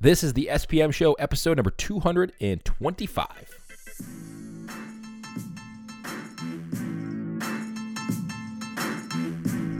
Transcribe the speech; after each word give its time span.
This 0.00 0.22
is 0.22 0.32
the 0.32 0.48
SPM 0.52 0.94
Show, 0.94 1.14
episode 1.14 1.56
number 1.56 1.72
225. 1.72 3.26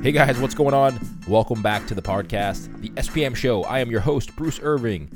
Hey 0.02 0.10
guys, 0.10 0.40
what's 0.40 0.56
going 0.56 0.74
on? 0.74 0.98
Welcome 1.28 1.62
back 1.62 1.86
to 1.86 1.94
the 1.94 2.02
podcast, 2.02 2.80
the 2.80 2.88
SPM 3.00 3.36
Show. 3.36 3.62
I 3.62 3.78
am 3.78 3.92
your 3.92 4.00
host, 4.00 4.34
Bruce 4.34 4.58
Irving. 4.60 5.08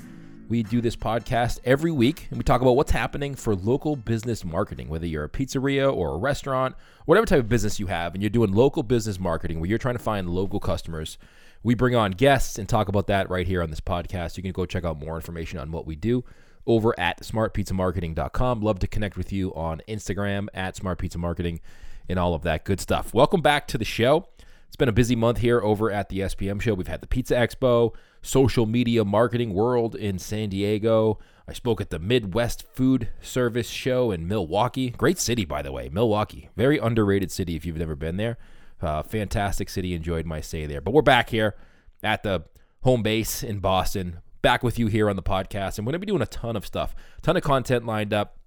We 0.48 0.62
do 0.62 0.80
this 0.80 0.94
podcast 0.94 1.58
every 1.64 1.90
week 1.90 2.28
and 2.30 2.38
we 2.38 2.44
talk 2.44 2.60
about 2.60 2.76
what's 2.76 2.92
happening 2.92 3.34
for 3.34 3.56
local 3.56 3.96
business 3.96 4.44
marketing, 4.44 4.88
whether 4.88 5.08
you're 5.08 5.24
a 5.24 5.28
pizzeria 5.28 5.92
or 5.92 6.14
a 6.14 6.18
restaurant, 6.18 6.76
whatever 7.06 7.26
type 7.26 7.40
of 7.40 7.48
business 7.48 7.80
you 7.80 7.88
have, 7.88 8.14
and 8.14 8.22
you're 8.22 8.30
doing 8.30 8.52
local 8.52 8.84
business 8.84 9.18
marketing 9.18 9.58
where 9.58 9.68
you're 9.68 9.78
trying 9.78 9.96
to 9.96 10.02
find 10.02 10.30
local 10.30 10.60
customers 10.60 11.18
we 11.62 11.74
bring 11.74 11.94
on 11.94 12.12
guests 12.12 12.58
and 12.58 12.68
talk 12.68 12.88
about 12.88 13.06
that 13.06 13.30
right 13.30 13.46
here 13.46 13.62
on 13.62 13.70
this 13.70 13.80
podcast. 13.80 14.36
You 14.36 14.42
can 14.42 14.52
go 14.52 14.66
check 14.66 14.84
out 14.84 14.98
more 14.98 15.16
information 15.16 15.58
on 15.58 15.70
what 15.70 15.86
we 15.86 15.96
do 15.96 16.24
over 16.66 16.98
at 16.98 17.20
smartpizzamarketing.com. 17.20 18.60
Love 18.60 18.78
to 18.80 18.86
connect 18.86 19.16
with 19.16 19.32
you 19.32 19.54
on 19.54 19.80
Instagram 19.88 20.48
at 20.54 20.76
smartpizzamarketing 20.76 21.60
and 22.08 22.18
all 22.18 22.34
of 22.34 22.42
that 22.42 22.64
good 22.64 22.80
stuff. 22.80 23.14
Welcome 23.14 23.40
back 23.40 23.66
to 23.68 23.78
the 23.78 23.84
show. 23.84 24.28
It's 24.66 24.76
been 24.76 24.88
a 24.88 24.92
busy 24.92 25.14
month 25.14 25.38
here 25.38 25.60
over 25.60 25.90
at 25.90 26.08
the 26.08 26.20
SPM 26.20 26.60
show. 26.60 26.74
We've 26.74 26.86
had 26.86 27.02
the 27.02 27.06
Pizza 27.06 27.34
Expo, 27.34 27.94
Social 28.22 28.64
Media 28.64 29.04
Marketing 29.04 29.52
World 29.52 29.94
in 29.94 30.18
San 30.18 30.48
Diego. 30.48 31.18
I 31.46 31.52
spoke 31.52 31.80
at 31.80 31.90
the 31.90 31.98
Midwest 31.98 32.64
Food 32.72 33.08
Service 33.20 33.68
Show 33.68 34.10
in 34.10 34.26
Milwaukee. 34.26 34.90
Great 34.90 35.18
city, 35.18 35.44
by 35.44 35.60
the 35.60 35.72
way, 35.72 35.90
Milwaukee. 35.92 36.48
Very 36.56 36.78
underrated 36.78 37.30
city 37.30 37.54
if 37.54 37.66
you've 37.66 37.76
never 37.76 37.94
been 37.94 38.16
there. 38.16 38.38
Uh, 38.82 39.02
fantastic 39.02 39.68
city. 39.68 39.94
Enjoyed 39.94 40.26
my 40.26 40.40
stay 40.40 40.66
there. 40.66 40.80
But 40.80 40.92
we're 40.92 41.02
back 41.02 41.30
here 41.30 41.56
at 42.02 42.22
the 42.22 42.44
home 42.82 43.02
base 43.02 43.42
in 43.42 43.58
Boston. 43.60 44.18
Back 44.42 44.62
with 44.62 44.78
you 44.78 44.88
here 44.88 45.08
on 45.08 45.16
the 45.16 45.22
podcast. 45.22 45.78
And 45.78 45.86
we're 45.86 45.92
going 45.92 46.00
to 46.00 46.06
be 46.06 46.10
doing 46.10 46.22
a 46.22 46.26
ton 46.26 46.56
of 46.56 46.66
stuff, 46.66 46.94
ton 47.22 47.36
of 47.36 47.42
content 47.42 47.86
lined 47.86 48.12
up. 48.12 48.38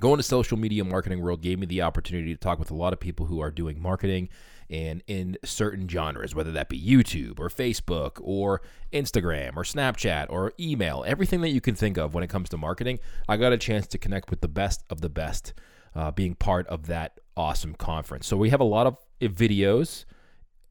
Going 0.00 0.16
to 0.16 0.24
social 0.24 0.58
media 0.58 0.84
marketing 0.84 1.22
world 1.22 1.40
gave 1.40 1.60
me 1.60 1.66
the 1.66 1.82
opportunity 1.82 2.34
to 2.34 2.40
talk 2.40 2.58
with 2.58 2.72
a 2.72 2.74
lot 2.74 2.92
of 2.92 2.98
people 2.98 3.26
who 3.26 3.38
are 3.38 3.52
doing 3.52 3.80
marketing 3.80 4.28
and 4.68 5.02
in 5.06 5.36
certain 5.44 5.88
genres, 5.88 6.34
whether 6.34 6.50
that 6.50 6.68
be 6.68 6.80
YouTube 6.80 7.38
or 7.38 7.48
Facebook 7.48 8.18
or 8.20 8.62
Instagram 8.92 9.56
or 9.56 9.62
Snapchat 9.62 10.26
or 10.30 10.52
email, 10.58 11.04
everything 11.06 11.42
that 11.42 11.50
you 11.50 11.60
can 11.60 11.76
think 11.76 11.96
of 11.96 12.12
when 12.12 12.24
it 12.24 12.30
comes 12.30 12.48
to 12.48 12.56
marketing. 12.56 12.98
I 13.28 13.36
got 13.36 13.52
a 13.52 13.58
chance 13.58 13.86
to 13.88 13.98
connect 13.98 14.30
with 14.30 14.40
the 14.40 14.48
best 14.48 14.82
of 14.90 15.00
the 15.00 15.08
best, 15.08 15.52
uh, 15.94 16.10
being 16.10 16.34
part 16.34 16.66
of 16.66 16.86
that 16.86 17.20
awesome 17.36 17.74
conference. 17.74 18.26
So 18.26 18.36
we 18.36 18.50
have 18.50 18.60
a 18.60 18.64
lot 18.64 18.86
of 18.86 18.98
videos 19.20 20.04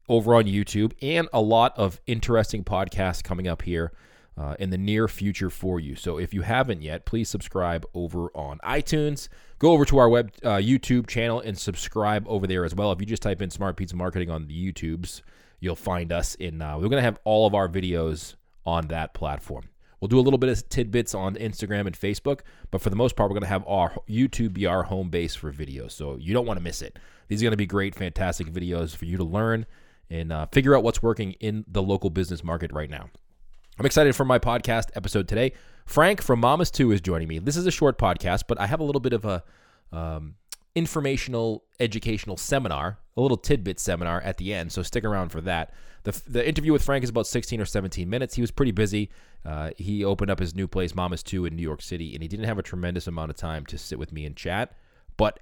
over 0.08 0.34
on 0.34 0.44
YouTube 0.44 0.92
and 1.02 1.28
a 1.32 1.40
lot 1.40 1.76
of 1.78 2.00
interesting 2.06 2.64
podcasts 2.64 3.22
coming 3.22 3.48
up 3.48 3.62
here 3.62 3.92
uh, 4.36 4.54
in 4.58 4.70
the 4.70 4.78
near 4.78 5.08
future 5.08 5.50
for 5.50 5.78
you. 5.78 5.94
So 5.94 6.18
if 6.18 6.34
you 6.34 6.42
haven't 6.42 6.82
yet, 6.82 7.06
please 7.06 7.28
subscribe 7.28 7.86
over 7.94 8.30
on 8.34 8.58
iTunes. 8.64 9.28
Go 9.58 9.72
over 9.72 9.84
to 9.86 9.98
our 9.98 10.08
web 10.08 10.32
uh, 10.42 10.56
YouTube 10.56 11.06
channel 11.06 11.40
and 11.40 11.56
subscribe 11.56 12.26
over 12.28 12.46
there 12.46 12.64
as 12.64 12.74
well. 12.74 12.92
If 12.92 13.00
you 13.00 13.06
just 13.06 13.22
type 13.22 13.40
in 13.40 13.50
Smart 13.50 13.76
Pizza 13.76 13.96
Marketing 13.96 14.30
on 14.30 14.46
the 14.46 14.72
YouTubes, 14.72 15.22
you'll 15.60 15.76
find 15.76 16.12
us 16.12 16.34
in. 16.34 16.60
Uh, 16.60 16.74
we're 16.74 16.88
going 16.88 16.92
to 16.92 17.02
have 17.02 17.18
all 17.24 17.46
of 17.46 17.54
our 17.54 17.68
videos 17.68 18.34
on 18.66 18.88
that 18.88 19.14
platform. 19.14 19.64
We'll 20.04 20.10
do 20.10 20.18
a 20.18 20.20
little 20.20 20.36
bit 20.36 20.50
of 20.50 20.68
tidbits 20.68 21.14
on 21.14 21.36
Instagram 21.36 21.86
and 21.86 21.98
Facebook, 21.98 22.40
but 22.70 22.82
for 22.82 22.90
the 22.90 22.96
most 22.96 23.16
part, 23.16 23.30
we're 23.30 23.36
going 23.36 23.44
to 23.44 23.48
have 23.48 23.66
our 23.66 23.96
YouTube 24.06 24.52
be 24.52 24.66
our 24.66 24.82
home 24.82 25.08
base 25.08 25.34
for 25.34 25.50
videos. 25.50 25.92
So 25.92 26.16
you 26.16 26.34
don't 26.34 26.44
want 26.44 26.58
to 26.58 26.62
miss 26.62 26.82
it. 26.82 26.98
These 27.28 27.40
are 27.40 27.46
going 27.46 27.52
to 27.52 27.56
be 27.56 27.64
great, 27.64 27.94
fantastic 27.94 28.48
videos 28.48 28.94
for 28.94 29.06
you 29.06 29.16
to 29.16 29.24
learn 29.24 29.64
and 30.10 30.30
uh, 30.30 30.44
figure 30.52 30.76
out 30.76 30.82
what's 30.82 31.02
working 31.02 31.32
in 31.40 31.64
the 31.66 31.82
local 31.82 32.10
business 32.10 32.44
market 32.44 32.70
right 32.70 32.90
now. 32.90 33.08
I'm 33.78 33.86
excited 33.86 34.14
for 34.14 34.26
my 34.26 34.38
podcast 34.38 34.90
episode 34.94 35.26
today. 35.26 35.54
Frank 35.86 36.20
from 36.20 36.38
Mama's 36.38 36.70
Too 36.70 36.92
is 36.92 37.00
joining 37.00 37.26
me. 37.26 37.38
This 37.38 37.56
is 37.56 37.66
a 37.66 37.70
short 37.70 37.96
podcast, 37.96 38.42
but 38.46 38.60
I 38.60 38.66
have 38.66 38.80
a 38.80 38.84
little 38.84 39.00
bit 39.00 39.14
of 39.14 39.24
a 39.24 39.42
um, 39.90 40.34
informational, 40.74 41.64
educational 41.78 42.36
seminar, 42.36 42.98
a 43.16 43.20
little 43.20 43.36
tidbit 43.36 43.78
seminar 43.78 44.20
at 44.22 44.38
the 44.38 44.52
end. 44.52 44.72
So 44.72 44.82
stick 44.82 45.04
around 45.04 45.30
for 45.30 45.40
that. 45.42 45.72
The, 46.02 46.20
the 46.26 46.46
interview 46.46 46.72
with 46.72 46.82
Frank 46.82 47.04
is 47.04 47.10
about 47.10 47.26
16 47.26 47.60
or 47.60 47.64
17 47.64 48.10
minutes. 48.10 48.34
He 48.34 48.40
was 48.40 48.50
pretty 48.50 48.72
busy. 48.72 49.10
Uh, 49.44 49.70
he 49.76 50.04
opened 50.04 50.30
up 50.30 50.38
his 50.38 50.54
new 50.54 50.66
place, 50.66 50.94
Mama's 50.94 51.22
Too, 51.22 51.46
in 51.46 51.56
New 51.56 51.62
York 51.62 51.80
City, 51.80 52.14
and 52.14 52.22
he 52.22 52.28
didn't 52.28 52.46
have 52.46 52.58
a 52.58 52.62
tremendous 52.62 53.06
amount 53.06 53.30
of 53.30 53.36
time 53.36 53.64
to 53.66 53.78
sit 53.78 53.98
with 53.98 54.12
me 54.12 54.26
and 54.26 54.36
chat. 54.36 54.76
But 55.16 55.40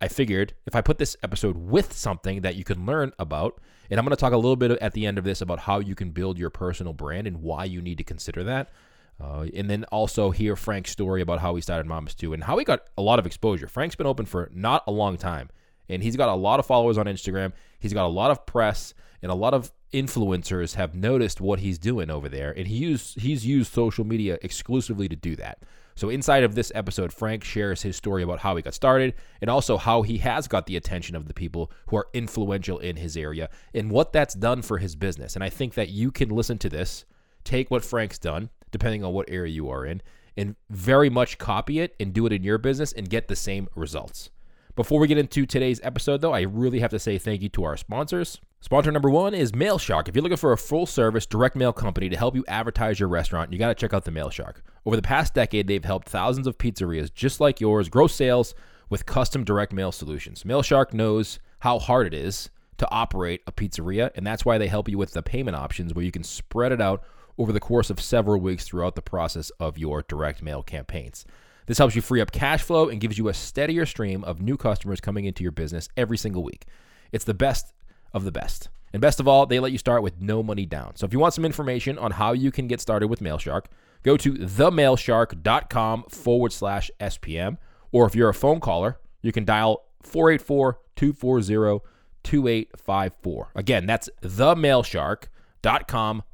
I 0.00 0.08
figured 0.08 0.54
if 0.66 0.74
I 0.74 0.80
put 0.80 0.98
this 0.98 1.16
episode 1.22 1.56
with 1.56 1.92
something 1.92 2.40
that 2.42 2.56
you 2.56 2.64
can 2.64 2.84
learn 2.84 3.12
about, 3.18 3.60
and 3.90 3.98
I'm 3.98 4.04
going 4.04 4.10
to 4.10 4.20
talk 4.20 4.32
a 4.32 4.36
little 4.36 4.56
bit 4.56 4.72
at 4.72 4.92
the 4.92 5.06
end 5.06 5.18
of 5.18 5.24
this 5.24 5.40
about 5.40 5.60
how 5.60 5.78
you 5.78 5.94
can 5.94 6.10
build 6.10 6.38
your 6.38 6.50
personal 6.50 6.92
brand 6.92 7.26
and 7.26 7.42
why 7.42 7.64
you 7.64 7.80
need 7.80 7.98
to 7.98 8.04
consider 8.04 8.42
that. 8.44 8.72
Uh, 9.20 9.46
and 9.54 9.70
then 9.70 9.84
also 9.84 10.30
hear 10.30 10.56
Frank's 10.56 10.90
story 10.90 11.22
about 11.22 11.40
how 11.40 11.54
he 11.54 11.60
started 11.60 11.86
Mama's 11.86 12.14
Too 12.14 12.32
and 12.32 12.44
how 12.44 12.58
he 12.58 12.64
got 12.64 12.82
a 12.98 13.02
lot 13.02 13.18
of 13.18 13.26
exposure. 13.26 13.68
Frank's 13.68 13.94
been 13.94 14.06
open 14.06 14.26
for 14.26 14.50
not 14.52 14.82
a 14.86 14.92
long 14.92 15.16
time, 15.16 15.50
and 15.88 16.02
he's 16.02 16.16
got 16.16 16.28
a 16.28 16.34
lot 16.34 16.58
of 16.58 16.66
followers 16.66 16.98
on 16.98 17.06
Instagram. 17.06 17.52
He's 17.78 17.92
got 17.92 18.06
a 18.06 18.08
lot 18.08 18.30
of 18.30 18.44
press, 18.44 18.92
and 19.22 19.30
a 19.30 19.36
lot 19.36 19.54
of 19.54 19.72
influencers 19.92 20.74
have 20.74 20.94
noticed 20.94 21.40
what 21.40 21.60
he's 21.60 21.78
doing 21.78 22.10
over 22.10 22.28
there, 22.28 22.50
and 22.56 22.66
he 22.66 22.76
used, 22.76 23.20
he's 23.20 23.46
used 23.46 23.72
social 23.72 24.04
media 24.04 24.38
exclusively 24.42 25.08
to 25.08 25.16
do 25.16 25.36
that. 25.36 25.58
So, 25.96 26.08
inside 26.08 26.42
of 26.42 26.56
this 26.56 26.72
episode, 26.74 27.12
Frank 27.12 27.44
shares 27.44 27.82
his 27.82 27.94
story 27.94 28.24
about 28.24 28.40
how 28.40 28.56
he 28.56 28.62
got 28.62 28.74
started 28.74 29.14
and 29.40 29.48
also 29.48 29.76
how 29.76 30.02
he 30.02 30.18
has 30.18 30.48
got 30.48 30.66
the 30.66 30.76
attention 30.76 31.14
of 31.14 31.28
the 31.28 31.34
people 31.34 31.70
who 31.86 31.96
are 31.96 32.08
influential 32.12 32.80
in 32.80 32.96
his 32.96 33.16
area 33.16 33.48
and 33.72 33.92
what 33.92 34.12
that's 34.12 34.34
done 34.34 34.62
for 34.62 34.78
his 34.78 34.96
business. 34.96 35.36
And 35.36 35.44
I 35.44 35.50
think 35.50 35.74
that 35.74 35.90
you 35.90 36.10
can 36.10 36.30
listen 36.30 36.58
to 36.58 36.68
this, 36.68 37.04
take 37.44 37.70
what 37.70 37.84
Frank's 37.84 38.18
done, 38.18 38.50
depending 38.74 39.04
on 39.04 39.12
what 39.12 39.30
area 39.30 39.52
you 39.52 39.70
are 39.70 39.86
in, 39.86 40.02
and 40.36 40.56
very 40.68 41.08
much 41.08 41.38
copy 41.38 41.78
it 41.78 41.94
and 42.00 42.12
do 42.12 42.26
it 42.26 42.32
in 42.32 42.42
your 42.42 42.58
business 42.58 42.92
and 42.92 43.08
get 43.08 43.28
the 43.28 43.36
same 43.36 43.68
results. 43.76 44.30
Before 44.74 44.98
we 44.98 45.06
get 45.06 45.16
into 45.16 45.46
today's 45.46 45.78
episode, 45.84 46.20
though, 46.20 46.32
I 46.32 46.40
really 46.40 46.80
have 46.80 46.90
to 46.90 46.98
say 46.98 47.16
thank 47.16 47.40
you 47.40 47.48
to 47.50 47.62
our 47.62 47.76
sponsors. 47.76 48.40
Sponsor 48.60 48.90
number 48.90 49.08
one 49.08 49.32
is 49.32 49.52
MailShark. 49.52 50.08
If 50.08 50.16
you're 50.16 50.24
looking 50.24 50.36
for 50.36 50.50
a 50.50 50.58
full 50.58 50.86
service 50.86 51.24
direct 51.24 51.54
mail 51.54 51.72
company 51.72 52.08
to 52.08 52.16
help 52.16 52.34
you 52.34 52.44
advertise 52.48 52.98
your 52.98 53.08
restaurant, 53.08 53.52
you 53.52 53.60
got 53.60 53.68
to 53.68 53.76
check 53.76 53.94
out 53.94 54.04
the 54.04 54.10
MailShark. 54.10 54.56
Over 54.84 54.96
the 54.96 55.02
past 55.02 55.34
decade, 55.34 55.68
they've 55.68 55.84
helped 55.84 56.08
thousands 56.08 56.48
of 56.48 56.58
pizzerias 56.58 57.14
just 57.14 57.38
like 57.38 57.60
yours 57.60 57.88
grow 57.88 58.08
sales 58.08 58.56
with 58.90 59.06
custom 59.06 59.44
direct 59.44 59.72
mail 59.72 59.92
solutions. 59.92 60.42
MailShark 60.42 60.92
knows 60.92 61.38
how 61.60 61.78
hard 61.78 62.08
it 62.08 62.14
is 62.14 62.50
to 62.78 62.90
operate 62.90 63.42
a 63.46 63.52
pizzeria, 63.52 64.10
and 64.16 64.26
that's 64.26 64.44
why 64.44 64.58
they 64.58 64.66
help 64.66 64.88
you 64.88 64.98
with 64.98 65.12
the 65.12 65.22
payment 65.22 65.56
options 65.56 65.94
where 65.94 66.04
you 66.04 66.10
can 66.10 66.24
spread 66.24 66.72
it 66.72 66.80
out 66.80 67.04
over 67.38 67.52
the 67.52 67.60
course 67.60 67.90
of 67.90 68.00
several 68.00 68.40
weeks 68.40 68.64
throughout 68.64 68.94
the 68.94 69.02
process 69.02 69.50
of 69.60 69.78
your 69.78 70.02
direct 70.02 70.42
mail 70.42 70.62
campaigns. 70.62 71.24
This 71.66 71.78
helps 71.78 71.96
you 71.96 72.02
free 72.02 72.20
up 72.20 72.32
cash 72.32 72.62
flow 72.62 72.88
and 72.88 73.00
gives 73.00 73.16
you 73.16 73.28
a 73.28 73.34
steadier 73.34 73.86
stream 73.86 74.22
of 74.24 74.42
new 74.42 74.56
customers 74.56 75.00
coming 75.00 75.24
into 75.24 75.42
your 75.42 75.52
business 75.52 75.88
every 75.96 76.18
single 76.18 76.44
week. 76.44 76.66
It's 77.12 77.24
the 77.24 77.34
best 77.34 77.72
of 78.12 78.24
the 78.24 78.32
best. 78.32 78.68
And 78.92 79.00
best 79.00 79.18
of 79.18 79.26
all, 79.26 79.46
they 79.46 79.58
let 79.58 79.72
you 79.72 79.78
start 79.78 80.02
with 80.02 80.20
no 80.20 80.42
money 80.42 80.66
down. 80.66 80.96
So 80.96 81.06
if 81.06 81.12
you 81.12 81.18
want 81.18 81.34
some 81.34 81.44
information 81.44 81.98
on 81.98 82.12
how 82.12 82.32
you 82.32 82.52
can 82.52 82.68
get 82.68 82.80
started 82.80 83.08
with 83.08 83.20
MailShark, 83.20 83.64
go 84.02 84.16
to 84.16 84.34
themailshark.com 84.34 86.04
forward 86.04 86.52
slash 86.52 86.90
SPM. 87.00 87.56
Or 87.90 88.06
if 88.06 88.14
you're 88.14 88.28
a 88.28 88.34
phone 88.34 88.60
caller, 88.60 88.98
you 89.22 89.32
can 89.32 89.44
dial 89.44 89.84
484 90.02 90.78
240 90.96 91.84
2854. 92.22 93.50
Again, 93.54 93.86
that's 93.86 94.08
themailshark.com 94.22 95.28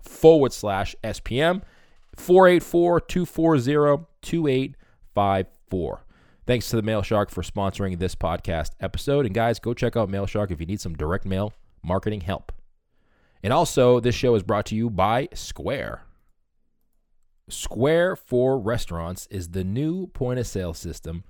forward 0.03 0.53
slash 0.53 0.95
SPM. 1.03 1.63
484 2.17 3.01
240 3.01 4.07
2854. 4.23 6.05
Thanks 6.47 6.69
to 6.71 6.77
the 6.77 6.83
Mail 6.83 7.03
Shark 7.03 7.31
for 7.31 7.43
sponsoring 7.43 7.99
this 7.99 8.15
podcast 8.15 8.71
episode. 8.81 9.25
And 9.25 9.35
guys, 9.35 9.59
go 9.59 9.73
check 9.73 9.97
out 9.97 10.11
Mail 10.11 10.27
Shark 10.27 10.51
if 10.51 10.61
you 10.61 10.67
need 10.67 10.81
some 10.81 10.95
direct 10.95 11.25
mail 11.25 11.53
marketing 11.83 12.23
help. 12.23 12.53
And 13.43 13.53
also, 13.53 14.01
this 14.01 14.15
show 14.15 14.35
is 14.35 14.43
brought 14.43 14.67
to 14.67 14.75
you 14.75 14.91
by 14.91 15.29
Square. 15.33 16.03
Square 17.49 18.17
for 18.17 18.59
Restaurants 18.59 19.27
is 19.31 19.51
the 19.51 19.65
new 19.65 20.09
point 20.09 20.39
of 20.39 20.47
sale 20.47 20.75
system 20.75 21.25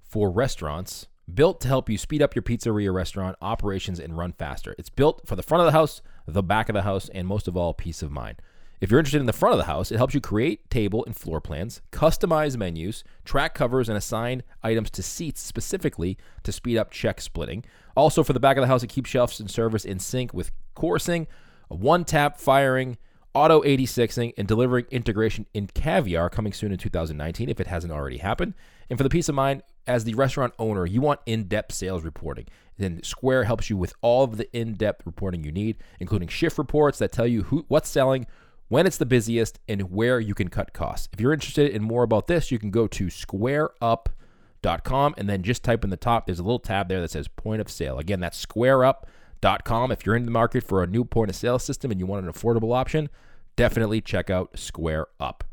for 0.00 0.30
restaurants 0.30 1.08
built 1.32 1.60
to 1.60 1.68
help 1.68 1.90
you 1.90 1.98
speed 1.98 2.22
up 2.22 2.34
your 2.34 2.42
pizzeria 2.42 2.94
restaurant 2.94 3.36
operations 3.42 3.98
and 3.98 4.16
run 4.16 4.32
faster. 4.32 4.74
It's 4.78 4.88
built 4.88 5.22
for 5.26 5.34
the 5.34 5.42
front 5.42 5.62
of 5.62 5.66
the 5.66 5.72
house, 5.72 6.02
the 6.26 6.42
back 6.42 6.68
of 6.68 6.74
the 6.74 6.82
house, 6.82 7.08
and 7.10 7.26
most 7.26 7.48
of 7.48 7.56
all, 7.56 7.74
peace 7.74 8.02
of 8.02 8.10
mind. 8.10 8.40
If 8.78 8.90
you're 8.90 9.00
interested 9.00 9.20
in 9.20 9.26
the 9.26 9.32
front 9.32 9.54
of 9.54 9.58
the 9.58 9.64
house, 9.64 9.90
it 9.90 9.96
helps 9.96 10.12
you 10.12 10.20
create 10.20 10.68
table 10.68 11.02
and 11.06 11.16
floor 11.16 11.40
plans, 11.40 11.80
customize 11.92 12.58
menus, 12.58 13.04
track 13.24 13.54
covers, 13.54 13.88
and 13.88 13.96
assign 13.96 14.42
items 14.62 14.90
to 14.90 15.02
seats 15.02 15.40
specifically 15.40 16.18
to 16.42 16.52
speed 16.52 16.76
up 16.76 16.90
check 16.90 17.20
splitting. 17.20 17.64
Also, 17.96 18.22
for 18.22 18.34
the 18.34 18.40
back 18.40 18.58
of 18.58 18.60
the 18.60 18.66
house, 18.66 18.82
it 18.82 18.88
keeps 18.88 19.08
shelves 19.08 19.40
and 19.40 19.50
service 19.50 19.84
in 19.84 19.98
sync 19.98 20.34
with 20.34 20.50
coursing, 20.74 21.26
one 21.68 22.04
tap 22.04 22.38
firing, 22.38 22.98
auto 23.32 23.62
86ing, 23.62 24.34
and 24.36 24.46
delivering 24.46 24.84
integration 24.90 25.46
in 25.54 25.68
Caviar 25.68 26.28
coming 26.28 26.52
soon 26.52 26.70
in 26.70 26.78
2019 26.78 27.48
if 27.48 27.60
it 27.60 27.66
hasn't 27.68 27.92
already 27.92 28.18
happened. 28.18 28.52
And 28.90 28.98
for 28.98 29.04
the 29.04 29.10
peace 29.10 29.30
of 29.30 29.34
mind, 29.34 29.62
as 29.86 30.04
the 30.04 30.14
restaurant 30.14 30.54
owner, 30.58 30.86
you 30.86 31.00
want 31.00 31.20
in 31.26 31.44
depth 31.44 31.72
sales 31.72 32.04
reporting. 32.04 32.46
Then 32.78 33.02
Square 33.02 33.44
helps 33.44 33.70
you 33.70 33.76
with 33.76 33.94
all 34.02 34.24
of 34.24 34.36
the 34.36 34.54
in 34.56 34.74
depth 34.74 35.06
reporting 35.06 35.44
you 35.44 35.52
need, 35.52 35.78
including 36.00 36.28
shift 36.28 36.58
reports 36.58 36.98
that 36.98 37.12
tell 37.12 37.26
you 37.26 37.44
who, 37.44 37.64
what's 37.68 37.88
selling, 37.88 38.26
when 38.68 38.86
it's 38.86 38.98
the 38.98 39.06
busiest, 39.06 39.58
and 39.68 39.90
where 39.90 40.18
you 40.18 40.34
can 40.34 40.48
cut 40.48 40.72
costs. 40.72 41.08
If 41.12 41.20
you're 41.20 41.32
interested 41.32 41.70
in 41.70 41.82
more 41.82 42.02
about 42.02 42.26
this, 42.26 42.50
you 42.50 42.58
can 42.58 42.70
go 42.70 42.86
to 42.88 43.06
squareup.com 43.06 45.14
and 45.16 45.28
then 45.28 45.42
just 45.42 45.62
type 45.62 45.84
in 45.84 45.90
the 45.90 45.96
top. 45.96 46.26
There's 46.26 46.40
a 46.40 46.42
little 46.42 46.58
tab 46.58 46.88
there 46.88 47.00
that 47.00 47.12
says 47.12 47.28
point 47.28 47.60
of 47.60 47.70
sale. 47.70 47.98
Again, 47.98 48.20
that's 48.20 48.44
squareup.com. 48.44 49.92
If 49.92 50.04
you're 50.04 50.16
in 50.16 50.24
the 50.24 50.30
market 50.30 50.64
for 50.64 50.82
a 50.82 50.86
new 50.86 51.04
point 51.04 51.30
of 51.30 51.36
sale 51.36 51.58
system 51.58 51.90
and 51.90 52.00
you 52.00 52.06
want 52.06 52.26
an 52.26 52.32
affordable 52.32 52.74
option, 52.74 53.08
definitely 53.54 54.00
check 54.00 54.30
out 54.30 54.58
Square 54.58 55.06
Up. 55.20 55.44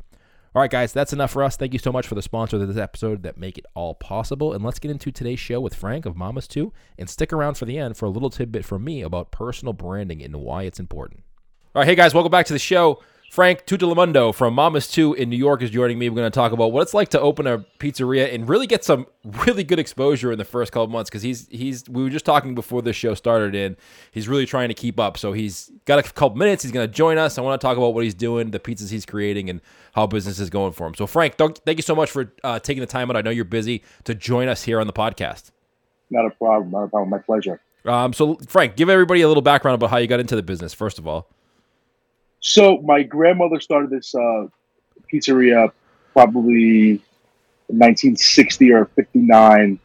All 0.54 0.60
right, 0.60 0.70
guys, 0.70 0.92
that's 0.92 1.12
enough 1.12 1.32
for 1.32 1.42
us. 1.42 1.56
Thank 1.56 1.72
you 1.72 1.80
so 1.80 1.90
much 1.90 2.06
for 2.06 2.14
the 2.14 2.22
sponsor 2.22 2.62
of 2.62 2.68
this 2.68 2.76
episode 2.76 3.24
that 3.24 3.36
make 3.36 3.58
it 3.58 3.66
all 3.74 3.92
possible. 3.92 4.52
And 4.52 4.64
let's 4.64 4.78
get 4.78 4.92
into 4.92 5.10
today's 5.10 5.40
show 5.40 5.60
with 5.60 5.74
Frank 5.74 6.06
of 6.06 6.16
Mamas 6.16 6.46
Too 6.46 6.72
and 6.96 7.10
stick 7.10 7.32
around 7.32 7.54
for 7.54 7.64
the 7.64 7.76
end 7.76 7.96
for 7.96 8.06
a 8.06 8.10
little 8.10 8.30
tidbit 8.30 8.64
from 8.64 8.84
me 8.84 9.02
about 9.02 9.32
personal 9.32 9.72
branding 9.72 10.22
and 10.22 10.36
why 10.36 10.62
it's 10.62 10.78
important. 10.78 11.24
All 11.74 11.80
right, 11.80 11.88
hey 11.88 11.96
guys, 11.96 12.14
welcome 12.14 12.30
back 12.30 12.46
to 12.46 12.52
the 12.52 12.60
show. 12.60 13.02
Frank 13.30 13.66
Tuttolomondo 13.66 14.32
from 14.32 14.54
Mamas 14.54 14.86
Too 14.86 15.12
in 15.14 15.28
New 15.28 15.36
York 15.36 15.60
is 15.60 15.70
joining 15.70 15.98
me. 15.98 16.08
We're 16.08 16.14
going 16.14 16.30
to 16.30 16.34
talk 16.34 16.52
about 16.52 16.70
what 16.70 16.82
it's 16.82 16.94
like 16.94 17.08
to 17.08 17.20
open 17.20 17.48
a 17.48 17.58
pizzeria 17.80 18.32
and 18.32 18.48
really 18.48 18.68
get 18.68 18.84
some 18.84 19.06
really 19.24 19.64
good 19.64 19.80
exposure 19.80 20.30
in 20.30 20.38
the 20.38 20.44
first 20.44 20.70
couple 20.70 20.86
months 20.86 21.10
because 21.10 21.22
he's 21.22 21.48
he's 21.48 21.88
we 21.88 22.04
were 22.04 22.10
just 22.10 22.24
talking 22.24 22.54
before 22.54 22.80
this 22.80 22.94
show 22.94 23.12
started 23.14 23.56
and 23.56 23.76
he's 24.12 24.28
really 24.28 24.46
trying 24.46 24.68
to 24.68 24.74
keep 24.74 25.00
up. 25.00 25.18
So 25.18 25.32
he's 25.32 25.72
got 25.84 25.98
a 25.98 26.02
couple 26.04 26.38
minutes. 26.38 26.62
He's 26.62 26.70
going 26.70 26.86
to 26.86 26.92
join 26.92 27.18
us. 27.18 27.36
I 27.36 27.40
want 27.40 27.60
to 27.60 27.66
talk 27.66 27.76
about 27.76 27.92
what 27.92 28.04
he's 28.04 28.14
doing, 28.14 28.52
the 28.52 28.60
pizzas 28.60 28.90
he's 28.90 29.04
creating, 29.04 29.50
and 29.50 29.60
how 29.94 30.06
business 30.06 30.38
is 30.38 30.48
going 30.48 30.72
for 30.72 30.86
him. 30.86 30.94
So 30.94 31.08
Frank, 31.08 31.34
thank 31.36 31.76
you 31.76 31.82
so 31.82 31.96
much 31.96 32.12
for 32.12 32.32
uh, 32.44 32.60
taking 32.60 32.82
the 32.82 32.86
time 32.86 33.10
out. 33.10 33.16
I 33.16 33.22
know 33.22 33.30
you're 33.30 33.44
busy 33.44 33.82
to 34.04 34.14
join 34.14 34.46
us 34.46 34.62
here 34.62 34.78
on 34.78 34.86
the 34.86 34.92
podcast. 34.92 35.50
Not 36.08 36.24
a 36.24 36.30
problem. 36.30 36.70
Not 36.70 36.84
a 36.84 36.88
problem. 36.88 37.10
My 37.10 37.18
pleasure. 37.18 37.60
Um, 37.84 38.12
so 38.12 38.36
Frank, 38.46 38.76
give 38.76 38.88
everybody 38.88 39.22
a 39.22 39.28
little 39.28 39.42
background 39.42 39.74
about 39.74 39.90
how 39.90 39.96
you 39.96 40.06
got 40.06 40.20
into 40.20 40.36
the 40.36 40.42
business. 40.42 40.72
First 40.72 41.00
of 41.00 41.08
all. 41.08 41.33
So 42.46 42.76
my 42.82 43.02
grandmother 43.02 43.58
started 43.58 43.88
this 43.88 44.14
uh, 44.14 44.48
pizzeria 45.10 45.72
probably 46.12 47.02
1960 47.68 48.70
or 48.70 48.84
59, 48.84 49.78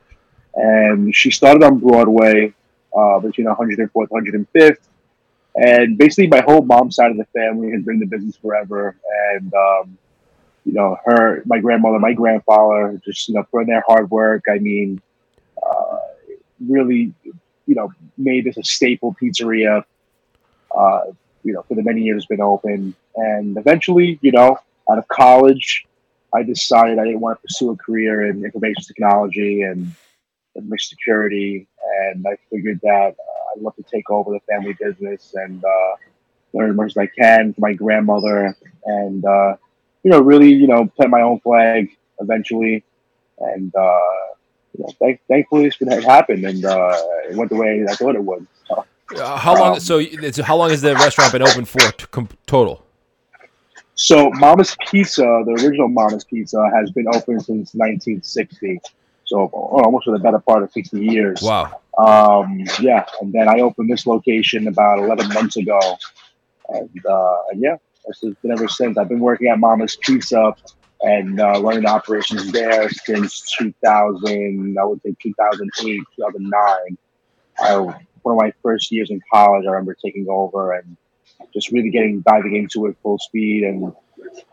and 0.55 1.15
she 1.15 1.31
started 1.31 1.63
on 1.63 1.79
Broadway 1.79 2.53
uh, 2.93 3.19
between 3.19 3.47
104th, 3.47 4.07
and 4.11 4.45
105th. 4.53 4.77
And 5.55 5.97
basically, 5.97 6.27
my 6.27 6.41
whole 6.41 6.61
mom's 6.61 6.97
side 6.97 7.11
of 7.11 7.17
the 7.17 7.25
family 7.33 7.71
has 7.71 7.81
been 7.83 7.93
in 7.93 7.99
the 8.01 8.05
business 8.07 8.35
forever. 8.35 8.97
And 9.31 9.53
um, 9.53 9.97
you 10.65 10.73
know, 10.73 10.97
her, 11.05 11.41
my 11.45 11.59
grandmother, 11.59 11.97
my 11.97 12.11
grandfather, 12.11 12.99
just 13.05 13.29
you 13.29 13.35
know, 13.35 13.43
putting 13.43 13.69
their 13.69 13.85
hard 13.87 14.11
work. 14.11 14.43
I 14.49 14.59
mean, 14.59 15.01
uh, 15.65 15.97
really, 16.67 17.13
you 17.23 17.75
know, 17.75 17.93
made 18.17 18.43
this 18.43 18.57
a 18.57 18.63
staple 18.65 19.15
pizzeria. 19.15 19.85
Uh, 20.77 21.03
you 21.43 21.53
know, 21.53 21.63
for 21.67 21.75
the 21.75 21.83
many 21.83 22.01
years 22.01 22.25
been 22.25 22.41
open. 22.41 22.95
And 23.15 23.57
eventually, 23.57 24.19
you 24.21 24.31
know, 24.31 24.57
out 24.89 24.97
of 24.97 25.07
college, 25.07 25.85
I 26.33 26.43
decided 26.43 26.99
I 26.99 27.05
didn't 27.05 27.21
want 27.21 27.39
to 27.39 27.41
pursue 27.41 27.71
a 27.71 27.77
career 27.77 28.29
in 28.29 28.43
information 28.45 28.83
technology 28.83 29.61
and 29.61 29.91
information 30.55 30.89
security. 30.89 31.67
And 32.01 32.25
I 32.27 32.37
figured 32.49 32.79
that 32.83 33.15
uh, 33.17 33.55
I'd 33.55 33.61
love 33.61 33.75
to 33.77 33.83
take 33.83 34.09
over 34.09 34.31
the 34.31 34.39
family 34.41 34.75
business 34.79 35.33
and 35.35 35.63
uh, 35.63 35.95
learn 36.53 36.71
as 36.71 36.75
much 36.75 36.91
as 36.91 36.97
I 36.97 37.07
can 37.07 37.53
from 37.53 37.61
my 37.61 37.73
grandmother 37.73 38.55
and, 38.85 39.25
uh, 39.25 39.55
you 40.03 40.11
know, 40.11 40.19
really, 40.19 40.53
you 40.53 40.67
know, 40.67 40.87
plant 40.95 41.11
my 41.11 41.21
own 41.21 41.39
flag 41.39 41.89
eventually. 42.19 42.83
And, 43.39 43.73
uh, 43.75 43.99
you 44.77 44.83
know, 44.83 44.93
th- 44.99 45.19
thankfully, 45.27 45.71
it 45.79 46.03
happened 46.03 46.45
and 46.45 46.63
uh, 46.63 46.95
it 47.29 47.35
went 47.35 47.49
the 47.49 47.57
way 47.57 47.85
I 47.89 47.95
thought 47.95 48.15
it 48.15 48.23
would. 48.23 48.47
So, 48.67 48.85
uh, 49.15 49.37
how 49.37 49.55
long? 49.55 49.73
Um, 49.75 49.79
so, 49.79 50.01
how 50.43 50.55
long 50.55 50.69
has 50.69 50.81
the 50.81 50.93
restaurant 50.95 51.31
been 51.31 51.41
open 51.41 51.65
for 51.65 51.79
t- 51.91 52.27
total? 52.45 52.85
So, 53.95 54.29
Mama's 54.31 54.75
Pizza, 54.89 55.43
the 55.45 55.51
original 55.51 55.89
Mama's 55.89 56.23
Pizza, 56.23 56.63
has 56.73 56.91
been 56.91 57.07
open 57.07 57.39
since 57.39 57.73
1960. 57.73 58.79
So, 59.25 59.47
almost 59.47 60.05
for 60.05 60.11
the 60.11 60.23
better 60.23 60.39
part 60.39 60.63
of 60.63 60.71
60 60.71 61.03
years. 61.03 61.41
Wow. 61.41 61.81
Um, 61.97 62.63
yeah, 62.79 63.05
and 63.19 63.33
then 63.33 63.49
I 63.49 63.59
opened 63.59 63.89
this 63.89 64.07
location 64.07 64.67
about 64.67 64.99
11 64.99 65.33
months 65.33 65.57
ago, 65.57 65.79
and, 66.69 67.05
uh, 67.05 67.37
yeah, 67.55 67.75
it's 68.07 68.21
been 68.21 68.51
ever 68.51 68.67
since. 68.69 68.97
I've 68.97 69.09
been 69.09 69.19
working 69.19 69.47
at 69.47 69.59
Mama's 69.59 69.97
Pizza 69.97 70.55
and 71.01 71.39
uh, 71.39 71.61
running 71.61 71.85
operations 71.85 72.51
there 72.51 72.89
since 72.89 73.53
2000. 73.57 74.77
I 74.79 74.83
would 74.83 75.01
say 75.01 75.15
2008, 75.21 76.01
2009. 76.15 76.97
I 77.61 78.05
one 78.23 78.35
of 78.35 78.41
my 78.41 78.53
first 78.63 78.91
years 78.91 79.09
in 79.09 79.21
college, 79.33 79.65
I 79.65 79.71
remember 79.71 79.95
taking 79.95 80.27
over 80.29 80.73
and 80.73 80.97
just 81.53 81.71
really 81.71 81.89
getting 81.89 82.21
diving 82.21 82.55
into 82.55 82.85
it 82.87 82.97
full 83.01 83.17
speed 83.17 83.63
and 83.63 83.93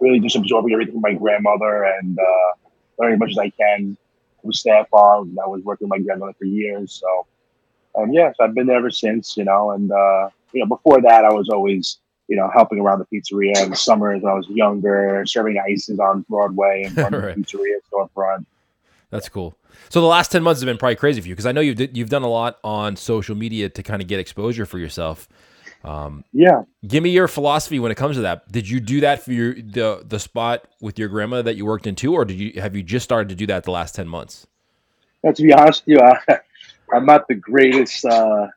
really 0.00 0.20
just 0.20 0.36
absorbing 0.36 0.72
everything 0.72 0.94
from 0.94 1.02
my 1.02 1.14
grandmother 1.14 1.84
and 1.84 2.18
uh, 2.18 2.68
learning 2.98 3.14
as 3.14 3.20
much 3.20 3.30
as 3.30 3.38
I 3.38 3.50
can 3.50 3.96
from 4.40 4.52
staff 4.52 4.86
on. 4.92 5.36
I 5.42 5.48
was 5.48 5.62
working 5.62 5.88
with 5.88 5.98
my 5.98 6.04
grandmother 6.04 6.34
for 6.38 6.44
years, 6.44 6.92
so 6.92 7.26
and 7.96 8.14
yeah, 8.14 8.32
so 8.36 8.44
I've 8.44 8.54
been 8.54 8.66
there 8.66 8.76
ever 8.76 8.90
since, 8.90 9.36
you 9.36 9.44
know. 9.44 9.70
And 9.70 9.90
uh, 9.90 10.28
you 10.52 10.60
know, 10.60 10.66
before 10.66 11.00
that, 11.02 11.24
I 11.24 11.32
was 11.32 11.48
always 11.48 11.98
you 12.28 12.36
know 12.36 12.50
helping 12.52 12.80
around 12.80 13.00
the 13.00 13.06
pizzeria 13.06 13.62
in 13.62 13.70
the 13.70 13.76
summers 13.76 14.22
when 14.22 14.32
I 14.32 14.36
was 14.36 14.48
younger, 14.48 15.24
serving 15.26 15.58
ices 15.58 15.98
on 15.98 16.24
Broadway 16.28 16.84
and 16.86 16.96
running 16.96 17.20
right. 17.22 17.36
the 17.36 17.42
pizzeria 17.42 17.78
storefront. 17.92 18.46
That's 19.10 19.28
cool. 19.28 19.56
So 19.88 20.00
the 20.00 20.06
last 20.06 20.32
ten 20.32 20.42
months 20.42 20.60
have 20.60 20.66
been 20.66 20.78
probably 20.78 20.96
crazy 20.96 21.20
for 21.20 21.28
you 21.28 21.34
because 21.34 21.46
I 21.46 21.52
know 21.52 21.60
you've 21.60 21.96
you've 21.96 22.08
done 22.08 22.22
a 22.22 22.28
lot 22.28 22.58
on 22.64 22.96
social 22.96 23.36
media 23.36 23.68
to 23.68 23.82
kind 23.82 24.02
of 24.02 24.08
get 24.08 24.18
exposure 24.18 24.66
for 24.66 24.78
yourself. 24.78 25.28
Um, 25.84 26.24
yeah. 26.32 26.62
Give 26.86 27.02
me 27.02 27.10
your 27.10 27.28
philosophy 27.28 27.78
when 27.78 27.92
it 27.92 27.94
comes 27.94 28.16
to 28.16 28.22
that. 28.22 28.50
Did 28.50 28.68
you 28.68 28.80
do 28.80 29.00
that 29.00 29.22
for 29.22 29.32
your 29.32 29.54
the 29.54 30.02
the 30.04 30.18
spot 30.18 30.66
with 30.80 30.98
your 30.98 31.08
grandma 31.08 31.42
that 31.42 31.56
you 31.56 31.64
worked 31.64 31.86
in 31.86 31.94
too, 31.94 32.14
or 32.14 32.24
did 32.24 32.38
you 32.38 32.60
have 32.60 32.74
you 32.74 32.82
just 32.82 33.04
started 33.04 33.28
to 33.28 33.34
do 33.36 33.46
that 33.46 33.64
the 33.64 33.70
last 33.70 33.94
ten 33.94 34.08
months? 34.08 34.46
Now, 35.22 35.32
to 35.32 35.42
be 35.42 35.52
honest 35.52 35.84
with 35.86 35.98
you, 35.98 36.00
I, 36.00 36.38
I'm 36.94 37.06
not 37.06 37.28
the 37.28 37.34
greatest. 37.34 38.04
Uh, 38.04 38.48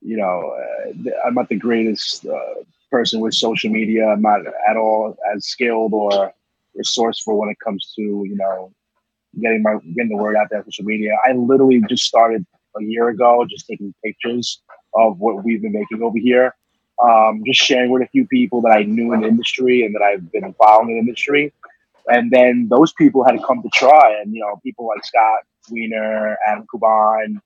you 0.00 0.16
know, 0.16 0.52
uh, 0.58 1.10
I'm 1.24 1.34
not 1.34 1.48
the 1.48 1.56
greatest 1.56 2.26
uh, 2.26 2.54
person 2.90 3.20
with 3.20 3.34
social 3.34 3.70
media. 3.70 4.08
I'm 4.08 4.22
not 4.22 4.40
at 4.68 4.76
all 4.76 5.16
as 5.32 5.46
skilled 5.46 5.92
or 5.92 6.32
resourceful 6.74 7.38
when 7.38 7.50
it 7.50 7.58
comes 7.60 7.92
to 7.94 8.02
you 8.02 8.34
know 8.34 8.72
getting 9.40 9.62
my 9.62 9.76
getting 9.94 10.10
the 10.10 10.16
word 10.16 10.36
out 10.36 10.48
there 10.50 10.58
on 10.58 10.64
social 10.64 10.84
media. 10.84 11.12
I 11.26 11.32
literally 11.32 11.82
just 11.88 12.04
started 12.04 12.46
a 12.78 12.82
year 12.82 13.08
ago, 13.08 13.44
just 13.48 13.66
taking 13.66 13.94
pictures 14.04 14.62
of 14.94 15.18
what 15.18 15.44
we've 15.44 15.62
been 15.62 15.72
making 15.72 16.02
over 16.02 16.18
here. 16.18 16.54
Um, 17.02 17.42
just 17.44 17.60
sharing 17.60 17.90
with 17.90 18.02
a 18.02 18.06
few 18.08 18.26
people 18.26 18.60
that 18.62 18.70
I 18.70 18.82
knew 18.84 19.12
in 19.12 19.22
the 19.22 19.28
industry 19.28 19.84
and 19.84 19.94
that 19.94 20.02
I've 20.02 20.30
been 20.30 20.54
following 20.54 20.90
in 20.90 20.94
the 20.94 21.00
industry. 21.00 21.52
And 22.06 22.30
then 22.30 22.68
those 22.70 22.92
people 22.92 23.24
had 23.24 23.32
to 23.32 23.44
come 23.44 23.62
to 23.62 23.68
try. 23.74 24.20
And, 24.20 24.34
you 24.34 24.40
know, 24.40 24.60
people 24.62 24.86
like 24.86 25.04
Scott 25.04 25.40
Wiener, 25.70 26.36
Adam 26.46 26.66
Kuban, 26.72 27.40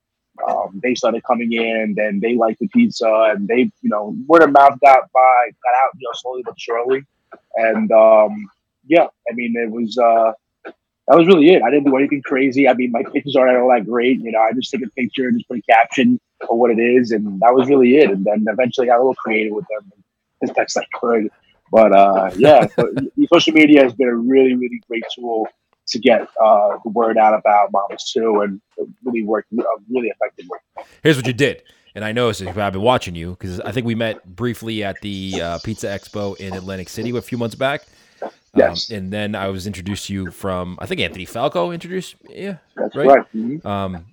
um, 0.47 0.81
they 0.83 0.95
started 0.95 1.23
coming 1.25 1.53
in 1.53 1.95
and 1.99 2.21
they 2.21 2.35
liked 2.35 2.59
the 2.59 2.69
pizza 2.69 3.31
and 3.31 3.49
they, 3.49 3.71
you 3.81 3.89
know, 3.89 4.15
word 4.27 4.43
of 4.43 4.53
mouth 4.53 4.79
got 4.81 5.11
by, 5.13 5.51
got 5.63 5.75
out, 5.85 5.93
you 5.97 6.07
know, 6.07 6.13
slowly 6.15 6.43
but 6.45 6.61
surely. 6.61 7.05
And 7.55 7.91
um, 7.93 8.51
yeah, 8.87 9.07
I 9.31 9.35
mean, 9.35 9.55
it 9.57 9.71
was, 9.71 9.97
uh, 9.97 10.33
that 11.09 11.17
was 11.17 11.27
really 11.27 11.51
it. 11.51 11.63
I 11.63 11.71
didn't 11.71 11.85
do 11.85 11.97
anything 11.97 12.23
crazy. 12.23 12.69
I 12.69 12.75
mean, 12.75 12.91
my 12.91 13.03
pictures 13.03 13.37
aren't 13.37 13.57
all 13.57 13.71
that 13.71 13.87
great. 13.87 14.21
You 14.21 14.33
know, 14.33 14.41
I 14.41 14.53
just 14.53 14.71
take 14.71 14.85
a 14.85 14.91
picture 14.91 15.29
and 15.29 15.39
just 15.39 15.49
put 15.49 15.59
a 15.59 15.63
caption 15.63 16.21
for 16.47 16.59
what 16.59 16.71
it 16.71 16.81
is, 16.81 17.13
and 17.13 17.41
that 17.41 17.55
was 17.55 17.69
really 17.69 17.97
it. 17.97 18.11
And 18.11 18.25
then 18.25 18.45
eventually, 18.49 18.89
got 18.89 18.97
a 18.97 18.99
little 18.99 19.15
creative 19.15 19.53
with 19.53 19.67
them 19.69 19.93
as 20.43 20.51
best 20.51 20.77
I 20.77 20.85
could. 20.95 21.29
But 21.71 21.93
uh, 21.93 22.31
yeah, 22.37 22.67
so 22.67 22.93
social 23.33 23.53
media 23.53 23.83
has 23.83 23.95
been 23.95 24.09
a 24.09 24.15
really, 24.15 24.55
really 24.55 24.81
great 24.89 25.05
tool 25.15 25.49
to 25.89 25.99
get 26.01 26.23
uh, 26.43 26.79
the 26.83 26.91
word 26.91 27.17
out 27.17 27.35
about 27.39 27.71
Mamas 27.73 28.11
too, 28.11 28.41
and 28.41 28.61
really 29.05 29.23
worked 29.23 29.53
uh, 29.57 29.63
really 29.89 30.09
effectively. 30.09 30.59
Here's 31.03 31.17
what 31.17 31.27
you 31.27 31.33
did. 31.33 31.63
And 31.95 32.05
I 32.05 32.13
know 32.13 32.29
I've 32.29 32.55
been 32.55 32.83
watching 32.83 33.15
you 33.15 33.31
because 33.31 33.59
I 33.61 33.73
think 33.73 33.87
we 33.87 33.95
met 33.95 34.23
briefly 34.37 34.85
at 34.85 35.01
the 35.01 35.41
uh, 35.41 35.59
Pizza 35.65 35.87
Expo 35.87 36.37
in 36.37 36.53
Atlantic 36.53 36.91
City 36.91 37.17
a 37.17 37.23
few 37.23 37.39
months 37.39 37.55
back. 37.55 37.87
Yes. 38.57 38.91
Um, 38.91 38.97
and 38.97 39.13
then 39.13 39.35
I 39.35 39.49
was 39.49 39.67
introduced 39.67 40.07
to 40.07 40.15
you 40.15 40.31
from 40.31 40.79
I 40.81 40.87
think 40.87 41.01
Anthony 41.01 41.25
Falco 41.25 41.71
introduced 41.71 42.17
yeah. 42.29 42.57
That's 42.77 42.97
right. 42.97 43.07
right. 43.07 43.33
Mm-hmm. 43.35 43.67
Um, 43.67 44.07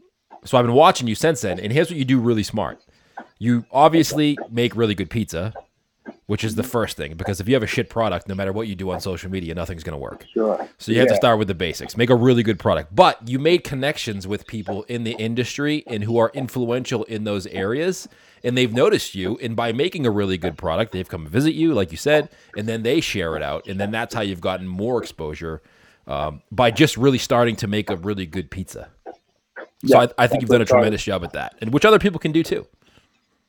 so 0.45 0.57
I've 0.57 0.65
been 0.65 0.75
watching 0.75 1.07
you 1.07 1.15
since 1.15 1.41
then, 1.41 1.59
and 1.59 1.71
here's 1.71 1.89
what 1.89 1.97
you 1.97 2.05
do 2.05 2.19
really 2.19 2.43
smart. 2.43 2.79
You 3.39 3.65
obviously 3.71 4.37
make 4.49 4.75
really 4.75 4.95
good 4.95 5.09
pizza, 5.09 5.53
which 6.27 6.43
is 6.43 6.55
the 6.55 6.63
first 6.63 6.97
thing 6.97 7.15
because 7.15 7.39
if 7.39 7.47
you 7.47 7.53
have 7.53 7.63
a 7.63 7.67
shit 7.67 7.89
product, 7.89 8.27
no 8.27 8.35
matter 8.35 8.53
what 8.53 8.67
you 8.67 8.75
do 8.75 8.91
on 8.91 8.99
social 8.99 9.29
media, 9.29 9.53
nothing's 9.53 9.83
going 9.83 9.93
to 9.93 9.97
work. 9.97 10.25
Sure. 10.33 10.67
So 10.77 10.91
you 10.91 10.97
yeah. 10.97 11.03
have 11.03 11.09
to 11.09 11.15
start 11.15 11.39
with 11.39 11.47
the 11.47 11.55
basics. 11.55 11.97
Make 11.97 12.09
a 12.09 12.15
really 12.15 12.43
good 12.43 12.59
product. 12.59 12.95
But 12.95 13.27
you 13.27 13.39
made 13.39 13.63
connections 13.63 14.27
with 14.27 14.47
people 14.47 14.83
in 14.83 15.03
the 15.03 15.13
industry 15.13 15.83
and 15.87 16.03
who 16.03 16.17
are 16.17 16.31
influential 16.33 17.03
in 17.05 17.23
those 17.23 17.45
areas 17.47 18.07
and 18.43 18.57
they've 18.57 18.73
noticed 18.73 19.15
you 19.15 19.37
and 19.41 19.55
by 19.55 19.71
making 19.71 20.05
a 20.05 20.11
really 20.11 20.37
good 20.37 20.57
product 20.57 20.91
they've 20.91 21.07
come 21.07 21.25
visit 21.25 21.53
you 21.53 21.73
like 21.73 21.91
you 21.91 21.97
said 21.97 22.29
and 22.57 22.67
then 22.67 22.83
they 22.83 22.99
share 22.99 23.35
it 23.35 23.43
out 23.43 23.65
and 23.67 23.79
then 23.79 23.91
that's 23.91 24.13
how 24.13 24.21
you've 24.21 24.41
gotten 24.41 24.67
more 24.67 25.01
exposure 25.01 25.61
um, 26.07 26.41
by 26.51 26.69
just 26.69 26.97
really 26.97 27.17
starting 27.17 27.55
to 27.55 27.67
make 27.67 27.89
a 27.89 27.95
really 27.95 28.25
good 28.25 28.51
pizza 28.51 28.89
so 29.85 30.01
yeah, 30.01 30.07
I, 30.17 30.23
I, 30.23 30.27
think 30.27 30.41
you've 30.41 30.49
done 30.49 30.61
a 30.61 30.65
tremendous 30.65 31.03
job 31.03 31.23
at 31.23 31.33
that 31.33 31.55
and 31.61 31.73
which 31.73 31.85
other 31.85 31.99
people 31.99 32.19
can 32.19 32.31
do 32.31 32.43
too 32.43 32.67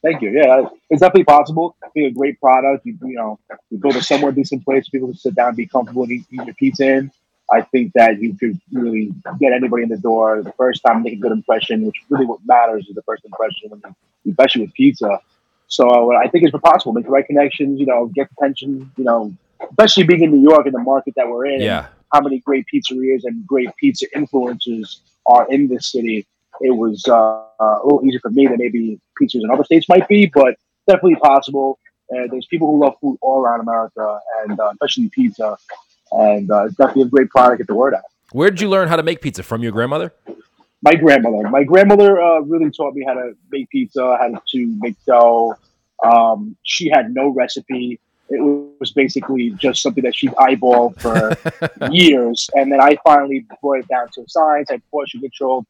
Thank 0.05 0.21
you. 0.21 0.31
Yeah, 0.33 0.69
it's 0.91 1.01
definitely 1.01 1.25
possible. 1.25 1.77
I 1.83 1.89
think 1.89 2.11
a 2.11 2.15
great 2.15 2.39
product. 2.39 2.85
You, 2.85 2.99
you 3.03 3.17
know, 3.17 3.39
you 3.71 3.79
build 3.79 3.97
a 3.97 4.03
somewhat 4.03 4.35
decent 4.35 4.63
place 4.63 4.85
for 4.87 4.91
people 4.91 5.11
to 5.11 5.19
sit 5.19 5.35
down, 5.35 5.49
and 5.49 5.57
be 5.57 5.67
comfortable, 5.67 6.03
and 6.03 6.13
eat, 6.13 6.27
eat 6.31 6.45
your 6.45 6.55
pizza 6.55 6.87
in. 6.87 7.11
I 7.51 7.63
think 7.63 7.93
that 7.95 8.21
you 8.21 8.37
could 8.37 8.61
really 8.71 9.15
get 9.41 9.53
anybody 9.55 9.85
in 9.85 9.89
the 9.89 9.97
door 9.97 10.43
the 10.43 10.53
first 10.53 10.83
time, 10.87 11.03
make 11.03 11.15
a 11.15 11.17
good 11.17 11.33
impression, 11.33 11.87
which 11.87 11.97
really 12.11 12.27
what 12.27 12.41
matters 12.45 12.87
is 12.87 12.95
the 12.95 13.03
first 13.03 13.25
impression, 13.25 13.71
when 13.71 13.81
you, 14.25 14.33
especially 14.33 14.63
with 14.63 14.75
pizza. 14.75 15.21
So 15.69 16.13
uh, 16.13 16.19
I 16.19 16.29
think 16.29 16.45
it's 16.45 16.57
possible. 16.59 16.93
Make 16.93 17.07
the 17.07 17.11
right 17.11 17.27
connections, 17.27 17.81
you 17.81 17.87
know, 17.87 18.07
get 18.15 18.29
attention, 18.37 18.93
you 18.99 19.05
know, 19.05 19.33
especially 19.71 20.05
being 20.05 20.23
in 20.23 20.33
New 20.33 20.43
York 20.43 20.67
in 20.67 20.73
the 20.73 20.81
market 20.81 21.15
that 21.17 21.29
we're 21.29 21.47
in. 21.47 21.63
Yeah. 21.63 21.87
How 22.13 22.21
many 22.21 22.41
great 22.41 22.67
pizzerias 22.73 23.23
and 23.25 23.47
great 23.47 23.71
pizza 23.77 24.07
influencers 24.15 24.99
are 25.27 25.51
in 25.51 25.69
this 25.69 25.91
city? 25.91 26.27
It 26.61 26.71
was 26.71 27.07
uh, 27.09 27.43
a 27.61 27.81
little 27.85 28.05
easier 28.05 28.21
for 28.21 28.31
me 28.31 28.47
than 28.47 28.59
maybe 28.59 29.01
pizzas 29.21 29.43
in 29.43 29.51
other 29.51 29.65
states 29.65 29.89
might 29.89 30.09
be, 30.09 30.31
but 30.33 30.57
definitely 30.87 31.17
possible. 31.17 31.79
And 32.11 32.31
there's 32.31 32.47
people 32.47 32.69
who 32.71 32.85
love 32.85 32.95
food 33.01 33.19
all 33.23 33.41
around 33.41 33.61
America, 33.61 34.21
and 34.43 34.59
uh, 34.59 34.71
especially 34.73 35.09
pizza. 35.09 35.57
And 36.13 36.51
uh, 36.51 36.67
it's 36.67 36.77
definitely 36.77 37.03
a 37.03 37.07
great 37.07 37.31
product. 37.31 37.59
Get 37.59 37.67
the 37.67 37.75
word 37.75 37.95
out. 37.95 38.03
Where 38.33 38.51
did 38.51 38.61
you 38.61 38.69
learn 38.69 38.89
how 38.89 38.97
to 38.97 39.03
make 39.03 39.21
pizza 39.21 39.43
from 39.43 39.63
your 39.63 39.73
grandmother? 39.73 40.13
My 40.83 40.95
grandmother. 40.95 41.49
My 41.49 41.65
grandmother 41.65 42.21
uh, 42.21 42.41
really 42.41 42.71
taught 42.71 42.95
me 42.95 43.05
how 43.07 43.15
to 43.15 43.35
make 43.51 43.71
pizza, 43.71 44.17
how 44.21 44.43
to 44.51 44.77
make 44.81 44.97
dough. 45.07 45.57
Um, 46.05 46.57
she 46.63 46.91
had 46.91 47.15
no 47.15 47.29
recipe. 47.29 48.01
It 48.29 48.41
was 48.81 48.93
basically 48.93 49.51
just 49.51 49.83
something 49.83 50.05
that 50.05 50.15
she 50.15 50.29
eyeballed 50.29 51.01
for 51.01 51.91
years, 51.91 52.49
and 52.55 52.73
then 52.73 52.81
I 52.81 52.97
finally 53.05 53.47
brought 53.61 53.81
it 53.81 53.89
down 53.89 54.09
to 54.15 54.25
science. 54.27 54.71
I 54.71 54.81
portion 54.91 55.21
controlled 55.21 55.67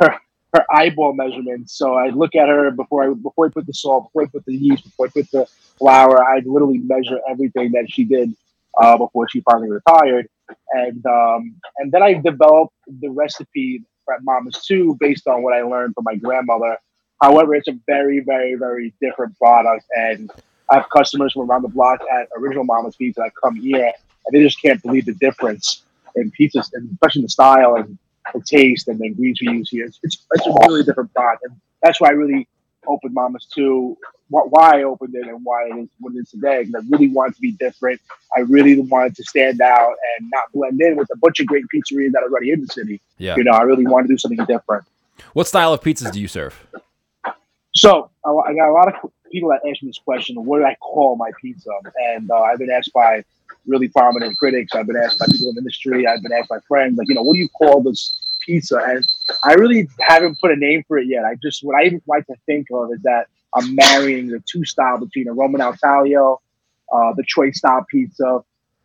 her 0.00 0.18
her 0.52 0.66
eyeball 0.72 1.12
measurements. 1.12 1.76
So 1.76 1.94
I 1.94 2.08
look 2.08 2.34
at 2.34 2.48
her 2.48 2.70
before 2.70 3.04
I 3.04 3.14
before 3.14 3.46
I 3.46 3.50
put 3.50 3.66
the 3.66 3.74
salt, 3.74 4.08
before 4.08 4.22
I 4.22 4.26
put 4.26 4.44
the 4.44 4.54
yeast, 4.54 4.84
before 4.84 5.06
I 5.06 5.10
put 5.10 5.30
the 5.30 5.46
flour. 5.78 6.24
I'd 6.24 6.46
literally 6.46 6.78
measure 6.78 7.20
everything 7.28 7.72
that 7.72 7.86
she 7.90 8.04
did 8.04 8.34
uh, 8.80 8.96
before 8.96 9.28
she 9.28 9.40
finally 9.40 9.70
retired, 9.70 10.28
and 10.72 11.04
um, 11.06 11.54
and 11.78 11.92
then 11.92 12.02
I 12.02 12.14
developed 12.14 12.74
the 12.86 13.10
recipe 13.10 13.82
at 14.12 14.24
Mama's 14.24 14.64
too, 14.64 14.96
based 14.98 15.28
on 15.28 15.42
what 15.42 15.54
I 15.54 15.62
learned 15.62 15.94
from 15.94 16.04
my 16.04 16.16
grandmother. 16.16 16.78
However, 17.22 17.54
it's 17.54 17.68
a 17.68 17.78
very, 17.86 18.20
very, 18.20 18.54
very 18.54 18.92
different 19.00 19.38
product, 19.38 19.84
and 19.96 20.30
I 20.70 20.76
have 20.76 20.90
customers 20.90 21.34
from 21.34 21.50
around 21.50 21.62
the 21.62 21.68
block 21.68 22.00
at 22.10 22.28
Original 22.36 22.64
Mama's 22.64 22.96
Pizza 22.96 23.20
that 23.20 23.32
come 23.40 23.54
here, 23.54 23.92
and 24.26 24.32
they 24.32 24.42
just 24.42 24.60
can't 24.60 24.82
believe 24.82 25.06
the 25.06 25.14
difference 25.14 25.82
in 26.16 26.32
pizzas, 26.32 26.72
and 26.72 26.90
especially 26.92 27.22
the 27.22 27.28
style 27.28 27.76
and 27.76 27.98
the 28.32 28.42
taste 28.42 28.88
and 28.88 28.98
the 28.98 29.06
ingredients 29.06 29.40
we 29.42 29.52
use 29.52 29.70
here. 29.70 29.86
It's, 29.86 29.98
it's, 30.02 30.26
it's 30.32 30.46
a 30.46 30.52
really 30.68 30.82
different 30.82 31.12
product, 31.14 31.44
and 31.44 31.54
that's 31.82 32.00
why 32.00 32.08
I 32.08 32.12
really 32.12 32.48
opened 32.86 33.14
Mama's 33.14 33.46
too. 33.46 33.96
Why 34.28 34.78
I 34.78 34.82
opened 34.84 35.16
it 35.16 35.26
and 35.26 35.44
why 35.44 35.64
it 35.64 35.76
is 35.76 35.88
what 35.98 36.14
it 36.14 36.18
is 36.18 36.30
today. 36.30 36.62
Because 36.62 36.84
I 36.84 36.88
really 36.88 37.08
wanted 37.08 37.34
to 37.34 37.40
be 37.40 37.50
different. 37.50 38.00
I 38.36 38.40
really 38.40 38.80
wanted 38.80 39.16
to 39.16 39.24
stand 39.24 39.60
out 39.60 39.96
and 40.18 40.30
not 40.32 40.44
blend 40.54 40.80
in 40.80 40.96
with 40.96 41.08
a 41.12 41.16
bunch 41.16 41.40
of 41.40 41.46
great 41.46 41.64
pizzerias 41.74 42.12
that 42.12 42.22
are 42.22 42.30
already 42.30 42.52
in 42.52 42.60
the 42.60 42.68
city. 42.68 43.00
Yeah. 43.18 43.34
You 43.36 43.42
know, 43.42 43.50
I 43.50 43.62
really 43.62 43.86
wanted 43.86 44.06
to 44.06 44.14
do 44.14 44.18
something 44.18 44.46
different. 44.46 44.84
What 45.32 45.48
style 45.48 45.72
of 45.72 45.80
pizzas 45.80 46.12
do 46.12 46.20
you 46.20 46.28
serve? 46.28 46.64
So 47.74 48.10
I 48.24 48.54
got 48.54 48.68
a 48.68 48.72
lot 48.72 48.88
of 48.88 49.10
people 49.30 49.50
that 49.50 49.60
ask 49.68 49.82
me 49.82 49.88
this 49.88 49.98
question: 49.98 50.44
What 50.44 50.58
do 50.58 50.64
I 50.64 50.74
call 50.76 51.16
my 51.16 51.30
pizza? 51.40 51.70
And 52.14 52.30
uh, 52.30 52.40
I've 52.40 52.58
been 52.58 52.70
asked 52.70 52.92
by 52.92 53.24
really 53.66 53.88
prominent 53.88 54.36
critics. 54.38 54.72
I've 54.74 54.86
been 54.86 54.96
asked 54.96 55.18
by 55.18 55.26
people 55.26 55.48
in 55.48 55.54
the 55.54 55.60
industry. 55.60 56.06
I've 56.06 56.22
been 56.22 56.32
asked 56.32 56.48
by 56.48 56.58
friends, 56.66 56.98
like, 56.98 57.08
you 57.08 57.14
know, 57.14 57.22
what 57.22 57.34
do 57.34 57.40
you 57.40 57.48
call 57.48 57.82
this 57.82 58.18
pizza? 58.44 58.78
And 58.78 59.06
I 59.44 59.54
really 59.54 59.88
haven't 60.00 60.40
put 60.40 60.50
a 60.50 60.56
name 60.56 60.82
for 60.88 60.98
it 60.98 61.06
yet. 61.06 61.24
I 61.24 61.36
just 61.42 61.62
what 61.62 61.76
I 61.76 62.00
like 62.06 62.26
to 62.26 62.34
think 62.46 62.68
of 62.72 62.90
is 62.92 63.02
that 63.02 63.26
I'm 63.54 63.74
marrying 63.74 64.28
the 64.28 64.42
two 64.50 64.64
style 64.64 64.98
between 64.98 65.28
a 65.28 65.32
Roman 65.32 65.60
al 65.60 65.74
taglio, 65.74 66.38
uh, 66.92 67.12
the 67.14 67.22
Detroit 67.22 67.54
style 67.54 67.84
pizza, 67.90 68.40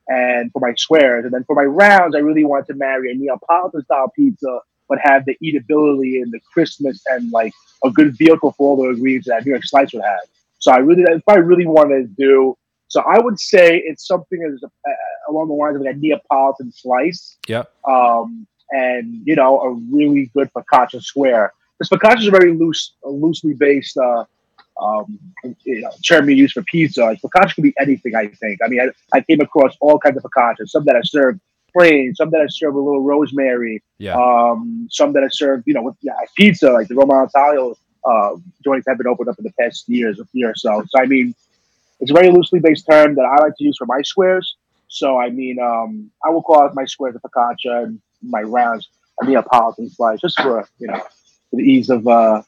and 0.08 0.52
for 0.52 0.60
my 0.60 0.74
squares, 0.76 1.26
and 1.26 1.34
then 1.34 1.44
for 1.46 1.56
my 1.56 1.64
rounds, 1.64 2.16
I 2.16 2.20
really 2.20 2.46
want 2.46 2.68
to 2.68 2.74
marry 2.74 3.12
a 3.12 3.16
Neapolitan 3.16 3.84
style 3.84 4.12
pizza, 4.16 4.60
but 4.88 5.00
have 5.02 5.26
the 5.26 5.38
eatability 5.44 6.22
and 6.22 6.32
the 6.32 6.40
crispness 6.54 7.02
and 7.08 7.32
like 7.32 7.54
a 7.84 7.90
good 7.90 8.18
vehicle 8.18 8.54
for 8.58 8.70
all 8.70 8.84
the 8.84 8.90
ingredients 8.90 9.28
that 9.28 9.46
New 9.46 9.52
York 9.52 9.66
slice 9.66 9.94
would 9.94 10.04
have. 10.04 10.20
So 10.60 10.72
I 10.72 10.78
really, 10.78 11.04
what 11.26 11.38
I 11.38 11.40
really 11.40 11.66
wanted 11.66 12.16
to 12.18 12.24
do. 12.24 12.58
So 12.88 13.02
I 13.02 13.20
would 13.20 13.40
say 13.40 13.78
it's 13.78 14.08
something 14.08 14.40
that's 14.40 14.64
uh, 14.64 14.92
along 15.30 15.48
the 15.48 15.54
lines 15.54 15.76
of 15.76 15.82
like 15.82 15.96
a 15.96 15.98
Neapolitan 15.98 16.72
slice. 16.72 17.38
Yeah. 17.48 17.64
Um, 17.88 18.48
and 18.72 19.22
you 19.26 19.36
know, 19.36 19.60
a 19.62 19.74
really 19.96 20.32
good 20.34 20.50
focaccia 20.54 21.02
square. 21.02 21.54
Because 21.78 21.90
focaccia 21.90 22.22
is 22.22 22.28
a 22.28 22.32
very 22.32 22.54
loose, 22.54 22.94
loosely 23.04 23.54
based 23.54 23.98
uh, 23.98 24.24
um, 24.82 25.20
you 25.64 25.82
know, 25.82 25.92
term 26.06 26.30
you 26.30 26.36
use 26.36 26.52
for 26.52 26.64
pizza. 26.64 27.02
Like 27.02 27.22
focaccia 27.22 27.56
can 27.56 27.64
be 27.64 27.74
anything. 27.80 28.16
I 28.16 28.28
think. 28.28 28.60
I 28.64 28.68
mean, 28.68 28.82
I, 28.82 29.18
I 29.18 29.22
came 29.22 29.42
across 29.42 29.76
all 29.82 30.00
kinds 30.00 30.18
of 30.18 30.24
focaccia. 30.24 30.68
Some 30.68 30.86
that 30.86 30.96
are 30.96 31.04
served 31.04 31.40
plain, 31.76 32.14
some 32.16 32.30
that 32.32 32.42
are 32.42 32.50
served 32.50 32.76
with 32.76 32.84
a 32.84 32.86
little 32.86 33.04
rosemary, 33.04 33.84
Yeah. 33.98 34.16
um, 34.16 34.88
some 34.90 35.14
that 35.14 35.24
are 35.24 35.30
served, 35.30 35.64
you 35.66 35.74
know, 35.74 35.82
with 35.82 35.96
yeah, 36.02 36.14
pizza, 36.38 36.72
like 36.72 36.88
the 36.88 36.96
Roman 36.96 37.28
Taglio 37.28 37.76
uh, 38.06 38.36
joints 38.64 38.86
have 38.88 38.98
been 38.98 39.08
opened 39.08 39.30
up 39.30 39.38
in 39.38 39.44
the 39.44 39.54
past 39.60 39.90
years, 39.90 40.20
year 40.34 40.52
or 40.52 40.56
so. 40.56 40.84
So 40.90 41.02
I 41.02 41.06
mean, 41.06 41.36
it's 42.00 42.12
a 42.12 42.14
very 42.14 42.30
loosely 42.30 42.60
based 42.60 42.86
term 42.90 43.16
that 43.16 43.26
I 43.26 43.42
like 43.42 43.54
to 43.58 43.64
use 43.64 43.78
for 43.78 43.86
my 43.86 44.02
squares. 44.02 44.56
So 44.88 45.18
I 45.18 45.30
mean, 45.30 45.60
um, 45.60 46.12
I 46.26 46.30
will 46.30 46.44
call 46.44 46.66
it 46.68 46.74
my 46.76 46.86
squares 46.86 47.16
a 47.16 47.28
focaccia 47.28 47.84
and 47.84 48.00
my 48.22 48.42
rounds 48.42 48.90
a 49.22 49.26
Neapolitan 49.26 49.90
slice, 49.90 50.22
just 50.22 50.40
for 50.42 50.68
you 50.80 50.88
know, 50.88 51.00
for 51.50 51.56
the 51.58 51.64
ease 51.64 51.90
of 51.90 52.08
uh, 52.08 52.42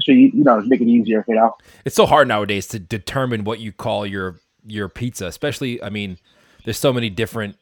so 0.00 0.12
you, 0.12 0.30
you 0.34 0.44
know, 0.44 0.60
make 0.62 0.80
it 0.80 0.88
easier, 0.88 1.24
you 1.28 1.34
know. 1.34 1.56
It's 1.84 1.96
so 1.96 2.06
hard 2.06 2.28
nowadays 2.28 2.66
to 2.68 2.78
determine 2.78 3.44
what 3.44 3.60
you 3.60 3.72
call 3.72 4.06
your 4.06 4.40
your 4.66 4.88
pizza, 4.88 5.26
especially. 5.26 5.82
I 5.82 5.90
mean, 5.90 6.18
there's 6.64 6.78
so 6.78 6.92
many 6.92 7.10
different 7.10 7.56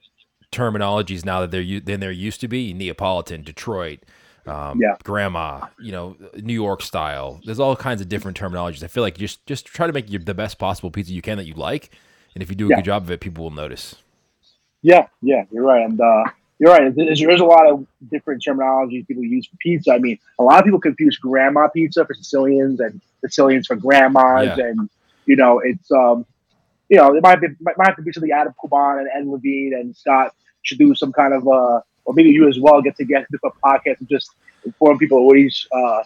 terminologies 0.54 1.24
now 1.24 1.40
that 1.40 1.50
there 1.50 1.60
u- 1.60 1.80
than 1.80 2.00
there 2.00 2.12
used 2.12 2.40
to 2.42 2.48
be. 2.48 2.72
Neapolitan, 2.72 3.42
Detroit, 3.42 4.00
um, 4.46 4.80
Yeah. 4.80 4.96
grandma, 5.02 5.66
you 5.80 5.92
know, 5.92 6.16
New 6.36 6.54
York 6.54 6.82
style. 6.82 7.40
There's 7.44 7.60
all 7.60 7.76
kinds 7.76 8.00
of 8.00 8.08
different 8.08 8.38
terminologies. 8.38 8.82
I 8.82 8.86
feel 8.88 9.02
like 9.02 9.16
just 9.18 9.44
just 9.46 9.66
try 9.66 9.86
to 9.86 9.92
make 9.92 10.10
your, 10.10 10.20
the 10.22 10.34
best 10.34 10.58
possible 10.58 10.90
pizza 10.90 11.12
you 11.12 11.22
can 11.22 11.38
that 11.38 11.46
you 11.46 11.54
like, 11.54 11.90
and 12.34 12.42
if 12.42 12.48
you 12.50 12.54
do 12.56 12.66
a 12.66 12.70
Yeah. 12.70 12.76
good 12.76 12.84
job 12.84 13.02
of 13.02 13.10
it, 13.10 13.20
people 13.20 13.44
will 13.44 13.50
notice. 13.50 13.96
Yeah, 14.82 15.06
yeah, 15.22 15.44
you're 15.50 15.64
right, 15.64 15.82
and 15.84 15.98
uh, 16.00 16.24
you're 16.58 16.70
right. 16.70 16.94
There's, 16.94 17.18
there's 17.20 17.40
a 17.40 17.44
lot 17.44 17.66
of 17.70 17.86
different 18.10 18.42
terminologies 18.42 19.06
people 19.06 19.24
use 19.24 19.46
for 19.46 19.56
pizza. 19.56 19.92
I 19.94 19.98
mean, 19.98 20.18
a 20.38 20.42
lot 20.44 20.58
of 20.58 20.64
people 20.66 20.78
confuse 20.80 21.16
grandma 21.16 21.68
pizza 21.68 22.04
for 22.04 22.12
Sicilians 22.14 22.80
and 22.80 23.00
Sicilians 23.22 23.66
for 23.66 23.76
grandmas, 23.76 24.56
Yeah. 24.58 24.66
and 24.66 24.90
you 25.26 25.36
know, 25.36 25.58
it's 25.60 25.90
um, 25.90 26.26
you 26.90 26.98
know, 26.98 27.14
it 27.16 27.22
might 27.22 27.40
be 27.40 27.46
might, 27.60 27.78
might 27.78 27.86
have 27.86 27.96
to 27.96 28.02
be 28.02 28.12
something 28.12 28.30
Adam 28.30 28.52
Kuban 28.62 28.98
and 29.00 29.08
Ed 29.14 29.26
Levine 29.26 29.72
and 29.72 29.96
Scott 29.96 30.34
should 30.64 30.78
do 30.78 30.94
some 30.94 31.12
kind 31.12 31.32
of 31.32 31.46
uh, 31.46 31.80
or 32.04 32.14
maybe 32.14 32.30
you 32.30 32.48
as 32.48 32.58
well 32.58 32.82
get 32.82 32.96
together 32.96 33.26
do 33.30 33.38
a 33.44 33.50
podcast 33.66 34.00
and 34.00 34.08
just 34.08 34.30
inform 34.64 34.98
people 34.98 35.26
what 35.26 35.36
each 35.38 35.66
uh, 35.72 36.02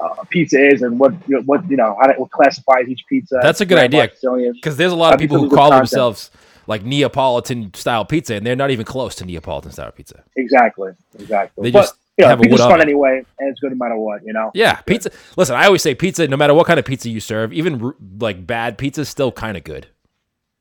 uh, 0.00 0.24
pizza 0.28 0.64
is 0.64 0.82
and 0.82 0.98
what 0.98 1.12
you 1.26 1.36
know, 1.36 1.42
what 1.42 1.68
you 1.70 1.76
know 1.76 1.96
how 2.00 2.06
to 2.06 2.14
what 2.14 2.30
classifies 2.30 2.88
each 2.88 3.04
pizza. 3.08 3.38
That's 3.42 3.60
a 3.60 3.66
good 3.66 3.78
idea. 3.78 4.10
Because 4.54 4.76
there's 4.76 4.92
a 4.92 4.96
lot 4.96 5.14
of 5.14 5.20
people 5.20 5.38
who 5.38 5.48
call 5.48 5.70
content. 5.70 5.90
themselves 5.90 6.30
like 6.66 6.84
Neapolitan 6.84 7.74
style 7.74 8.04
pizza, 8.04 8.34
and 8.34 8.46
they're 8.46 8.56
not 8.56 8.70
even 8.70 8.84
close 8.84 9.14
to 9.16 9.24
Neapolitan 9.24 9.72
style 9.72 9.90
pizza. 9.92 10.22
Exactly, 10.36 10.92
exactly. 11.18 11.64
They 11.64 11.70
but 11.70 11.80
just 11.80 11.94
you 12.16 12.24
know, 12.24 12.28
have 12.30 12.40
a 12.40 12.42
pizza's 12.42 12.60
fun 12.60 12.72
oven. 12.72 12.82
anyway, 12.82 13.24
and 13.38 13.48
it's 13.50 13.60
good 13.60 13.72
no 13.72 13.76
matter 13.76 13.96
what. 13.96 14.24
You 14.24 14.32
know. 14.32 14.50
Yeah, 14.54 14.76
pizza. 14.82 15.10
Listen, 15.36 15.56
I 15.56 15.66
always 15.66 15.82
say 15.82 15.94
pizza. 15.94 16.28
No 16.28 16.36
matter 16.36 16.54
what 16.54 16.66
kind 16.66 16.78
of 16.78 16.84
pizza 16.84 17.08
you 17.08 17.20
serve, 17.20 17.52
even 17.52 17.92
like 18.18 18.46
bad 18.46 18.78
pizza, 18.78 19.02
is 19.02 19.08
still 19.08 19.32
kind 19.32 19.56
of 19.56 19.64
good. 19.64 19.88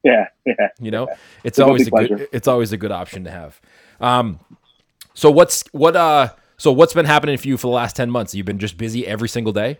Yeah, 0.03 0.27
yeah. 0.45 0.69
You 0.79 0.91
know, 0.91 1.07
it's 1.43 1.57
It's 1.57 1.59
always 1.59 1.87
a 1.87 1.91
good. 1.91 2.27
It's 2.31 2.47
always 2.47 2.71
a 2.71 2.77
good 2.77 2.91
option 2.91 3.25
to 3.25 3.31
have. 3.31 3.59
Um, 3.99 4.39
so 5.13 5.29
what's 5.29 5.63
what 5.71 5.95
uh 5.95 6.29
so 6.57 6.71
what's 6.71 6.93
been 6.93 7.05
happening 7.05 7.37
for 7.37 7.47
you 7.47 7.57
for 7.57 7.67
the 7.67 7.75
last 7.75 7.95
ten 7.95 8.09
months? 8.09 8.33
You've 8.33 8.45
been 8.45 8.59
just 8.59 8.77
busy 8.77 9.05
every 9.05 9.29
single 9.29 9.53
day. 9.53 9.79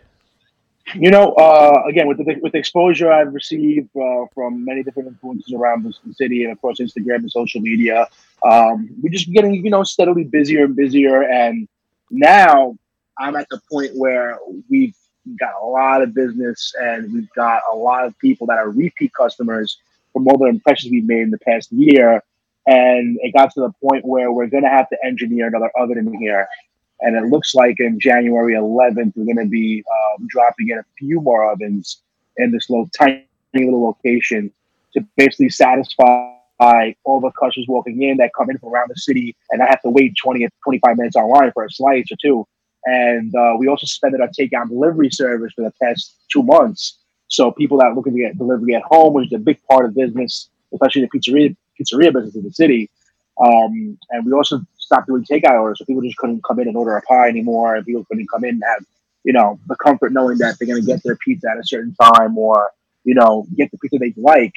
You 0.94 1.10
know, 1.10 1.32
uh, 1.34 1.82
again 1.88 2.08
with 2.08 2.18
the 2.18 2.36
with 2.42 2.52
the 2.52 2.58
exposure 2.58 3.12
I've 3.12 3.32
received 3.32 3.88
uh, 3.96 4.26
from 4.34 4.64
many 4.64 4.82
different 4.82 5.08
influences 5.08 5.52
around 5.52 5.84
the 5.84 5.94
the 6.04 6.14
city 6.14 6.42
and 6.42 6.52
of 6.52 6.60
course 6.60 6.80
Instagram 6.80 7.16
and 7.16 7.30
social 7.30 7.60
media, 7.60 8.06
um, 8.44 8.90
we're 9.00 9.12
just 9.12 9.30
getting 9.32 9.54
you 9.54 9.70
know 9.70 9.82
steadily 9.82 10.24
busier 10.24 10.64
and 10.64 10.76
busier. 10.76 11.22
And 11.22 11.68
now 12.10 12.76
I'm 13.18 13.36
at 13.36 13.48
the 13.50 13.60
point 13.70 13.92
where 13.94 14.38
we've 14.68 14.96
got 15.38 15.52
a 15.62 15.66
lot 15.66 16.02
of 16.02 16.12
business 16.12 16.74
and 16.80 17.12
we've 17.12 17.30
got 17.34 17.62
a 17.72 17.76
lot 17.76 18.04
of 18.04 18.18
people 18.18 18.46
that 18.48 18.58
are 18.58 18.70
repeat 18.70 19.12
customers 19.14 19.78
from 20.12 20.28
all 20.28 20.38
the 20.38 20.46
impressions 20.46 20.92
we've 20.92 21.06
made 21.06 21.22
in 21.22 21.30
the 21.30 21.38
past 21.38 21.70
year. 21.72 22.22
And 22.66 23.18
it 23.22 23.32
got 23.34 23.52
to 23.54 23.60
the 23.60 23.72
point 23.82 24.04
where 24.04 24.30
we're 24.30 24.46
going 24.46 24.64
to 24.64 24.68
have 24.68 24.88
to 24.90 24.98
engineer 25.04 25.48
another 25.48 25.70
oven 25.76 25.98
in 25.98 26.12
here. 26.18 26.46
And 27.00 27.16
it 27.16 27.30
looks 27.30 27.54
like 27.54 27.80
in 27.80 27.98
January 27.98 28.54
11th, 28.54 29.12
we're 29.16 29.24
going 29.24 29.44
to 29.44 29.50
be 29.50 29.82
um, 29.90 30.26
dropping 30.28 30.68
in 30.68 30.78
a 30.78 30.84
few 30.98 31.20
more 31.20 31.50
ovens 31.50 32.02
in 32.36 32.52
this 32.52 32.68
little 32.68 32.88
tiny 32.96 33.26
little 33.54 33.82
location 33.82 34.52
to 34.94 35.00
basically 35.16 35.48
satisfy 35.48 36.30
all 37.04 37.20
the 37.20 37.30
customers 37.40 37.66
walking 37.68 38.02
in 38.02 38.18
that 38.18 38.30
come 38.36 38.50
in 38.50 38.58
from 38.58 38.68
around 38.68 38.90
the 38.90 38.96
city 38.96 39.34
and 39.50 39.62
I 39.62 39.66
have 39.66 39.80
to 39.82 39.88
wait 39.88 40.14
20 40.22 40.44
or 40.44 40.48
25 40.64 40.96
minutes 40.96 41.16
online 41.16 41.52
for 41.52 41.64
a 41.64 41.70
slice 41.70 42.12
or 42.12 42.16
two. 42.22 42.46
And 42.84 43.34
uh, 43.34 43.54
we 43.58 43.66
also 43.66 43.86
suspended 43.86 44.20
our 44.20 44.28
takeout 44.28 44.68
delivery 44.68 45.10
service 45.10 45.52
for 45.54 45.62
the 45.62 45.72
past 45.82 46.16
two 46.30 46.42
months. 46.42 46.98
So 47.30 47.50
people 47.50 47.78
that 47.78 47.86
are 47.86 47.94
looking 47.94 48.12
to 48.12 48.18
get 48.18 48.38
delivery 48.38 48.74
at 48.74 48.82
home, 48.82 49.14
which 49.14 49.26
is 49.26 49.32
a 49.32 49.38
big 49.38 49.58
part 49.68 49.86
of 49.86 49.94
business, 49.94 50.50
especially 50.72 51.02
the 51.02 51.08
pizzeria 51.08 51.56
pizzeria 51.80 52.12
business 52.12 52.34
in 52.34 52.42
the 52.42 52.52
city. 52.52 52.90
Um, 53.42 53.98
and 54.10 54.26
we 54.26 54.32
also 54.32 54.60
stopped 54.76 55.06
doing 55.06 55.24
takeout 55.24 55.58
orders, 55.58 55.78
so 55.78 55.84
people 55.84 56.02
just 56.02 56.18
couldn't 56.18 56.44
come 56.44 56.60
in 56.60 56.68
and 56.68 56.76
order 56.76 56.96
a 56.96 57.02
pie 57.02 57.28
anymore, 57.28 57.76
and 57.76 57.86
people 57.86 58.04
couldn't 58.04 58.28
come 58.30 58.44
in 58.44 58.56
and 58.56 58.64
have 58.64 58.84
you 59.24 59.32
know 59.32 59.58
the 59.68 59.76
comfort 59.76 60.12
knowing 60.12 60.38
that 60.38 60.58
they're 60.58 60.68
going 60.68 60.80
to 60.80 60.86
get 60.86 61.02
their 61.02 61.16
pizza 61.16 61.48
at 61.50 61.58
a 61.58 61.64
certain 61.64 61.94
time 61.94 62.36
or 62.36 62.70
you 63.04 63.14
know 63.14 63.46
get 63.56 63.70
the 63.70 63.78
pizza 63.78 63.98
they 63.98 64.12
like 64.16 64.54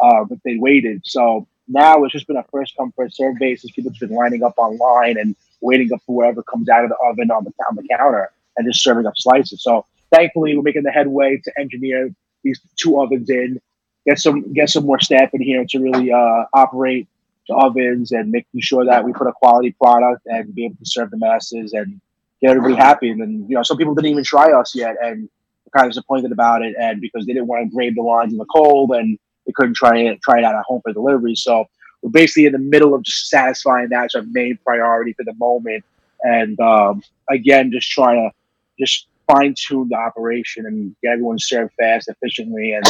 uh, 0.00 0.24
but 0.24 0.38
they 0.44 0.56
waited. 0.56 1.02
So 1.04 1.46
now 1.68 2.02
it's 2.04 2.12
just 2.12 2.26
been 2.26 2.36
a 2.36 2.44
first 2.44 2.76
come 2.76 2.92
first 2.96 3.16
serve 3.16 3.36
basis. 3.38 3.70
People 3.70 3.92
have 3.92 4.00
been 4.00 4.16
lining 4.16 4.42
up 4.42 4.54
online 4.56 5.18
and 5.18 5.36
waiting 5.60 5.92
up 5.92 6.00
for 6.06 6.16
whatever 6.16 6.42
comes 6.42 6.68
out 6.68 6.84
of 6.84 6.90
the 6.90 6.96
oven 7.04 7.30
on 7.30 7.44
the 7.44 7.52
on 7.68 7.76
the 7.76 7.86
counter 7.88 8.30
and 8.56 8.66
just 8.66 8.82
serving 8.82 9.06
up 9.06 9.14
slices. 9.16 9.62
So 9.62 9.86
thankfully, 10.12 10.56
we're 10.56 10.62
making 10.62 10.82
the 10.82 10.90
headway 10.90 11.40
to 11.44 11.52
engineer 11.58 12.14
these 12.44 12.60
two 12.76 13.00
ovens 13.00 13.30
in, 13.30 13.60
get 14.06 14.18
some 14.18 14.52
get 14.52 14.68
some 14.68 14.84
more 14.84 15.00
staff 15.00 15.30
in 15.32 15.40
here 15.40 15.64
to 15.68 15.78
really 15.78 16.12
uh, 16.12 16.44
operate 16.54 17.08
the 17.48 17.54
ovens 17.54 18.12
and 18.12 18.30
making 18.30 18.60
sure 18.60 18.84
that 18.84 19.04
we 19.04 19.12
put 19.12 19.26
a 19.26 19.32
quality 19.32 19.72
product 19.72 20.22
and 20.26 20.54
be 20.54 20.66
able 20.66 20.76
to 20.76 20.86
serve 20.86 21.10
the 21.10 21.16
masses 21.16 21.72
and 21.72 22.00
get 22.40 22.50
everybody 22.50 22.74
happy. 22.74 23.10
And 23.10 23.20
then 23.20 23.46
you 23.48 23.56
know, 23.56 23.62
some 23.62 23.76
people 23.76 23.94
didn't 23.94 24.10
even 24.10 24.24
try 24.24 24.52
us 24.52 24.74
yet 24.74 24.96
and 25.02 25.28
kind 25.74 25.86
of 25.86 25.92
disappointed 25.92 26.32
about 26.32 26.62
it, 26.62 26.74
and 26.78 27.00
because 27.00 27.26
they 27.26 27.32
didn't 27.32 27.48
want 27.48 27.68
to 27.68 27.74
grade 27.74 27.96
the 27.96 28.02
lines 28.02 28.32
in 28.32 28.38
the 28.38 28.44
cold 28.46 28.90
and 28.90 29.18
they 29.46 29.52
couldn't 29.52 29.74
try 29.74 29.98
it 29.98 30.20
try 30.22 30.38
it 30.38 30.44
out 30.44 30.54
at 30.54 30.64
home 30.64 30.80
for 30.82 30.92
delivery. 30.92 31.34
So 31.34 31.66
we're 32.02 32.10
basically 32.10 32.46
in 32.46 32.52
the 32.52 32.58
middle 32.58 32.94
of 32.94 33.02
just 33.02 33.28
satisfying 33.28 33.88
that 33.88 34.00
that's 34.02 34.14
our 34.14 34.22
main 34.22 34.58
priority 34.64 35.12
for 35.12 35.24
the 35.24 35.34
moment. 35.34 35.84
And 36.22 36.58
um, 36.60 37.02
again, 37.30 37.72
just 37.72 37.90
trying 37.90 38.16
to 38.16 38.34
just 38.78 39.06
fine 39.30 39.54
tune 39.56 39.88
the 39.90 39.96
operation 39.96 40.66
and 40.66 40.94
get 41.02 41.12
everyone 41.12 41.38
served 41.38 41.72
fast, 41.78 42.08
efficiently, 42.08 42.72
and 42.72 42.84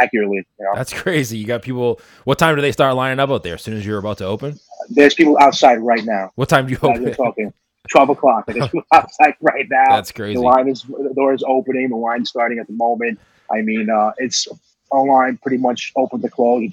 accurately. 0.00 0.46
You 0.58 0.64
know? 0.64 0.72
That's 0.74 0.92
crazy. 0.92 1.38
You 1.38 1.46
got 1.46 1.62
people. 1.62 2.00
What 2.24 2.38
time 2.38 2.56
do 2.56 2.62
they 2.62 2.72
start 2.72 2.94
lining 2.94 3.20
up 3.20 3.30
out 3.30 3.42
there? 3.42 3.54
As 3.54 3.62
soon 3.62 3.76
as 3.76 3.86
you're 3.86 3.98
about 3.98 4.18
to 4.18 4.24
open? 4.24 4.58
There's 4.90 5.14
people 5.14 5.38
outside 5.40 5.76
right 5.76 6.04
now. 6.04 6.32
What 6.34 6.48
time 6.48 6.66
do 6.66 6.72
you 6.72 6.78
open? 6.82 7.14
talking. 7.14 7.52
12 7.90 8.10
o'clock. 8.10 8.46
There's 8.46 8.68
people 8.68 8.82
outside 8.92 9.34
right 9.40 9.66
now. 9.70 9.96
That's 9.96 10.12
crazy. 10.12 10.34
The 10.34 10.40
line 10.40 10.68
is 10.68 10.82
the 10.82 11.12
door 11.14 11.32
is 11.32 11.42
opening. 11.46 11.88
The 11.90 11.96
line's 11.96 12.28
starting 12.28 12.58
at 12.58 12.66
the 12.66 12.74
moment. 12.74 13.18
I 13.50 13.62
mean, 13.62 13.88
uh, 13.88 14.12
it's 14.18 14.46
online 14.90 15.38
pretty 15.38 15.58
much 15.58 15.92
open 15.96 16.20
to 16.22 16.28
close. 16.28 16.70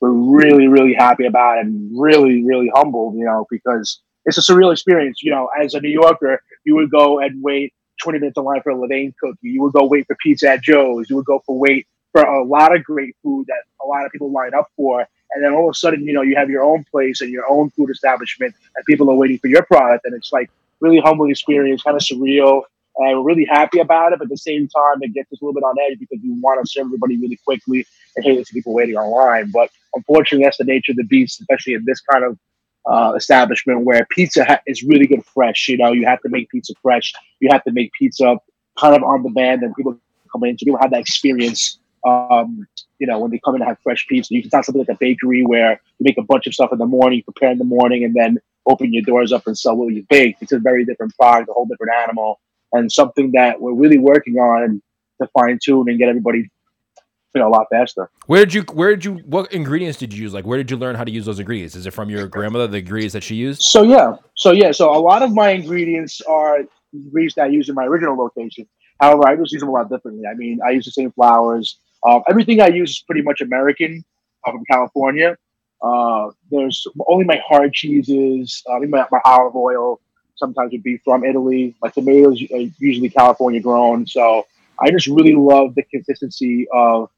We're 0.00 0.10
really, 0.10 0.68
really 0.68 0.94
happy 0.94 1.26
about 1.26 1.58
it 1.58 1.66
and 1.66 1.90
really, 1.98 2.44
really 2.44 2.70
humbled, 2.74 3.14
you 3.14 3.24
know, 3.24 3.46
because 3.50 4.00
it's 4.24 4.38
a 4.38 4.40
surreal 4.40 4.72
experience. 4.72 5.22
You 5.22 5.30
know, 5.30 5.48
as 5.58 5.74
a 5.74 5.80
New 5.80 5.90
Yorker, 5.90 6.42
you 6.64 6.74
would 6.76 6.90
go 6.90 7.20
and 7.20 7.42
wait 7.42 7.72
20 8.02 8.18
minutes 8.18 8.38
in 8.38 8.44
line 8.44 8.62
for 8.62 8.70
a 8.70 8.74
Levain 8.74 9.14
cookie. 9.20 9.38
You 9.42 9.62
would 9.62 9.72
go 9.72 9.86
wait 9.86 10.06
for 10.06 10.16
pizza 10.22 10.50
at 10.50 10.62
Joe's. 10.62 11.08
You 11.08 11.16
would 11.16 11.24
go 11.24 11.42
for 11.46 11.58
wait 11.58 11.86
for 12.12 12.22
a 12.22 12.44
lot 12.44 12.74
of 12.74 12.84
great 12.84 13.16
food 13.22 13.46
that 13.48 13.62
a 13.84 13.86
lot 13.86 14.06
of 14.06 14.12
people 14.12 14.30
line 14.30 14.54
up 14.54 14.70
for. 14.76 15.06
And 15.32 15.44
then 15.44 15.52
all 15.52 15.68
of 15.68 15.72
a 15.72 15.74
sudden, 15.74 16.06
you 16.06 16.12
know, 16.12 16.22
you 16.22 16.36
have 16.36 16.48
your 16.48 16.62
own 16.62 16.84
place 16.90 17.20
and 17.20 17.30
your 17.30 17.44
own 17.48 17.70
food 17.70 17.90
establishment 17.90 18.54
and 18.76 18.84
people 18.86 19.10
are 19.10 19.16
waiting 19.16 19.38
for 19.38 19.48
your 19.48 19.64
product. 19.64 20.04
And 20.04 20.14
it's 20.14 20.32
like 20.32 20.50
really 20.80 21.00
humbling 21.00 21.30
experience, 21.30 21.82
kind 21.82 21.96
of 21.96 22.02
surreal. 22.02 22.62
And 22.96 23.18
we're 23.18 23.24
really 23.24 23.44
happy 23.44 23.80
about 23.80 24.12
it, 24.12 24.20
but 24.20 24.26
at 24.26 24.30
the 24.30 24.38
same 24.38 24.68
time, 24.68 25.00
it 25.00 25.12
gets 25.12 25.32
us 25.32 25.42
a 25.42 25.44
little 25.44 25.54
bit 25.54 25.64
on 25.64 25.74
edge 25.90 25.98
because 25.98 26.20
we 26.22 26.30
want 26.40 26.64
to 26.64 26.70
serve 26.70 26.86
everybody 26.86 27.16
really 27.16 27.38
quickly 27.44 27.84
and 28.14 28.24
hate 28.24 28.46
to 28.46 28.52
people 28.52 28.72
waiting 28.72 28.94
online. 28.94 29.50
But 29.50 29.70
unfortunately, 29.96 30.44
that's 30.44 30.58
the 30.58 30.64
nature 30.64 30.92
of 30.92 30.96
the 30.98 31.04
beast, 31.04 31.40
especially 31.40 31.74
in 31.74 31.84
this 31.84 32.00
kind 32.00 32.24
of 32.24 32.38
uh, 32.86 33.12
establishment 33.16 33.84
where 33.84 34.06
pizza 34.10 34.44
ha- 34.44 34.60
is 34.66 34.82
really 34.82 35.06
good 35.06 35.24
fresh. 35.24 35.68
You 35.68 35.78
know, 35.78 35.92
you 35.92 36.06
have 36.06 36.20
to 36.22 36.28
make 36.28 36.50
pizza 36.50 36.74
fresh. 36.82 37.12
You 37.40 37.48
have 37.50 37.64
to 37.64 37.72
make 37.72 37.92
pizza 37.92 38.36
kind 38.78 38.96
of 38.96 39.02
on 39.02 39.22
demand, 39.22 39.62
and 39.62 39.74
people 39.74 39.98
come 40.32 40.44
in, 40.44 40.58
so 40.58 40.64
people 40.64 40.80
have 40.80 40.90
that 40.90 41.00
experience. 41.00 41.78
Um, 42.06 42.66
you 42.98 43.06
know, 43.06 43.18
when 43.18 43.30
they 43.30 43.40
come 43.42 43.54
in 43.54 43.62
and 43.62 43.68
have 43.68 43.78
fresh 43.82 44.06
pizza, 44.06 44.34
you 44.34 44.42
can 44.42 44.50
not 44.52 44.64
something 44.64 44.80
like 44.80 44.94
a 44.94 44.98
bakery 44.98 45.44
where 45.44 45.80
you 45.98 46.04
make 46.04 46.18
a 46.18 46.22
bunch 46.22 46.46
of 46.46 46.54
stuff 46.54 46.70
in 46.72 46.78
the 46.78 46.86
morning, 46.86 47.22
prepare 47.22 47.50
in 47.50 47.58
the 47.58 47.64
morning, 47.64 48.04
and 48.04 48.14
then 48.14 48.38
open 48.66 48.92
your 48.92 49.02
doors 49.02 49.32
up 49.32 49.46
and 49.46 49.56
sell 49.56 49.76
what 49.76 49.92
you 49.94 50.04
bake. 50.08 50.36
It's 50.40 50.52
a 50.52 50.58
very 50.58 50.84
different 50.84 51.14
product, 51.16 51.48
a 51.48 51.52
whole 51.52 51.66
different 51.66 51.92
animal 51.92 52.40
and 52.74 52.90
something 52.90 53.30
that 53.32 53.60
we're 53.60 53.72
really 53.72 53.98
working 53.98 54.36
on 54.36 54.82
to 55.22 55.28
fine 55.28 55.58
tune 55.62 55.88
and 55.88 55.98
get 55.98 56.08
everybody 56.08 56.50
you 57.34 57.40
know 57.40 57.48
a 57.48 57.50
lot 57.50 57.66
faster. 57.70 58.10
Where 58.26 58.44
did 58.44 58.54
you 58.54 58.62
where 58.72 58.90
did 58.90 59.04
you 59.04 59.14
what 59.26 59.52
ingredients 59.52 59.98
did 59.98 60.12
you 60.12 60.22
use? 60.22 60.32
Like 60.32 60.46
where 60.46 60.58
did 60.58 60.70
you 60.70 60.76
learn 60.76 60.94
how 60.94 61.04
to 61.04 61.10
use 61.10 61.26
those 61.26 61.38
ingredients? 61.40 61.74
Is 61.74 61.86
it 61.86 61.92
from 61.92 62.08
your 62.08 62.26
grandmother 62.26 62.66
the 62.66 62.78
ingredients 62.78 63.12
that 63.14 63.22
she 63.22 63.34
used? 63.34 63.62
So 63.62 63.82
yeah. 63.82 64.16
So 64.34 64.52
yeah, 64.52 64.72
so 64.72 64.94
a 64.94 64.98
lot 64.98 65.22
of 65.22 65.32
my 65.32 65.50
ingredients 65.50 66.20
are 66.22 66.60
ingredients 66.92 67.34
that 67.34 67.44
I 67.44 67.48
use 67.48 67.68
in 67.68 67.74
my 67.74 67.84
original 67.84 68.16
location. 68.16 68.66
However, 69.00 69.26
I 69.26 69.36
just 69.36 69.52
use 69.52 69.60
them 69.60 69.68
a 69.68 69.72
lot 69.72 69.90
differently. 69.90 70.24
I 70.26 70.34
mean, 70.34 70.60
I 70.64 70.70
use 70.70 70.84
the 70.84 70.92
same 70.92 71.10
flowers. 71.12 71.78
Um, 72.06 72.22
everything 72.28 72.60
I 72.60 72.68
use 72.68 72.90
is 72.90 73.00
pretty 73.00 73.22
much 73.22 73.40
American 73.40 74.04
uh, 74.46 74.52
from 74.52 74.64
California. 74.70 75.36
Uh, 75.82 76.30
there's 76.50 76.86
only 77.08 77.24
my 77.24 77.40
hard 77.46 77.72
cheeses, 77.74 78.62
uh, 78.70 78.78
my, 78.78 79.04
my 79.10 79.20
olive 79.24 79.56
oil, 79.56 80.00
sometimes 80.36 80.72
would 80.72 80.82
be 80.82 80.98
from 80.98 81.24
Italy. 81.24 81.74
My 81.82 81.88
tomatoes 81.88 82.42
are 82.52 82.64
usually 82.78 83.10
California 83.10 83.60
grown. 83.60 84.06
So 84.06 84.46
I 84.80 84.90
just 84.90 85.06
really 85.06 85.34
love 85.34 85.74
the 85.74 85.82
consistency 85.82 86.66
of 86.72 87.10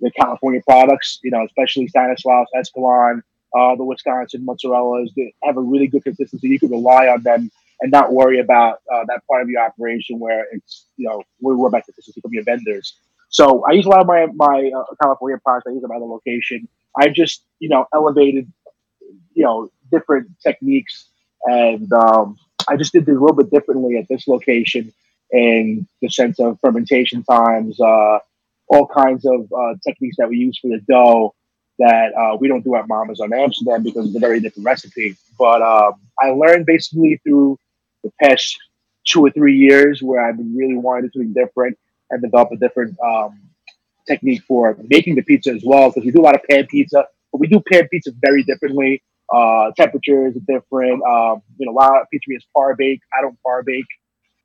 the 0.00 0.10
California 0.10 0.60
products, 0.66 1.20
you 1.22 1.30
know, 1.30 1.44
especially 1.44 1.88
Stanislaus, 1.88 2.46
Escalon, 2.54 3.22
uh, 3.56 3.74
the 3.76 3.84
Wisconsin 3.84 4.44
mozzarellas. 4.44 5.08
They 5.14 5.34
have 5.42 5.56
a 5.56 5.60
really 5.60 5.86
good 5.86 6.04
consistency. 6.04 6.48
You 6.48 6.58
can 6.58 6.70
rely 6.70 7.08
on 7.08 7.22
them 7.22 7.50
and 7.80 7.92
not 7.92 8.12
worry 8.12 8.40
about 8.40 8.80
uh, 8.92 9.04
that 9.08 9.26
part 9.28 9.42
of 9.42 9.48
your 9.48 9.62
operation 9.62 10.18
where 10.18 10.46
it's, 10.52 10.86
you 10.96 11.08
know, 11.08 11.22
we 11.40 11.54
worry 11.54 11.68
about 11.68 11.84
consistency 11.84 12.20
from 12.20 12.32
your 12.32 12.44
vendors. 12.44 12.94
So 13.28 13.64
I 13.68 13.72
use 13.72 13.86
a 13.86 13.88
lot 13.88 14.00
of 14.00 14.06
my, 14.06 14.26
my 14.34 14.70
uh, 14.74 14.94
California 15.02 15.38
products. 15.42 15.66
I 15.68 15.72
use 15.72 15.82
them 15.82 15.90
at 15.90 16.00
a 16.00 16.04
location. 16.04 16.68
I 16.98 17.08
just, 17.08 17.42
you 17.58 17.68
know, 17.68 17.86
elevated, 17.94 18.50
you 19.34 19.44
know, 19.44 19.70
different 19.90 20.28
techniques 20.42 21.08
and 21.46 21.92
um, 21.92 22.36
I 22.68 22.76
just 22.76 22.92
did 22.92 23.08
it 23.08 23.10
a 23.10 23.20
little 23.20 23.36
bit 23.36 23.50
differently 23.50 23.96
at 23.96 24.08
this 24.08 24.26
location 24.26 24.92
in 25.30 25.86
the 26.02 26.08
sense 26.08 26.38
of 26.40 26.58
fermentation 26.60 27.22
times, 27.22 27.80
uh, 27.80 28.18
all 28.68 28.86
kinds 28.86 29.24
of 29.24 29.52
uh, 29.52 29.74
techniques 29.86 30.16
that 30.18 30.28
we 30.28 30.36
use 30.36 30.58
for 30.60 30.68
the 30.68 30.80
dough 30.88 31.34
that 31.78 32.12
uh, 32.14 32.36
we 32.40 32.48
don't 32.48 32.64
do 32.64 32.74
at 32.74 32.88
Mama's 32.88 33.20
on 33.20 33.32
Amsterdam 33.32 33.82
because 33.82 34.06
it's 34.06 34.16
a 34.16 34.20
very 34.20 34.40
different 34.40 34.66
recipe. 34.66 35.16
But 35.38 35.62
um, 35.62 35.94
I 36.20 36.30
learned 36.30 36.66
basically 36.66 37.20
through 37.22 37.58
the 38.02 38.10
past 38.22 38.56
two 39.06 39.24
or 39.24 39.30
three 39.30 39.56
years 39.56 40.02
where 40.02 40.26
I've 40.26 40.36
been 40.36 40.56
really 40.56 40.76
wanting 40.76 41.10
something 41.12 41.32
different 41.32 41.78
and 42.10 42.22
develop 42.22 42.50
a 42.52 42.56
different 42.56 42.96
um, 43.00 43.40
technique 44.06 44.42
for 44.46 44.76
making 44.88 45.16
the 45.16 45.22
pizza 45.22 45.50
as 45.50 45.62
well 45.64 45.90
because 45.90 46.04
we 46.04 46.12
do 46.12 46.20
a 46.20 46.26
lot 46.26 46.34
of 46.34 46.42
pan 46.48 46.66
pizza, 46.66 47.04
but 47.32 47.40
we 47.40 47.46
do 47.46 47.60
pan 47.60 47.88
pizza 47.88 48.10
very 48.20 48.42
differently. 48.42 49.02
Uh, 49.32 49.72
temperatures 49.76 50.36
are 50.36 50.54
different. 50.60 51.02
Um, 51.02 51.42
you 51.58 51.66
know, 51.66 51.72
a 51.72 51.74
lot 51.74 52.00
of 52.00 52.06
pizzerias 52.14 52.44
par 52.54 52.74
bake. 52.76 53.00
I 53.16 53.22
don't 53.22 53.36
par 53.42 53.62
bake. 53.64 53.84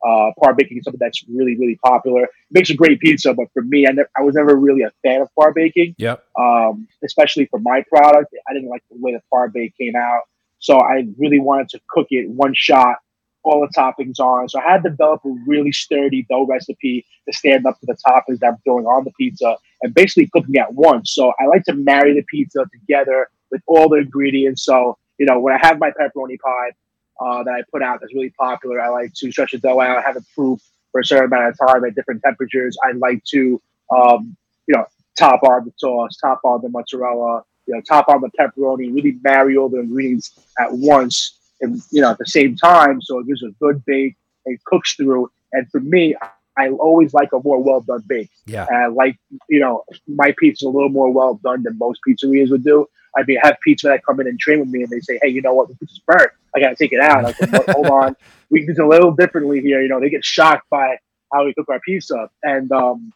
Uh, 0.03 0.31
par 0.41 0.55
baking 0.55 0.77
is 0.79 0.83
something 0.83 0.99
that's 0.99 1.23
really, 1.29 1.55
really 1.57 1.77
popular. 1.83 2.23
It 2.23 2.29
makes 2.49 2.69
a 2.69 2.73
great 2.73 2.99
pizza, 2.99 3.33
but 3.33 3.47
for 3.53 3.61
me, 3.61 3.87
I, 3.87 3.91
ne- 3.91 4.03
I 4.17 4.21
was 4.21 4.35
never 4.35 4.55
really 4.55 4.81
a 4.81 4.91
fan 5.03 5.21
of 5.21 5.29
par 5.39 5.53
baking. 5.53 5.95
Yep. 5.99 6.25
Um, 6.39 6.87
especially 7.03 7.45
for 7.45 7.59
my 7.59 7.83
product, 7.87 8.33
I 8.49 8.53
didn't 8.53 8.69
like 8.69 8.83
the 8.89 8.97
way 8.99 9.13
the 9.13 9.21
par 9.31 9.49
bake 9.49 9.77
came 9.77 9.95
out. 9.95 10.23
So 10.59 10.79
I 10.79 11.07
really 11.17 11.39
wanted 11.39 11.69
to 11.69 11.79
cook 11.89 12.07
it 12.09 12.29
one 12.29 12.53
shot, 12.55 12.97
all 13.43 13.61
the 13.61 13.79
toppings 13.79 14.19
on. 14.19 14.49
So 14.49 14.59
I 14.59 14.71
had 14.71 14.83
to 14.83 14.89
develop 14.89 15.21
a 15.25 15.35
really 15.47 15.71
sturdy 15.71 16.25
dough 16.29 16.45
recipe 16.47 17.05
to 17.27 17.33
stand 17.33 17.65
up 17.65 17.79
to 17.79 17.85
the 17.85 17.97
toppings 18.07 18.39
that 18.39 18.53
I'm 18.53 18.57
throwing 18.63 18.85
on 18.85 19.03
the 19.03 19.11
pizza 19.11 19.55
and 19.81 19.93
basically 19.93 20.29
cooking 20.31 20.57
at 20.57 20.73
once. 20.73 21.13
So 21.13 21.33
I 21.39 21.45
like 21.45 21.63
to 21.65 21.73
marry 21.73 22.13
the 22.13 22.23
pizza 22.23 22.65
together 22.71 23.27
with 23.51 23.61
all 23.67 23.89
the 23.89 23.97
ingredients. 23.97 24.63
So, 24.63 24.97
you 25.17 25.25
know, 25.25 25.39
when 25.39 25.53
I 25.53 25.59
have 25.65 25.79
my 25.79 25.91
pepperoni 25.91 26.39
pie 26.39 26.71
uh, 27.21 27.43
that 27.43 27.53
I 27.53 27.61
put 27.71 27.83
out 27.83 27.99
that's 28.01 28.13
really 28.13 28.31
popular, 28.31 28.81
I 28.81 28.89
like 28.89 29.13
to 29.15 29.31
stretch 29.31 29.51
the 29.51 29.59
dough 29.59 29.79
out, 29.79 30.03
have 30.03 30.17
it 30.17 30.23
proof 30.35 30.59
for 30.91 31.01
a 31.01 31.05
certain 31.05 31.25
amount 31.25 31.49
of 31.49 31.67
time 31.67 31.85
at 31.85 31.95
different 31.95 32.21
temperatures. 32.23 32.77
I 32.83 32.93
like 32.93 33.23
to, 33.25 33.61
um, 33.95 34.35
you 34.67 34.75
know, 34.75 34.85
top 35.17 35.43
on 35.43 35.65
the 35.65 35.71
sauce, 35.77 36.17
top 36.17 36.41
on 36.43 36.61
the 36.61 36.69
mozzarella, 36.69 37.43
you 37.67 37.75
know, 37.75 37.81
top 37.81 38.07
on 38.09 38.21
the 38.21 38.29
pepperoni, 38.39 38.93
really 38.93 39.17
marry 39.23 39.55
all 39.55 39.69
the 39.69 39.79
ingredients 39.79 40.37
at 40.59 40.71
once 40.71 41.37
and, 41.61 41.81
you 41.91 42.01
know, 42.01 42.11
at 42.11 42.17
the 42.17 42.25
same 42.25 42.55
time. 42.55 43.01
So 43.01 43.19
it 43.19 43.27
gives 43.27 43.43
a 43.43 43.51
good 43.61 43.85
bake 43.85 44.15
and 44.45 44.61
cooks 44.65 44.95
through. 44.95 45.31
And 45.53 45.69
for 45.69 45.79
me, 45.79 46.15
I 46.57 46.69
always 46.69 47.13
like 47.13 47.29
a 47.33 47.39
more 47.43 47.61
well 47.61 47.81
done 47.81 48.03
bake. 48.07 48.29
Yeah. 48.45 48.65
And 48.67 48.77
I 48.77 48.87
like, 48.87 49.17
you 49.47 49.59
know, 49.59 49.83
my 50.07 50.33
pizza 50.37 50.67
a 50.67 50.69
little 50.69 50.89
more 50.89 51.11
well 51.11 51.39
done 51.43 51.63
than 51.63 51.77
most 51.77 51.99
pizzerias 52.07 52.49
would 52.51 52.63
do. 52.63 52.87
I 53.17 53.23
mean, 53.23 53.39
have 53.43 53.57
pizza 53.63 53.87
that 53.87 54.05
come 54.05 54.19
in 54.19 54.27
and 54.27 54.39
train 54.39 54.59
with 54.59 54.69
me, 54.69 54.83
and 54.83 54.89
they 54.89 54.99
say, 55.01 55.19
"Hey, 55.21 55.29
you 55.29 55.41
know 55.41 55.53
what? 55.53 55.67
The 55.69 55.75
pizza's 55.75 56.01
burnt. 56.05 56.31
I 56.55 56.59
gotta 56.59 56.75
take 56.75 56.93
it 56.93 57.01
out." 57.01 57.25
I 57.25 57.33
said, 57.33 57.49
"Hold 57.51 57.87
on, 57.89 58.15
we 58.49 58.65
do 58.65 58.71
it 58.71 58.79
a 58.79 58.87
little 58.87 59.11
differently 59.11 59.61
here." 59.61 59.81
You 59.81 59.89
know, 59.89 59.99
they 59.99 60.09
get 60.09 60.23
shocked 60.25 60.69
by 60.69 60.97
how 61.33 61.45
we 61.45 61.53
cook 61.53 61.69
our 61.69 61.79
pizza, 61.79 62.29
and 62.43 62.71
um, 62.71 63.13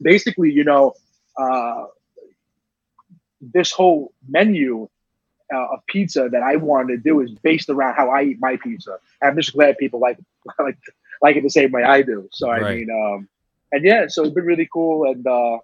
basically, 0.00 0.52
you 0.52 0.64
know, 0.64 0.94
uh, 1.38 1.86
this 3.40 3.72
whole 3.72 4.12
menu 4.28 4.88
uh, 5.52 5.74
of 5.74 5.86
pizza 5.86 6.28
that 6.30 6.42
I 6.42 6.56
wanted 6.56 6.96
to 6.96 6.98
do 6.98 7.20
is 7.20 7.30
based 7.30 7.68
around 7.70 7.94
how 7.94 8.10
I 8.10 8.22
eat 8.24 8.38
my 8.40 8.56
pizza. 8.56 8.98
And 9.20 9.30
I'm 9.30 9.36
just 9.36 9.52
glad 9.54 9.78
people 9.78 10.00
like 10.00 10.18
like 10.58 10.78
like 11.22 11.36
it 11.36 11.42
the 11.42 11.50
same 11.50 11.72
way 11.72 11.82
I 11.82 12.02
do. 12.02 12.28
So 12.32 12.50
I 12.50 12.60
Right. 12.60 12.76
mean, 12.78 12.90
um, 12.90 13.28
and 13.72 13.84
yeah, 13.84 14.06
so 14.08 14.24
it's 14.24 14.34
been 14.34 14.44
really 14.44 14.68
cool. 14.72 15.10
And 15.10 15.26
uh, 15.26 15.58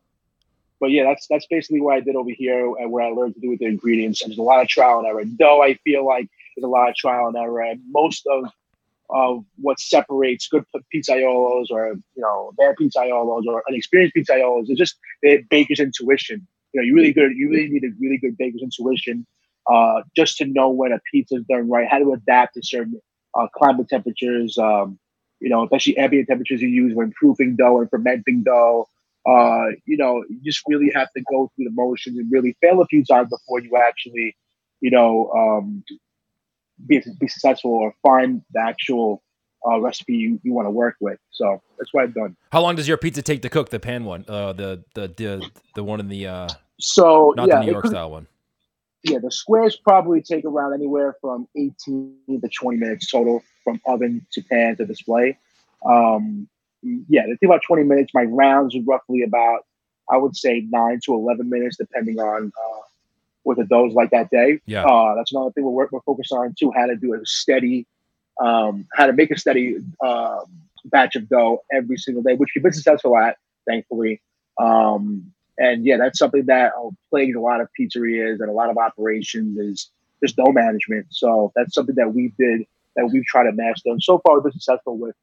but 0.81 0.91
yeah, 0.91 1.05
that's 1.05 1.27
that's 1.29 1.47
basically 1.47 1.81
what 1.81 1.95
I 1.95 2.01
did 2.01 2.17
over 2.17 2.31
here 2.31 2.67
and 2.77 2.91
what 2.91 3.05
I 3.05 3.09
learned 3.09 3.35
to 3.35 3.41
do 3.41 3.51
with 3.51 3.61
the 3.61 3.67
ingredients. 3.67 4.23
And 4.23 4.31
there's 4.31 4.39
a 4.39 4.43
lot 4.43 4.63
of 4.63 4.69
trial 4.69 4.99
and 4.99 5.07
error. 5.07 5.25
Though 5.39 5.63
I 5.63 5.75
feel 5.85 6.07
like 6.07 6.29
there's 6.57 6.65
a 6.65 6.69
lot 6.69 6.89
of 6.89 6.97
trial 6.97 7.29
and 7.29 7.37
error, 7.37 7.63
and 7.63 7.81
most 7.91 8.27
of 8.27 8.45
of 9.11 9.45
what 9.57 9.79
separates 9.79 10.49
good 10.49 10.65
pizzaiolos 10.93 11.67
or 11.71 11.95
you 12.17 12.23
know 12.23 12.53
bad 12.59 12.75
pizzaiolos 12.81 13.45
or 13.47 13.63
inexperienced 13.69 14.17
pizzaiolos 14.17 14.71
is 14.71 14.79
just 14.79 14.97
the 15.23 15.43
baker's 15.51 15.81
intuition. 15.81 16.47
You 16.73 16.81
know, 16.81 16.87
you 16.87 16.95
really 16.95 17.13
good. 17.13 17.33
You 17.37 17.51
really 17.51 17.69
need 17.69 17.85
a 17.85 17.93
really 18.01 18.19
good 18.19 18.37
baker's 18.37 18.63
intuition 18.63 19.27
uh, 19.71 20.03
just 20.17 20.37
to 20.39 20.47
know 20.47 20.69
when 20.69 20.93
a 20.93 21.01
pizza 21.11 21.37
is 21.37 21.45
done 21.45 21.69
right, 21.71 21.89
how 21.89 21.99
to 21.99 22.13
adapt 22.13 22.55
to 22.55 22.63
certain 22.63 23.01
uh, 23.35 23.47
climate 23.55 23.89
temperatures. 23.89 24.59
Um, 24.59 24.99
you 25.41 25.51
know, 25.51 25.65
especially 25.65 25.97
ambient 25.99 26.29
temperatures 26.29 26.63
you 26.63 26.69
use 26.69 26.95
when 26.95 27.13
proofing 27.13 27.57
dough 27.57 27.81
and 27.81 27.91
fermenting 27.91 28.43
dough. 28.43 28.89
Uh, 29.27 29.71
you 29.87 29.97
know, 29.97 30.23
you 30.29 30.39
just 30.45 30.63
really 30.67 30.91
have 30.95 31.11
to 31.13 31.23
go 31.31 31.51
through 31.55 31.65
the 31.65 31.71
motions 31.71 32.19
and 32.19 32.31
really 32.31 32.57
fail 32.61 32.81
a 32.81 32.87
few 32.87 33.05
times 33.05 33.31
before 33.31 33.61
you 33.61 33.71
actually, 33.77 34.37
you 34.81 34.91
know, 34.91 35.31
um, 35.33 35.83
be, 36.87 37.03
be 37.19 37.29
successful 37.29 37.71
or 37.71 37.95
find 38.03 38.43
the 38.53 38.61
actual 38.61 39.23
uh, 39.67 39.81
recipe 39.81 40.15
you, 40.15 40.41
you 40.43 40.53
want 40.53 40.67
to 40.67 40.71
work 40.71 40.97
with. 41.01 41.19
So 41.31 41.63
that's 41.79 41.93
what 41.95 42.05
I've 42.05 42.15
done. 42.15 42.37
How 42.53 42.61
long 42.61 42.77
does 42.77 42.87
your 42.87 42.99
pizza 42.99 43.23
take 43.23 43.43
to 43.43 43.49
cook? 43.49 43.71
The 43.71 43.81
pan 43.81 44.05
one, 44.05 44.25
uh, 44.29 44.53
the 44.53 44.85
the 44.95 45.09
the 45.09 45.51
the 45.75 45.85
one 45.85 46.01
in 46.01 46.09
the 46.09 46.27
uh, 46.27 46.49
so 46.79 47.33
not 47.37 47.49
yeah, 47.49 47.61
the 47.61 47.67
New 47.67 47.73
York 47.73 47.87
style 47.87 48.11
one. 48.11 48.27
Yeah, 49.05 49.19
the 49.19 49.31
squares 49.31 49.77
probably 49.77 50.23
take 50.23 50.45
around 50.47 50.73
anywhere 50.73 51.15
from 51.21 51.47
18 51.57 52.41
to 52.41 52.49
20 52.49 52.79
minutes 52.79 53.11
total 53.11 53.43
from 53.63 53.81
oven 53.87 54.27
to 54.33 54.43
pan 54.43 54.77
to 54.77 54.87
display. 54.87 55.39
Um, 55.85 56.49
yeah, 57.09 57.23
they 57.27 57.33
take 57.33 57.45
about 57.45 57.63
20 57.67 57.85
minutes. 57.85 58.13
My 58.15 58.25
rounds 58.25 58.75
are 58.77 58.83
roughly 58.87 59.23
about, 59.23 59.61
I 60.11 60.17
would 60.17 60.37
say, 60.37 60.67
nine 60.71 61.01
to 61.05 61.15
11 61.15 61.49
minutes, 61.49 61.77
depending 61.77 62.19
on 62.19 62.53
uh, 62.57 62.81
what 63.43 63.57
the 63.57 63.65
dough's 63.65 63.95
like 63.95 64.11
that 64.11 64.31
day. 64.31 64.61
Yeah. 64.67 64.85
Uh, 64.85 65.15
that's 65.15 65.33
another 65.33 65.51
thing 65.53 65.65
we're, 65.65 65.89
we're 65.91 66.01
focused 66.03 66.33
on, 66.33 66.55
too, 66.59 66.73
how 66.75 66.87
to 66.87 66.97
do 66.97 67.15
a 67.15 67.25
steady, 67.25 67.87
um, 68.41 68.87
how 68.93 69.07
to 69.07 69.13
make 69.13 69.31
a 69.31 69.39
steady 69.39 69.77
um, 70.05 70.45
batch 70.87 71.17
of 71.17 71.29
dough 71.29 71.63
every 71.73 71.97
single 71.97 72.23
day, 72.23 72.35
which 72.35 72.51
we've 72.55 72.63
been 72.63 72.73
successful 72.73 73.17
at, 73.17 73.39
thankfully. 73.67 74.21
Um, 74.61 75.33
and 75.59 75.85
yeah, 75.85 75.97
that's 75.97 76.19
something 76.19 76.47
that 76.47 76.73
plagues 77.11 77.37
a 77.37 77.41
lot 77.41 77.61
of 77.61 77.69
pizzerias 77.79 78.41
and 78.41 78.49
a 78.49 78.53
lot 78.53 78.71
of 78.71 78.77
operations 78.77 79.57
is 79.59 79.91
just 80.23 80.37
dough 80.37 80.53
management. 80.53 81.07
So 81.11 81.53
that's 81.55 81.75
something 81.75 81.95
that 81.97 82.15
we 82.15 82.33
did 82.39 82.67
that 82.97 83.11
we've 83.13 83.25
tried 83.25 83.45
to 83.45 83.53
master, 83.53 83.91
and 83.91 84.03
so 84.03 84.21
far 84.21 84.37
we've 84.37 84.45
been 84.45 84.53
successful 84.53 84.97
with. 84.97 85.17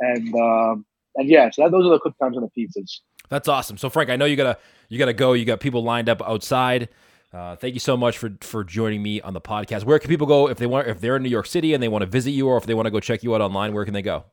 And 0.00 0.34
um, 0.34 0.84
and 1.16 1.28
yeah, 1.28 1.50
so 1.50 1.62
that, 1.62 1.70
those 1.70 1.86
are 1.86 1.90
the 1.90 2.00
cook 2.00 2.16
times 2.18 2.36
on 2.36 2.42
the 2.42 2.62
pizzas. 2.62 3.00
That's 3.28 3.48
awesome. 3.48 3.76
So 3.76 3.90
Frank, 3.90 4.10
I 4.10 4.16
know 4.16 4.24
you 4.24 4.36
gotta 4.36 4.58
you 4.88 4.98
gotta 4.98 5.12
go. 5.12 5.32
You 5.32 5.44
got 5.44 5.60
people 5.60 5.82
lined 5.82 6.08
up 6.08 6.22
outside. 6.22 6.88
Uh, 7.32 7.56
thank 7.56 7.74
you 7.74 7.80
so 7.80 7.96
much 7.96 8.18
for 8.18 8.30
for 8.42 8.62
joining 8.62 9.02
me 9.02 9.20
on 9.20 9.34
the 9.34 9.40
podcast. 9.40 9.84
Where 9.84 9.98
can 9.98 10.08
people 10.08 10.26
go 10.26 10.48
if 10.48 10.58
they 10.58 10.66
want 10.66 10.88
if 10.88 11.00
they're 11.00 11.16
in 11.16 11.22
New 11.22 11.28
York 11.28 11.46
City 11.46 11.74
and 11.74 11.82
they 11.82 11.88
want 11.88 12.02
to 12.02 12.06
visit 12.06 12.30
you, 12.30 12.48
or 12.48 12.56
if 12.56 12.66
they 12.66 12.74
want 12.74 12.86
to 12.86 12.90
go 12.90 13.00
check 13.00 13.22
you 13.22 13.34
out 13.34 13.40
online? 13.40 13.72
Where 13.74 13.84
can 13.84 13.94
they 13.94 14.02
go? 14.02 14.24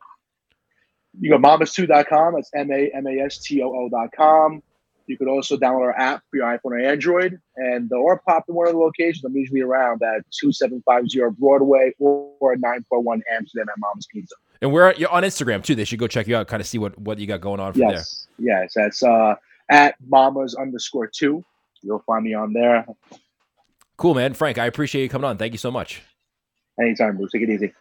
You 1.19 1.31
go 1.31 1.37
mamastoo.com. 1.37 2.35
That's 2.35 2.51
m 2.55 2.71
a 2.71 2.91
m 2.93 3.07
a 3.07 3.19
s 3.25 3.39
t 3.39 3.61
o 3.63 3.69
o.com. 3.69 4.61
You 5.11 5.17
could 5.17 5.27
also 5.27 5.57
download 5.57 5.81
our 5.81 5.99
app 5.99 6.23
for 6.31 6.37
your 6.37 6.45
iPhone 6.45 6.71
or 6.71 6.79
Android, 6.79 7.37
and 7.57 7.91
uh, 7.91 7.97
or 7.97 8.19
pop 8.19 8.45
in 8.47 8.55
one 8.55 8.67
of 8.67 8.71
the 8.71 8.79
locations. 8.79 9.25
I'm 9.25 9.35
usually 9.35 9.59
around 9.59 10.01
at 10.01 10.23
2750 10.39 11.37
Broadway 11.37 11.91
or, 11.99 12.31
or 12.39 12.55
941 12.55 13.21
Amsterdam 13.29 13.67
at 13.67 13.77
Mama's 13.77 14.07
Pizza. 14.09 14.35
And 14.61 14.71
we're 14.71 14.93
you're 14.93 15.09
on 15.09 15.23
Instagram 15.23 15.65
too. 15.65 15.75
They 15.75 15.83
should 15.83 15.99
go 15.99 16.07
check 16.07 16.27
you 16.27 16.37
out, 16.37 16.47
kind 16.47 16.61
of 16.61 16.67
see 16.67 16.77
what 16.77 16.97
what 16.97 17.19
you 17.19 17.27
got 17.27 17.41
going 17.41 17.59
on 17.59 17.73
from 17.73 17.81
yes. 17.81 18.25
there. 18.39 18.61
Yes, 18.61 18.71
that's 18.73 19.03
uh, 19.03 19.35
at 19.69 19.95
Mamas 20.07 20.55
underscore 20.55 21.07
two. 21.07 21.43
You'll 21.81 22.03
find 22.07 22.23
me 22.23 22.33
on 22.33 22.53
there. 22.53 22.85
Cool, 23.97 24.13
man. 24.13 24.33
Frank, 24.33 24.59
I 24.59 24.67
appreciate 24.67 25.03
you 25.03 25.09
coming 25.09 25.29
on. 25.29 25.37
Thank 25.37 25.51
you 25.51 25.59
so 25.59 25.71
much. 25.71 26.01
Anytime, 26.79 27.17
Bruce. 27.17 27.33
Take 27.33 27.41
it 27.41 27.49
easy. 27.49 27.73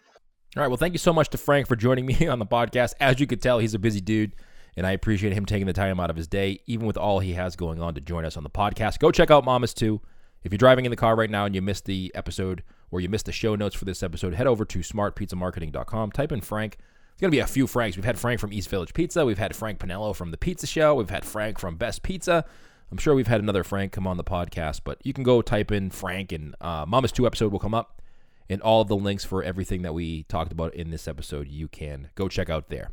All 0.57 0.63
right. 0.63 0.69
Well, 0.69 0.79
thank 0.79 0.95
you 0.95 0.99
so 0.99 1.13
much 1.13 1.29
to 1.29 1.39
Frank 1.39 1.69
for 1.69 1.77
joining 1.77 2.07
me 2.07 2.27
on 2.27 2.41
the 2.41 2.47
podcast. 2.47 2.95
As 2.99 3.21
you 3.21 3.29
could 3.29 3.41
tell, 3.41 3.61
he's 3.61 3.75
a 3.75 3.79
busy 3.79 4.01
dude 4.01 4.33
and 4.81 4.87
I 4.87 4.93
appreciate 4.93 5.35
him 5.35 5.45
taking 5.45 5.67
the 5.67 5.75
time 5.75 6.01
out 6.01 6.09
of 6.09 6.17
his 6.17 6.27
day, 6.27 6.61
even 6.65 6.87
with 6.87 6.97
all 6.97 7.19
he 7.19 7.35
has 7.35 7.55
going 7.55 7.83
on, 7.83 7.95
to 7.97 8.01
join 8.01 8.25
us 8.25 8.39
on 8.39 8.45
the 8.45 8.49
podcast. 8.49 8.99
Go 8.99 9.11
check 9.11 9.31
out 9.31 9.45
Mamas 9.45 9.75
too. 9.75 10.01
If 10.43 10.53
you're 10.53 10.57
driving 10.57 10.87
in 10.87 10.91
the 10.91 10.97
car 10.97 11.15
right 11.17 11.29
now 11.29 11.45
and 11.45 11.55
you 11.55 11.61
missed 11.61 11.85
the 11.85 12.11
episode 12.15 12.63
or 12.91 13.03
you 13.03 13.11
missed 13.11 13.27
the 13.27 13.33
show 13.33 13.55
notes 13.55 13.77
for 13.77 13.85
this 13.85 14.03
episode, 14.03 14.33
head 14.33 14.47
over 14.47 14.65
to 14.65 14.79
smartpizzamarketing.com. 14.79 16.13
Type 16.13 16.33
in 16.33 16.41
Frank. 16.41 16.79
It's 17.13 17.21
going 17.21 17.31
to 17.31 17.37
be 17.37 17.41
a 17.41 17.47
few 17.47 17.67
Franks. 17.67 17.99
We've 17.99 18.07
had 18.07 18.19
Frank 18.19 18.41
from 18.41 18.55
East 18.55 18.71
Village 18.71 18.95
Pizza. 18.95 19.27
We've 19.27 19.37
had 19.37 19.55
Frank 19.55 19.81
Pinello 19.81 20.17
from 20.17 20.31
The 20.31 20.39
Pizza 20.39 20.67
Show. 20.67 20.95
We've 20.95 21.11
had 21.11 21.27
Frank 21.27 21.59
from 21.59 21.77
Best 21.77 22.03
Pizza. 22.03 22.47
I'm 22.91 22.97
sure 22.97 23.15
we've 23.15 23.27
had 23.27 23.43
another 23.43 23.65
Frank 23.65 23.93
come 23.93 24.07
on 24.07 24.17
the 24.17 24.25
podcast, 24.25 24.81
but 24.83 24.97
you 25.05 25.13
can 25.13 25.25
go 25.25 25.43
type 25.43 25.71
in 25.71 25.91
Frank 25.91 26.33
and 26.33 26.55
uh, 26.59 26.87
Mama's 26.89 27.13
Too 27.13 27.27
episode 27.27 27.53
will 27.53 27.59
come 27.59 27.75
up. 27.75 28.01
And 28.49 28.63
all 28.63 28.81
of 28.81 28.89
the 28.89 28.97
links 28.97 29.27
for 29.27 29.43
everything 29.43 29.83
that 29.83 29.93
we 29.93 30.23
talked 30.23 30.53
about 30.53 30.73
in 30.73 30.89
this 30.89 31.07
episode, 31.07 31.49
you 31.49 31.69
can 31.69 32.09
go 32.15 32.29
check 32.29 32.49
out 32.49 32.71
there. 32.71 32.93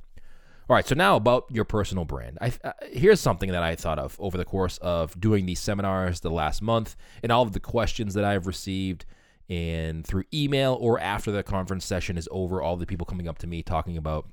All 0.70 0.76
right, 0.76 0.86
so 0.86 0.96
now 0.96 1.16
about 1.16 1.46
your 1.50 1.64
personal 1.64 2.04
brand. 2.04 2.38
I, 2.42 2.52
uh, 2.62 2.74
here's 2.92 3.22
something 3.22 3.52
that 3.54 3.64
I 3.64 3.76
thought 3.76 4.00
of 4.00 4.18
over 4.20 4.38
the 4.38 4.44
course 4.44 4.78
of 4.80 5.18
doing 5.18 5.46
these 5.46 5.62
seminars 5.62 6.20
the 6.20 6.30
last 6.30 6.62
month 6.62 6.98
and 7.24 7.32
all 7.32 7.44
of 7.44 7.54
the 7.54 7.62
questions 7.62 8.16
that 8.16 8.26
I've 8.26 8.48
received 8.48 9.06
and 9.48 10.06
through 10.06 10.26
email 10.34 10.78
or 10.82 11.00
after 11.00 11.32
the 11.32 11.42
conference 11.42 11.86
session 11.86 12.18
is 12.18 12.28
over, 12.32 12.62
all 12.62 12.76
the 12.76 12.86
people 12.86 13.06
coming 13.06 13.30
up 13.30 13.38
to 13.40 13.48
me 13.48 13.64
talking 13.64 13.96
about 13.96 14.28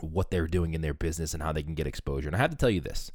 what 0.00 0.30
they're 0.30 0.46
doing 0.46 0.72
in 0.72 0.80
their 0.80 0.94
business 0.94 1.34
and 1.34 1.42
how 1.42 1.52
they 1.52 1.62
can 1.62 1.74
get 1.74 1.86
exposure. 1.86 2.28
And 2.28 2.36
I 2.36 2.38
have 2.38 2.50
to 2.50 2.56
tell 2.56 2.70
you 2.70 2.80
this 2.80 3.12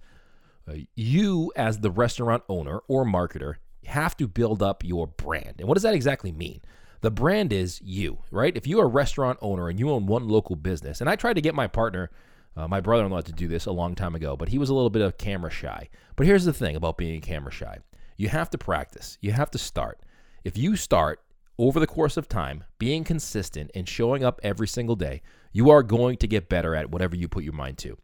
uh, 0.70 0.76
you, 0.94 1.52
as 1.56 1.80
the 1.80 1.90
restaurant 1.90 2.44
owner 2.48 2.82
or 2.88 3.04
marketer, 3.04 3.56
have 3.86 4.16
to 4.18 4.28
build 4.28 4.62
up 4.62 4.84
your 4.86 5.08
brand. 5.08 5.56
And 5.58 5.68
what 5.68 5.74
does 5.74 5.84
that 5.84 5.96
exactly 5.96 6.32
mean? 6.32 6.62
The 7.02 7.10
brand 7.10 7.52
is 7.52 7.82
you, 7.82 8.20
right? 8.30 8.56
If 8.56 8.68
you're 8.68 8.86
a 8.86 8.88
restaurant 8.88 9.40
owner 9.42 9.70
and 9.70 9.80
you 9.80 9.90
own 9.90 10.06
one 10.06 10.30
local 10.30 10.56
business, 10.56 11.02
and 11.02 11.10
I 11.10 11.16
tried 11.16 11.34
to 11.34 11.42
get 11.42 11.56
my 11.56 11.66
partner 11.66 12.12
uh, 12.56 12.68
my 12.68 12.82
brother 12.82 13.06
in 13.06 13.12
law 13.12 13.18
had 13.18 13.26
to 13.26 13.34
do 13.34 13.48
this 13.48 13.66
a 13.66 13.72
long 13.72 13.96
time 13.96 14.16
ago, 14.16 14.36
but 14.36 14.50
he 14.50 14.58
was 14.58 14.70
a 14.70 14.74
little 14.74 14.90
bit 14.90 15.02
of 15.02 15.18
camera 15.18 15.52
shy. 15.52 15.90
But 16.16 16.28
here's 16.28 16.46
the 16.46 16.54
thing 16.54 16.76
about 16.76 16.98
being 16.98 17.22
camera 17.22 17.52
shy 17.52 17.80
you 18.16 18.30
have 18.30 18.50
to 18.52 18.58
practice, 18.58 19.18
you 19.22 19.32
have 19.32 19.52
to 19.52 19.58
start. 19.58 20.00
If 20.44 20.58
you 20.58 20.76
start 20.76 21.22
over 21.58 21.80
the 21.80 21.88
course 21.88 22.18
of 22.18 22.28
time, 22.28 22.64
being 22.80 23.04
consistent 23.04 23.72
and 23.74 23.88
showing 23.88 24.24
up 24.24 24.40
every 24.44 24.68
single 24.68 24.96
day, 24.96 25.22
you 25.52 25.70
are 25.70 25.84
going 25.84 26.18
to 26.18 26.28
get 26.28 26.50
better 26.50 26.76
at 26.76 26.90
whatever 26.90 27.16
you 27.16 27.28
put 27.28 27.44
your 27.44 27.54
mind 27.54 27.78
to. 27.80 27.98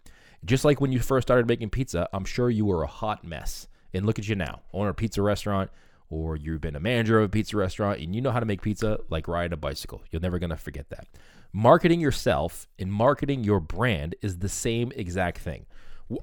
Just 0.46 0.64
like 0.64 0.80
when 0.80 0.92
you 0.92 1.00
first 1.00 1.28
started 1.28 1.48
making 1.48 1.70
pizza, 1.70 2.08
I'm 2.14 2.26
sure 2.26 2.50
you 2.50 2.66
were 2.66 2.84
a 2.84 2.88
hot 2.88 3.24
mess. 3.24 3.68
And 3.94 4.06
look 4.06 4.20
at 4.20 4.28
you 4.28 4.36
now, 4.36 4.62
owner 4.72 4.90
of 4.90 4.94
a 4.94 4.96
pizza 4.96 5.22
restaurant, 5.22 5.72
or 6.10 6.36
you've 6.36 6.62
been 6.62 6.76
a 6.76 6.80
manager 6.80 7.20
of 7.20 7.26
a 7.26 7.30
pizza 7.30 7.58
restaurant, 7.58 8.00
and 8.00 8.16
you 8.16 8.22
know 8.22 8.32
how 8.32 8.40
to 8.40 8.46
make 8.46 8.62
pizza 8.62 9.00
like 9.10 9.28
riding 9.28 9.54
a 9.54 9.58
bicycle. 9.58 10.04
You're 10.12 10.22
never 10.22 10.40
going 10.40 10.52
to 10.52 10.58
forget 10.58 10.90
that. 10.90 11.08
Marketing 11.52 12.00
yourself 12.00 12.68
and 12.78 12.92
marketing 12.92 13.44
your 13.44 13.60
brand 13.60 14.16
is 14.22 14.38
the 14.38 14.50
same 14.50 14.92
exact 14.96 15.40
thing. 15.40 15.66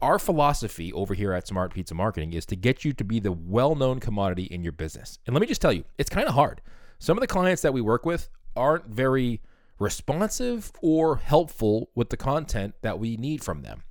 Our 0.01 0.21
philosophy 0.21 0.93
over 0.93 1.15
here 1.15 1.33
at 1.33 1.49
Smart 1.49 1.75
Pizza 1.75 1.95
Marketing 1.95 2.33
is 2.33 2.47
to 2.47 2.57
get 2.57 2.85
you 2.85 2.93
to 2.93 3.05
be 3.05 3.19
the 3.19 3.33
well 3.33 3.75
known 3.75 3.99
commodity 3.99 4.45
in 4.45 4.63
your 4.63 4.73
business. 4.73 5.19
And 5.27 5.35
let 5.35 5.41
me 5.41 5.47
just 5.49 5.61
tell 5.61 5.73
you, 5.73 5.85
it's 5.99 6.11
kind 6.11 6.29
of 6.29 6.35
hard. 6.35 6.61
Some 7.01 7.17
of 7.17 7.21
the 7.21 7.27
clients 7.27 7.63
that 7.63 7.75
we 7.75 7.81
work 7.81 8.07
with 8.07 8.29
aren't 8.55 8.87
very 8.87 9.41
responsive 9.81 10.71
or 10.81 11.17
helpful 11.17 11.91
with 11.95 12.11
the 12.11 12.17
content 12.17 12.75
that 12.83 12.99
we 12.99 13.17
need 13.17 13.43
from 13.43 13.63
them. 13.63 13.83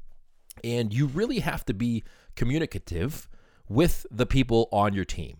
And 0.64 0.94
you 0.94 1.06
really 1.06 1.40
have 1.40 1.66
to 1.66 1.74
be 1.74 2.04
communicative 2.36 3.28
with 3.68 4.06
the 4.10 4.26
people 4.26 4.70
on 4.72 4.94
your 4.94 5.06
team 5.06 5.38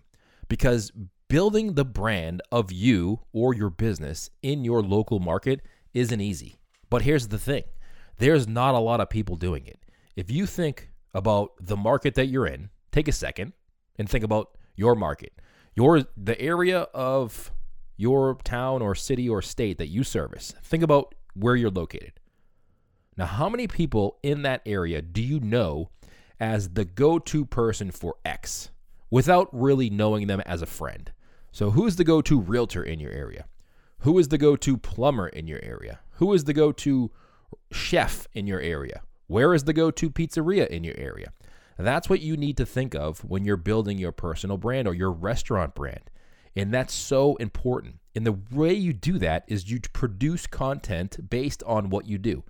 because 0.48 0.92
building 1.28 1.74
the 1.74 1.84
brand 1.84 2.42
of 2.52 2.70
you 2.70 3.20
or 3.32 3.54
your 3.54 3.70
business 3.70 4.30
in 4.42 4.64
your 4.64 4.82
local 4.82 5.18
market 5.20 5.62
isn't 5.96 6.20
easy. 6.20 6.58
But 6.90 7.02
here's 7.02 7.28
the 7.28 7.38
thing 7.38 7.64
there's 8.18 8.46
not 8.46 8.74
a 8.74 8.78
lot 8.78 9.00
of 9.00 9.10
people 9.10 9.36
doing 9.36 9.66
it. 9.66 9.80
If 10.14 10.30
you 10.30 10.46
think 10.46 10.90
about 11.14 11.52
the 11.60 11.76
market 11.76 12.14
that 12.14 12.26
you're 12.26 12.46
in, 12.46 12.70
take 12.92 13.08
a 13.08 13.12
second 13.12 13.54
and 13.98 14.08
think 14.08 14.22
about 14.22 14.56
your 14.76 14.94
market. 14.94 15.32
Your 15.74 16.04
the 16.16 16.40
area 16.40 16.82
of 16.94 17.50
your 17.96 18.36
town 18.44 18.82
or 18.82 18.94
city 18.94 19.28
or 19.28 19.40
state 19.40 19.78
that 19.78 19.88
you 19.88 20.04
service. 20.04 20.54
Think 20.62 20.82
about 20.82 21.14
where 21.34 21.56
you're 21.56 21.70
located. 21.70 22.12
Now, 23.16 23.26
how 23.26 23.48
many 23.48 23.66
people 23.66 24.18
in 24.22 24.42
that 24.42 24.60
area 24.66 25.00
do 25.00 25.22
you 25.22 25.40
know 25.40 25.90
as 26.38 26.70
the 26.70 26.84
go-to 26.84 27.46
person 27.46 27.90
for 27.90 28.16
X 28.26 28.68
without 29.10 29.48
really 29.52 29.88
knowing 29.88 30.26
them 30.26 30.40
as 30.44 30.60
a 30.60 30.66
friend? 30.66 31.10
So, 31.52 31.70
who's 31.70 31.96
the 31.96 32.04
go-to 32.04 32.38
realtor 32.38 32.82
in 32.82 33.00
your 33.00 33.12
area? 33.12 33.46
Who 34.06 34.20
is 34.20 34.28
the 34.28 34.38
go 34.38 34.54
to 34.54 34.76
plumber 34.76 35.26
in 35.26 35.48
your 35.48 35.58
area? 35.64 35.98
Who 36.18 36.32
is 36.32 36.44
the 36.44 36.52
go 36.52 36.70
to 36.70 37.10
chef 37.72 38.28
in 38.34 38.46
your 38.46 38.60
area? 38.60 39.02
Where 39.26 39.52
is 39.52 39.64
the 39.64 39.72
go 39.72 39.90
to 39.90 40.10
pizzeria 40.10 40.68
in 40.68 40.84
your 40.84 40.96
area? 40.96 41.32
That's 41.76 42.08
what 42.08 42.20
you 42.20 42.36
need 42.36 42.56
to 42.58 42.64
think 42.64 42.94
of 42.94 43.24
when 43.24 43.44
you're 43.44 43.56
building 43.56 43.98
your 43.98 44.12
personal 44.12 44.58
brand 44.58 44.86
or 44.86 44.94
your 44.94 45.10
restaurant 45.10 45.74
brand. 45.74 46.08
And 46.54 46.72
that's 46.72 46.94
so 46.94 47.34
important. 47.36 47.96
And 48.14 48.24
the 48.24 48.38
way 48.52 48.72
you 48.74 48.92
do 48.92 49.18
that 49.18 49.44
is 49.48 49.72
you 49.72 49.80
produce 49.92 50.46
content 50.46 51.28
based 51.28 51.64
on 51.64 51.90
what 51.90 52.06
you 52.06 52.16
do 52.16 52.44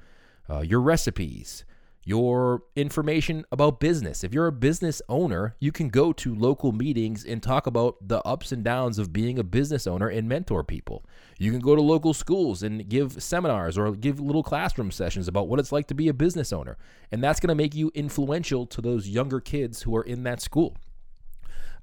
uh, 0.51 0.61
your 0.61 0.83
recipes, 0.83 1.65
your 2.07 2.63
information 2.77 3.45
about 3.51 3.81
business. 3.81 4.23
If 4.23 4.33
you're 4.33 4.47
a 4.47 4.53
business 4.53 5.03
owner, 5.09 5.57
you 5.59 5.73
can 5.73 5.89
go 5.89 6.13
to 6.13 6.33
local 6.37 6.71
meetings 6.71 7.25
and 7.25 7.43
talk 7.43 7.67
about 7.67 7.97
the 8.01 8.21
ups 8.23 8.53
and 8.53 8.63
downs 8.63 9.01
of 9.01 9.13
being 9.13 9.41
a 9.41 9.43
business 9.43 9.89
owner 9.89 10.07
and 10.07 10.29
mentor 10.29 10.63
people. 10.63 11.05
You 11.37 11.51
can 11.51 11.59
go 11.59 11.75
to 11.75 11.83
local 11.83 12.15
schools 12.15 12.63
and 12.63 12.89
give 12.89 13.21
seminars 13.21 13.77
or 13.77 13.91
give 13.91 14.21
little 14.21 14.45
classroom 14.45 14.93
sessions 14.93 15.27
about 15.27 15.49
what 15.49 15.59
it's 15.59 15.73
like 15.73 15.89
to 15.89 15.95
be 15.95 16.07
a 16.07 16.15
business 16.15 16.53
owner. 16.53 16.79
And 17.11 17.25
that's 17.25 17.41
going 17.41 17.49
to 17.49 17.57
make 17.57 17.75
you 17.75 17.91
influential 17.93 18.67
to 18.67 18.81
those 18.81 19.09
younger 19.09 19.41
kids 19.41 19.83
who 19.83 19.97
are 19.97 20.05
in 20.05 20.23
that 20.23 20.41
school. 20.41 20.77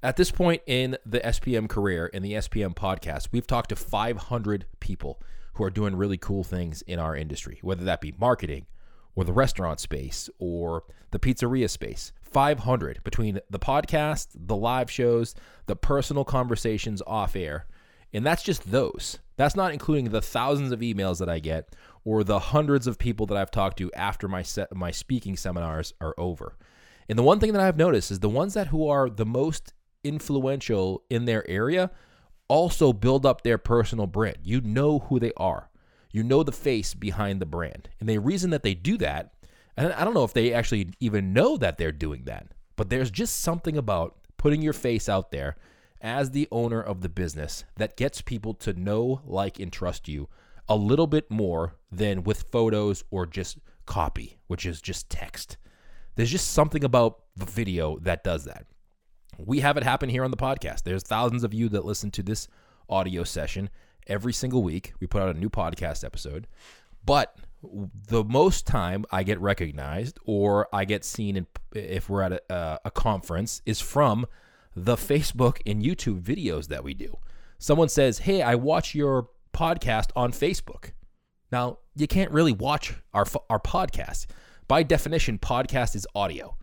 At 0.02 0.16
this 0.16 0.30
point 0.30 0.62
in 0.66 0.96
the 1.04 1.20
SPM 1.20 1.68
career 1.68 2.06
in 2.06 2.22
the 2.22 2.32
SPM 2.32 2.74
podcast, 2.74 3.28
we've 3.30 3.46
talked 3.46 3.68
to 3.68 3.76
500 3.76 4.64
people 4.80 5.20
who 5.54 5.64
are 5.64 5.70
doing 5.70 5.96
really 5.96 6.18
cool 6.18 6.44
things 6.44 6.80
in 6.80 6.98
our 6.98 7.14
industry, 7.14 7.58
whether 7.60 7.84
that 7.84 8.00
be 8.00 8.14
marketing, 8.18 8.64
or 9.14 9.24
the 9.24 9.32
restaurant 9.32 9.80
space 9.80 10.28
or 10.38 10.84
the 11.10 11.18
pizzeria 11.18 11.68
space. 11.70 12.12
500 12.22 13.02
between 13.04 13.40
the 13.48 13.58
podcast, 13.58 14.28
the 14.34 14.56
live 14.56 14.90
shows, 14.90 15.34
the 15.66 15.76
personal 15.76 16.24
conversations 16.24 17.00
off 17.06 17.36
air. 17.36 17.66
And 18.12 18.26
that's 18.26 18.42
just 18.42 18.70
those. 18.70 19.18
That's 19.36 19.56
not 19.56 19.72
including 19.72 20.10
the 20.10 20.22
thousands 20.22 20.72
of 20.72 20.80
emails 20.80 21.18
that 21.18 21.28
I 21.28 21.38
get 21.38 21.74
or 22.04 22.22
the 22.22 22.38
hundreds 22.38 22.86
of 22.86 22.98
people 22.98 23.26
that 23.26 23.36
I've 23.36 23.50
talked 23.50 23.78
to 23.78 23.92
after 23.94 24.28
my 24.28 24.42
set, 24.42 24.74
my 24.74 24.90
speaking 24.90 25.36
seminars 25.36 25.92
are 26.00 26.14
over. 26.18 26.56
And 27.08 27.18
the 27.18 27.22
one 27.22 27.40
thing 27.40 27.52
that 27.52 27.62
I've 27.62 27.76
noticed 27.76 28.10
is 28.10 28.20
the 28.20 28.28
ones 28.28 28.54
that 28.54 28.68
who 28.68 28.88
are 28.88 29.08
the 29.08 29.26
most 29.26 29.72
influential 30.02 31.02
in 31.10 31.24
their 31.24 31.48
area 31.48 31.90
also 32.48 32.92
build 32.92 33.24
up 33.24 33.42
their 33.42 33.58
personal 33.58 34.06
brand. 34.06 34.38
You 34.42 34.60
know 34.60 35.00
who 35.00 35.18
they 35.18 35.32
are 35.36 35.70
you 36.14 36.22
know 36.22 36.44
the 36.44 36.52
face 36.52 36.94
behind 36.94 37.40
the 37.40 37.46
brand. 37.46 37.88
And 37.98 38.08
the 38.08 38.18
reason 38.18 38.50
that 38.50 38.62
they 38.62 38.72
do 38.72 38.96
that, 38.98 39.32
and 39.76 39.92
I 39.92 40.04
don't 40.04 40.14
know 40.14 40.22
if 40.22 40.32
they 40.32 40.52
actually 40.52 40.90
even 41.00 41.32
know 41.32 41.56
that 41.56 41.76
they're 41.76 41.90
doing 41.90 42.22
that, 42.26 42.46
but 42.76 42.88
there's 42.88 43.10
just 43.10 43.40
something 43.40 43.76
about 43.76 44.16
putting 44.36 44.62
your 44.62 44.72
face 44.72 45.08
out 45.08 45.32
there 45.32 45.56
as 46.00 46.30
the 46.30 46.46
owner 46.52 46.80
of 46.80 47.00
the 47.00 47.08
business 47.08 47.64
that 47.78 47.96
gets 47.96 48.20
people 48.20 48.54
to 48.54 48.74
know, 48.74 49.22
like, 49.24 49.58
and 49.58 49.72
trust 49.72 50.06
you 50.06 50.28
a 50.68 50.76
little 50.76 51.08
bit 51.08 51.28
more 51.32 51.74
than 51.90 52.22
with 52.22 52.44
photos 52.52 53.02
or 53.10 53.26
just 53.26 53.58
copy, 53.84 54.38
which 54.46 54.64
is 54.64 54.80
just 54.80 55.10
text. 55.10 55.56
There's 56.14 56.30
just 56.30 56.52
something 56.52 56.84
about 56.84 57.22
the 57.34 57.44
video 57.44 57.98
that 58.02 58.22
does 58.22 58.44
that. 58.44 58.66
We 59.36 59.60
have 59.60 59.76
it 59.76 59.82
happen 59.82 60.08
here 60.08 60.22
on 60.22 60.30
the 60.30 60.36
podcast. 60.36 60.84
There's 60.84 61.02
thousands 61.02 61.42
of 61.42 61.52
you 61.52 61.68
that 61.70 61.84
listen 61.84 62.12
to 62.12 62.22
this 62.22 62.46
audio 62.88 63.24
session 63.24 63.68
every 64.06 64.32
single 64.32 64.62
week. 64.62 64.92
We 65.00 65.06
put 65.06 65.22
out 65.22 65.34
a 65.34 65.38
new 65.38 65.50
podcast 65.50 66.04
episode. 66.04 66.46
But 67.04 67.36
the 68.08 68.24
most 68.24 68.66
time 68.66 69.04
I 69.10 69.22
get 69.22 69.40
recognized 69.40 70.18
or 70.24 70.68
I 70.72 70.84
get 70.84 71.04
seen 71.04 71.36
in, 71.36 71.46
if 71.74 72.08
we're 72.08 72.22
at 72.22 72.32
a, 72.32 72.52
uh, 72.52 72.78
a 72.84 72.90
conference 72.90 73.62
is 73.66 73.80
from 73.80 74.26
the 74.74 74.96
Facebook 74.96 75.60
and 75.66 75.82
YouTube 75.82 76.20
videos 76.20 76.68
that 76.68 76.82
we 76.84 76.94
do. 76.94 77.16
Someone 77.58 77.88
says, 77.88 78.18
Hey, 78.18 78.42
I 78.42 78.54
watch 78.56 78.94
your 78.94 79.28
podcast 79.52 80.10
on 80.16 80.32
Facebook. 80.32 80.90
Now, 81.52 81.78
you 81.94 82.06
can't 82.06 82.30
really 82.32 82.52
watch 82.52 82.94
our, 83.12 83.24
our 83.48 83.60
podcast. 83.60 84.26
By 84.66 84.82
definition, 84.82 85.38
podcast 85.38 85.94
is 85.94 86.06
audio. 86.14 86.56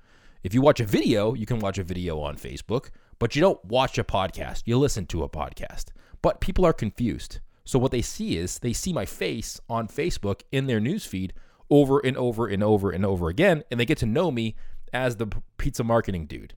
If 0.44 0.54
you 0.54 0.62
watch 0.62 0.80
a 0.80 0.86
video, 0.86 1.34
you 1.34 1.46
can 1.46 1.60
watch 1.60 1.78
a 1.78 1.84
video 1.84 2.20
on 2.20 2.36
Facebook, 2.36 2.90
but 3.22 3.36
you 3.36 3.40
don't 3.40 3.64
watch 3.64 4.00
a 4.00 4.04
podcast. 4.04 4.64
You 4.66 4.80
listen 4.80 5.06
to 5.06 5.22
a 5.22 5.30
podcast. 5.30 5.90
But 6.24 6.42
people 6.42 6.66
are 6.66 6.74
confused. 6.74 7.40
So 7.64 7.78
what 7.78 7.92
they 7.92 8.02
see 8.02 8.36
is 8.36 8.58
they 8.58 8.74
see 8.74 8.92
my 8.92 9.06
face 9.06 9.62
on 9.70 9.88
Facebook 9.88 10.42
in 10.52 10.66
their 10.66 10.82
newsfeed 10.82 11.30
over 11.70 12.00
and 12.00 12.18
over 12.18 12.48
and 12.48 12.64
over 12.64 12.90
and 12.90 13.06
over 13.06 13.30
again, 13.30 13.64
and 13.70 13.80
they 13.80 13.86
get 13.86 14.00
to 14.00 14.08
know 14.08 14.32
me 14.32 14.56
as 14.92 15.18
the 15.18 15.28
pizza 15.60 15.84
marketing 15.84 16.26
dude. 16.26 16.56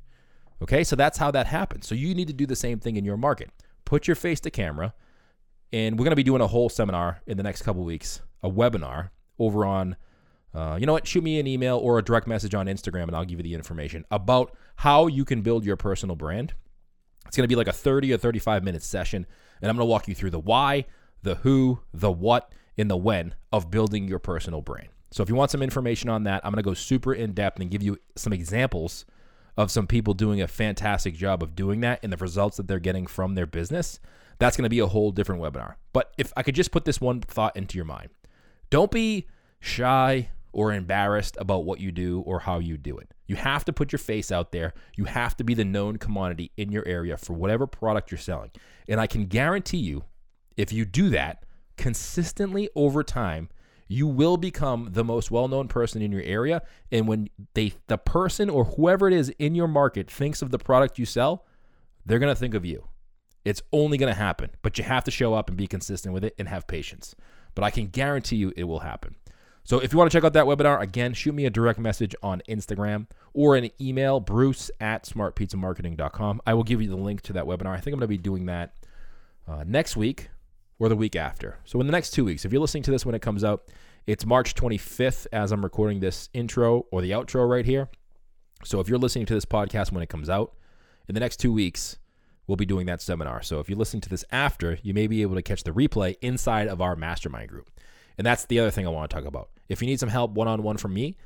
Okay, 0.62 0.84
so 0.84 0.96
that's 0.96 1.18
how 1.18 1.30
that 1.32 1.48
happens. 1.48 1.86
So 1.86 1.94
you 1.94 2.14
need 2.14 2.28
to 2.28 2.32
do 2.32 2.46
the 2.46 2.56
same 2.56 2.80
thing 2.80 2.96
in 2.96 3.04
your 3.04 3.18
market. 3.18 3.50
Put 3.84 4.08
your 4.08 4.16
face 4.16 4.40
to 4.40 4.50
camera, 4.50 4.94
and 5.70 5.98
we're 5.98 6.04
going 6.04 6.12
to 6.12 6.16
be 6.16 6.22
doing 6.22 6.40
a 6.40 6.46
whole 6.46 6.70
seminar 6.70 7.20
in 7.26 7.36
the 7.36 7.42
next 7.42 7.60
couple 7.60 7.84
weeks, 7.84 8.22
a 8.42 8.50
webinar 8.50 9.10
over 9.38 9.66
on. 9.66 9.96
Uh, 10.54 10.76
you 10.78 10.86
know 10.86 10.92
what? 10.92 11.06
Shoot 11.06 11.24
me 11.24 11.40
an 11.40 11.46
email 11.46 11.78
or 11.78 11.98
a 11.98 12.02
direct 12.02 12.26
message 12.26 12.54
on 12.54 12.66
Instagram, 12.66 13.04
and 13.04 13.16
I'll 13.16 13.24
give 13.24 13.38
you 13.38 13.42
the 13.42 13.54
information 13.54 14.04
about 14.10 14.56
how 14.76 15.08
you 15.08 15.24
can 15.24 15.42
build 15.42 15.64
your 15.64 15.76
personal 15.76 16.14
brand. 16.16 16.54
It's 17.26 17.36
going 17.36 17.44
to 17.44 17.48
be 17.48 17.56
like 17.56 17.68
a 17.68 17.72
30 17.72 18.12
or 18.12 18.18
35 18.18 18.62
minute 18.62 18.82
session 18.82 19.26
and 19.60 19.70
I'm 19.70 19.76
going 19.76 19.86
to 19.86 19.90
walk 19.90 20.08
you 20.08 20.14
through 20.14 20.30
the 20.30 20.38
why, 20.38 20.84
the 21.22 21.36
who, 21.36 21.80
the 21.92 22.12
what, 22.12 22.52
and 22.76 22.90
the 22.90 22.96
when 22.96 23.34
of 23.52 23.70
building 23.70 24.08
your 24.08 24.18
personal 24.18 24.60
brand. 24.60 24.88
So 25.10 25.22
if 25.22 25.28
you 25.28 25.34
want 25.34 25.50
some 25.50 25.62
information 25.62 26.10
on 26.10 26.24
that, 26.24 26.44
I'm 26.44 26.52
going 26.52 26.62
to 26.62 26.68
go 26.68 26.74
super 26.74 27.14
in 27.14 27.32
depth 27.32 27.60
and 27.60 27.70
give 27.70 27.82
you 27.82 27.98
some 28.16 28.32
examples 28.32 29.06
of 29.56 29.70
some 29.70 29.86
people 29.86 30.12
doing 30.12 30.42
a 30.42 30.48
fantastic 30.48 31.14
job 31.14 31.42
of 31.42 31.54
doing 31.54 31.80
that 31.80 32.00
and 32.02 32.12
the 32.12 32.16
results 32.16 32.56
that 32.56 32.66
they're 32.66 32.80
getting 32.80 33.06
from 33.06 33.34
their 33.34 33.46
business. 33.46 34.00
That's 34.38 34.56
going 34.56 34.64
to 34.64 34.70
be 34.70 34.80
a 34.80 34.86
whole 34.86 35.12
different 35.12 35.40
webinar. 35.40 35.76
But 35.92 36.12
if 36.18 36.32
I 36.36 36.42
could 36.42 36.56
just 36.56 36.72
put 36.72 36.84
this 36.84 37.00
one 37.00 37.20
thought 37.20 37.56
into 37.56 37.78
your 37.78 37.84
mind, 37.84 38.10
don't 38.68 38.90
be 38.90 39.28
shy 39.60 40.30
or 40.54 40.72
embarrassed 40.72 41.36
about 41.38 41.64
what 41.64 41.80
you 41.80 41.92
do 41.92 42.20
or 42.20 42.38
how 42.38 42.58
you 42.58 42.76
do 42.76 42.96
it. 42.96 43.12
You 43.26 43.36
have 43.36 43.64
to 43.66 43.72
put 43.72 43.92
your 43.92 43.98
face 43.98 44.30
out 44.30 44.52
there. 44.52 44.72
You 44.96 45.04
have 45.04 45.36
to 45.36 45.44
be 45.44 45.54
the 45.54 45.64
known 45.64 45.96
commodity 45.98 46.52
in 46.56 46.70
your 46.70 46.86
area 46.86 47.16
for 47.16 47.32
whatever 47.32 47.66
product 47.66 48.10
you're 48.10 48.18
selling. 48.18 48.50
And 48.88 49.00
I 49.00 49.06
can 49.06 49.26
guarantee 49.26 49.78
you, 49.78 50.04
if 50.56 50.72
you 50.72 50.84
do 50.84 51.10
that 51.10 51.44
consistently 51.76 52.70
over 52.76 53.02
time, 53.02 53.48
you 53.88 54.06
will 54.06 54.36
become 54.36 54.90
the 54.92 55.04
most 55.04 55.30
well-known 55.30 55.68
person 55.68 56.00
in 56.00 56.12
your 56.12 56.22
area 56.22 56.62
and 56.90 57.06
when 57.06 57.28
they 57.54 57.74
the 57.86 57.98
person 57.98 58.48
or 58.48 58.64
whoever 58.64 59.08
it 59.08 59.12
is 59.12 59.28
in 59.38 59.54
your 59.54 59.68
market 59.68 60.10
thinks 60.10 60.40
of 60.40 60.50
the 60.50 60.58
product 60.58 60.98
you 60.98 61.04
sell, 61.04 61.44
they're 62.06 62.18
going 62.18 62.32
to 62.32 62.38
think 62.38 62.54
of 62.54 62.64
you. 62.64 62.88
It's 63.44 63.60
only 63.72 63.98
going 63.98 64.12
to 64.12 64.18
happen, 64.18 64.50
but 64.62 64.78
you 64.78 64.84
have 64.84 65.04
to 65.04 65.10
show 65.10 65.34
up 65.34 65.48
and 65.48 65.56
be 65.56 65.66
consistent 65.66 66.14
with 66.14 66.24
it 66.24 66.34
and 66.38 66.48
have 66.48 66.66
patience. 66.66 67.14
But 67.54 67.64
I 67.64 67.70
can 67.70 67.88
guarantee 67.88 68.36
you 68.36 68.52
it 68.56 68.64
will 68.64 68.80
happen. 68.80 69.16
So 69.66 69.78
if 69.78 69.92
you 69.92 69.98
want 69.98 70.10
to 70.10 70.16
check 70.16 70.24
out 70.24 70.34
that 70.34 70.44
webinar, 70.44 70.80
again, 70.82 71.14
shoot 71.14 71.34
me 71.34 71.46
a 71.46 71.50
direct 71.50 71.78
message 71.78 72.14
on 72.22 72.42
Instagram 72.48 73.06
or 73.32 73.56
an 73.56 73.70
email, 73.80 74.20
bruce 74.20 74.70
at 74.78 75.04
smartpizzamarketing.com. 75.04 76.42
I 76.46 76.52
will 76.52 76.64
give 76.64 76.82
you 76.82 76.90
the 76.90 76.96
link 76.96 77.22
to 77.22 77.32
that 77.32 77.46
webinar. 77.46 77.70
I 77.70 77.80
think 77.80 77.94
I'm 77.94 78.00
going 78.00 78.00
to 78.00 78.08
be 78.08 78.18
doing 78.18 78.44
that 78.46 78.74
uh, 79.48 79.64
next 79.66 79.96
week 79.96 80.28
or 80.78 80.90
the 80.90 80.96
week 80.96 81.16
after. 81.16 81.58
So 81.64 81.80
in 81.80 81.86
the 81.86 81.92
next 81.92 82.10
two 82.10 82.26
weeks, 82.26 82.44
if 82.44 82.52
you're 82.52 82.60
listening 82.60 82.82
to 82.82 82.90
this 82.90 83.06
when 83.06 83.14
it 83.14 83.22
comes 83.22 83.42
out, 83.42 83.70
it's 84.06 84.26
March 84.26 84.54
25th 84.54 85.26
as 85.32 85.50
I'm 85.50 85.64
recording 85.64 86.00
this 86.00 86.28
intro 86.34 86.84
or 86.92 87.00
the 87.00 87.12
outro 87.12 87.48
right 87.48 87.64
here. 87.64 87.88
So 88.64 88.80
if 88.80 88.88
you're 88.88 88.98
listening 88.98 89.24
to 89.26 89.34
this 89.34 89.46
podcast 89.46 89.92
when 89.92 90.02
it 90.02 90.10
comes 90.10 90.28
out, 90.28 90.54
in 91.08 91.14
the 91.14 91.20
next 91.20 91.38
two 91.38 91.52
weeks, 91.52 91.98
we'll 92.46 92.56
be 92.56 92.66
doing 92.66 92.84
that 92.86 93.00
seminar. 93.00 93.42
So 93.42 93.60
if 93.60 93.70
you're 93.70 93.78
listening 93.78 94.02
to 94.02 94.10
this 94.10 94.26
after, 94.30 94.78
you 94.82 94.92
may 94.92 95.06
be 95.06 95.22
able 95.22 95.36
to 95.36 95.42
catch 95.42 95.64
the 95.64 95.70
replay 95.70 96.16
inside 96.20 96.68
of 96.68 96.82
our 96.82 96.96
mastermind 96.96 97.48
group. 97.48 97.70
And 98.18 98.26
that's 98.26 98.44
the 98.44 98.60
other 98.60 98.70
thing 98.70 98.86
I 98.86 98.90
want 98.90 99.10
to 99.10 99.16
talk 99.16 99.24
about. 99.24 99.48
If 99.68 99.80
you 99.80 99.86
need 99.86 100.00
some 100.00 100.08
help 100.08 100.32
one 100.32 100.48
on 100.48 100.62
one 100.62 100.76
from 100.76 100.94
me, 100.94 101.16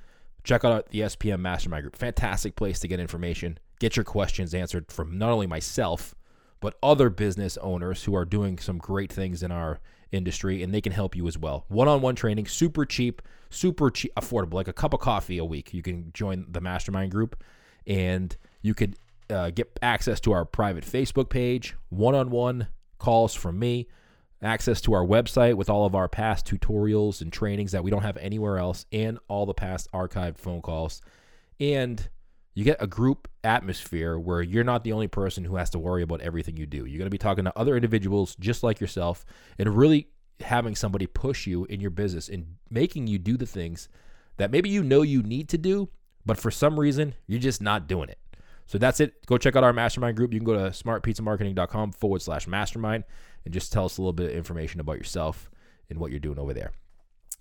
check 0.44 0.64
out 0.64 0.90
the 0.90 1.00
SPM 1.00 1.40
Mastermind 1.40 1.82
Group. 1.82 1.96
Fantastic 1.96 2.56
place 2.56 2.78
to 2.80 2.88
get 2.88 3.00
information, 3.00 3.58
get 3.80 3.96
your 3.96 4.04
questions 4.04 4.54
answered 4.54 4.90
from 4.90 5.18
not 5.18 5.30
only 5.30 5.46
myself, 5.46 6.14
but 6.60 6.76
other 6.82 7.10
business 7.10 7.56
owners 7.58 8.04
who 8.04 8.14
are 8.16 8.24
doing 8.24 8.58
some 8.58 8.78
great 8.78 9.12
things 9.12 9.42
in 9.42 9.52
our 9.52 9.80
industry 10.10 10.62
and 10.62 10.72
they 10.72 10.80
can 10.80 10.92
help 10.92 11.14
you 11.14 11.26
as 11.28 11.38
well. 11.38 11.64
One 11.68 11.88
on 11.88 12.00
one 12.00 12.14
training, 12.14 12.46
super 12.46 12.84
cheap, 12.84 13.22
super 13.50 13.90
cheap, 13.90 14.12
affordable, 14.16 14.54
like 14.54 14.68
a 14.68 14.72
cup 14.72 14.94
of 14.94 15.00
coffee 15.00 15.38
a 15.38 15.44
week. 15.44 15.72
You 15.72 15.82
can 15.82 16.10
join 16.14 16.46
the 16.48 16.60
mastermind 16.60 17.12
group 17.12 17.42
and 17.86 18.36
you 18.62 18.74
could 18.74 18.96
uh, 19.30 19.50
get 19.50 19.78
access 19.82 20.20
to 20.20 20.32
our 20.32 20.44
private 20.44 20.84
Facebook 20.84 21.28
page, 21.28 21.76
one 21.90 22.14
on 22.14 22.30
one 22.30 22.68
calls 22.98 23.34
from 23.34 23.58
me 23.58 23.86
access 24.42 24.80
to 24.82 24.92
our 24.92 25.04
website 25.04 25.54
with 25.54 25.68
all 25.68 25.84
of 25.86 25.94
our 25.94 26.08
past 26.08 26.46
tutorials 26.46 27.20
and 27.20 27.32
trainings 27.32 27.72
that 27.72 27.82
we 27.82 27.90
don't 27.90 28.02
have 28.02 28.16
anywhere 28.18 28.58
else, 28.58 28.86
and 28.92 29.18
all 29.28 29.46
the 29.46 29.54
past 29.54 29.88
archived 29.92 30.38
phone 30.38 30.62
calls. 30.62 31.00
And 31.60 32.08
you 32.54 32.64
get 32.64 32.82
a 32.82 32.86
group 32.86 33.28
atmosphere 33.44 34.18
where 34.18 34.42
you're 34.42 34.64
not 34.64 34.84
the 34.84 34.92
only 34.92 35.08
person 35.08 35.44
who 35.44 35.56
has 35.56 35.70
to 35.70 35.78
worry 35.78 36.02
about 36.02 36.20
everything 36.20 36.56
you 36.56 36.66
do. 36.66 36.84
You're 36.86 36.98
going 36.98 37.06
to 37.06 37.10
be 37.10 37.18
talking 37.18 37.44
to 37.44 37.58
other 37.58 37.76
individuals 37.76 38.36
just 38.40 38.62
like 38.62 38.80
yourself 38.80 39.24
and 39.58 39.76
really 39.76 40.08
having 40.40 40.74
somebody 40.74 41.06
push 41.06 41.46
you 41.46 41.64
in 41.66 41.80
your 41.80 41.90
business 41.90 42.28
and 42.28 42.56
making 42.70 43.06
you 43.06 43.18
do 43.18 43.36
the 43.36 43.46
things 43.46 43.88
that 44.36 44.50
maybe 44.50 44.68
you 44.68 44.82
know 44.82 45.02
you 45.02 45.22
need 45.22 45.48
to 45.50 45.58
do, 45.58 45.88
but 46.24 46.38
for 46.38 46.50
some 46.50 46.78
reason, 46.78 47.14
you're 47.26 47.40
just 47.40 47.60
not 47.60 47.86
doing 47.86 48.08
it. 48.08 48.18
So 48.68 48.78
that's 48.78 49.00
it. 49.00 49.24
Go 49.26 49.38
check 49.38 49.56
out 49.56 49.64
our 49.64 49.72
mastermind 49.72 50.16
group. 50.16 50.32
You 50.32 50.38
can 50.38 50.46
go 50.46 50.52
to 50.52 50.70
smartpizzamarketing.com 50.70 51.92
forward 51.92 52.22
slash 52.22 52.46
mastermind 52.46 53.04
and 53.44 53.52
just 53.52 53.72
tell 53.72 53.86
us 53.86 53.96
a 53.96 54.02
little 54.02 54.12
bit 54.12 54.30
of 54.30 54.36
information 54.36 54.78
about 54.78 54.98
yourself 54.98 55.50
and 55.88 55.98
what 55.98 56.10
you're 56.10 56.20
doing 56.20 56.38
over 56.38 56.52
there. 56.52 56.72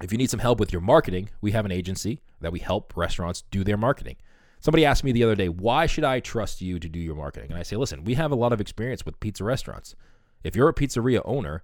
If 0.01 0.11
you 0.13 0.17
need 0.17 0.29
some 0.29 0.39
help 0.39 0.59
with 0.59 0.71
your 0.71 0.81
marketing, 0.81 1.29
we 1.41 1.51
have 1.51 1.65
an 1.65 1.71
agency 1.71 2.21
that 2.39 2.53
we 2.53 2.59
help 2.59 2.95
restaurants 2.95 3.43
do 3.51 3.65
their 3.65 3.77
marketing. 3.77 4.15
Somebody 4.61 4.85
asked 4.85 5.03
me 5.03 5.11
the 5.11 5.23
other 5.23 5.35
day, 5.35 5.49
why 5.49 5.85
should 5.85 6.05
I 6.05 6.21
trust 6.21 6.61
you 6.61 6.79
to 6.79 6.87
do 6.87 6.99
your 6.99 7.15
marketing? 7.15 7.51
And 7.51 7.59
I 7.59 7.63
say, 7.63 7.75
listen, 7.75 8.05
we 8.05 8.13
have 8.13 8.31
a 8.31 8.35
lot 8.35 8.53
of 8.53 8.61
experience 8.61 9.05
with 9.05 9.19
pizza 9.19 9.43
restaurants. 9.43 9.95
If 10.43 10.55
you're 10.55 10.69
a 10.69 10.73
pizzeria 10.73 11.21
owner, 11.25 11.63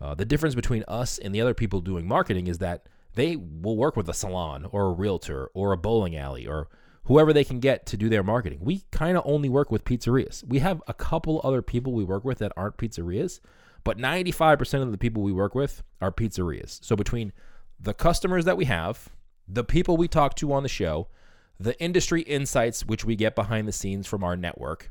uh, 0.00 0.14
the 0.14 0.24
difference 0.24 0.54
between 0.54 0.84
us 0.88 1.18
and 1.18 1.34
the 1.34 1.40
other 1.40 1.54
people 1.54 1.80
doing 1.80 2.08
marketing 2.08 2.46
is 2.46 2.58
that 2.58 2.86
they 3.14 3.36
will 3.36 3.76
work 3.76 3.94
with 3.94 4.08
a 4.08 4.14
salon 4.14 4.66
or 4.72 4.86
a 4.86 4.92
realtor 4.92 5.50
or 5.52 5.72
a 5.72 5.76
bowling 5.76 6.16
alley 6.16 6.46
or 6.46 6.68
whoever 7.04 7.32
they 7.32 7.44
can 7.44 7.58
get 7.58 7.86
to 7.86 7.96
do 7.96 8.08
their 8.08 8.22
marketing. 8.22 8.60
We 8.62 8.84
kind 8.90 9.16
of 9.16 9.24
only 9.26 9.48
work 9.48 9.70
with 9.70 9.84
pizzerias. 9.84 10.46
We 10.46 10.60
have 10.60 10.82
a 10.86 10.94
couple 10.94 11.40
other 11.42 11.62
people 11.62 11.92
we 11.92 12.04
work 12.04 12.24
with 12.24 12.38
that 12.38 12.52
aren't 12.56 12.76
pizzerias, 12.76 13.40
but 13.84 13.98
95% 13.98 14.82
of 14.82 14.92
the 14.92 14.98
people 14.98 15.22
we 15.22 15.32
work 15.32 15.54
with 15.54 15.82
are 16.00 16.12
pizzerias. 16.12 16.82
So 16.84 16.94
between 16.94 17.32
the 17.80 17.94
customers 17.94 18.44
that 18.44 18.56
we 18.56 18.66
have, 18.66 19.08
the 19.48 19.64
people 19.64 19.96
we 19.96 20.06
talk 20.06 20.36
to 20.36 20.52
on 20.52 20.62
the 20.62 20.68
show, 20.68 21.08
the 21.58 21.80
industry 21.80 22.22
insights 22.22 22.86
which 22.86 23.04
we 23.04 23.16
get 23.16 23.34
behind 23.34 23.66
the 23.66 23.72
scenes 23.72 24.06
from 24.06 24.22
our 24.22 24.36
network, 24.36 24.90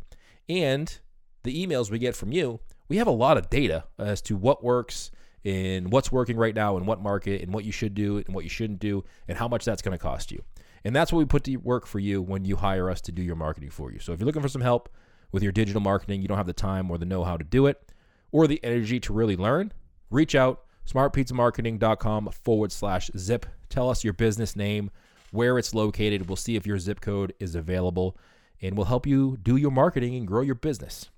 and 0.50 1.00
the 1.44 1.66
emails 1.66 1.90
we 1.90 2.00
get 2.00 2.16
from 2.16 2.32
you, 2.32 2.60
we 2.90 2.98
have 2.98 3.08
a 3.08 3.12
lot 3.12 3.38
of 3.38 3.50
data 3.50 3.86
as 3.98 4.22
to 4.24 4.36
what 4.36 4.64
works 4.64 5.12
and 5.44 5.92
what's 5.92 6.12
working 6.12 6.38
right 6.38 6.54
now 6.54 6.78
in 6.78 6.86
what 6.86 7.02
market 7.02 7.42
and 7.42 7.54
what 7.54 7.64
you 7.64 7.72
should 7.72 7.96
do 7.96 8.18
and 8.18 8.36
what 8.36 8.44
you 8.44 8.50
shouldn't 8.50 8.80
do 8.80 9.04
and 9.28 9.38
how 9.38 9.48
much 9.48 9.66
that's 9.66 9.82
going 9.82 9.98
to 9.98 10.02
cost 10.02 10.32
you. 10.32 10.44
And 10.84 10.96
that's 10.96 11.12
what 11.12 11.20
we 11.20 11.26
put 11.26 11.44
to 11.46 11.56
work 11.58 11.86
for 11.86 12.00
you 12.00 12.22
when 12.22 12.46
you 12.46 12.56
hire 12.56 12.90
us 12.90 13.02
to 13.02 13.12
do 13.12 13.22
your 13.22 13.36
marketing 13.36 13.70
for 13.70 13.92
you. 13.92 14.00
So 14.00 14.14
if 14.14 14.20
you're 14.20 14.26
looking 14.26 14.42
for 14.42 14.50
some 14.50 14.62
help 14.62 14.90
with 15.32 15.44
your 15.44 15.52
digital 15.52 15.82
marketing, 15.82 16.22
you 16.22 16.28
don't 16.28 16.38
have 16.38 16.48
the 16.48 16.54
time 16.54 16.90
or 16.90 16.98
the 16.98 17.06
know 17.06 17.24
how 17.24 17.38
to 17.38 17.44
do 17.44 17.68
it 17.68 17.92
or 18.32 18.48
the 18.48 18.60
energy 18.64 19.00
to 19.02 19.14
really 19.14 19.36
learn, 19.36 19.72
reach 20.10 20.36
out 20.36 20.64
smartpizzamarketing.com 20.88 22.30
forward 22.44 22.72
slash 22.72 23.12
zip. 23.18 23.46
Tell 23.70 23.90
us 23.90 24.04
your 24.04 24.14
business 24.14 24.56
name, 24.56 24.90
where 25.32 25.58
it's 25.58 25.74
located. 25.74 26.28
We'll 26.28 26.36
see 26.36 26.56
if 26.56 26.66
your 26.66 26.80
zip 26.80 27.02
code 27.02 27.34
is 27.40 27.56
available 27.56 28.18
and 28.62 28.76
we'll 28.76 28.86
help 28.86 29.08
you 29.08 29.38
do 29.42 29.56
your 29.56 29.72
marketing 29.72 30.16
and 30.16 30.28
grow 30.28 30.42
your 30.42 30.56
business. 30.56 31.10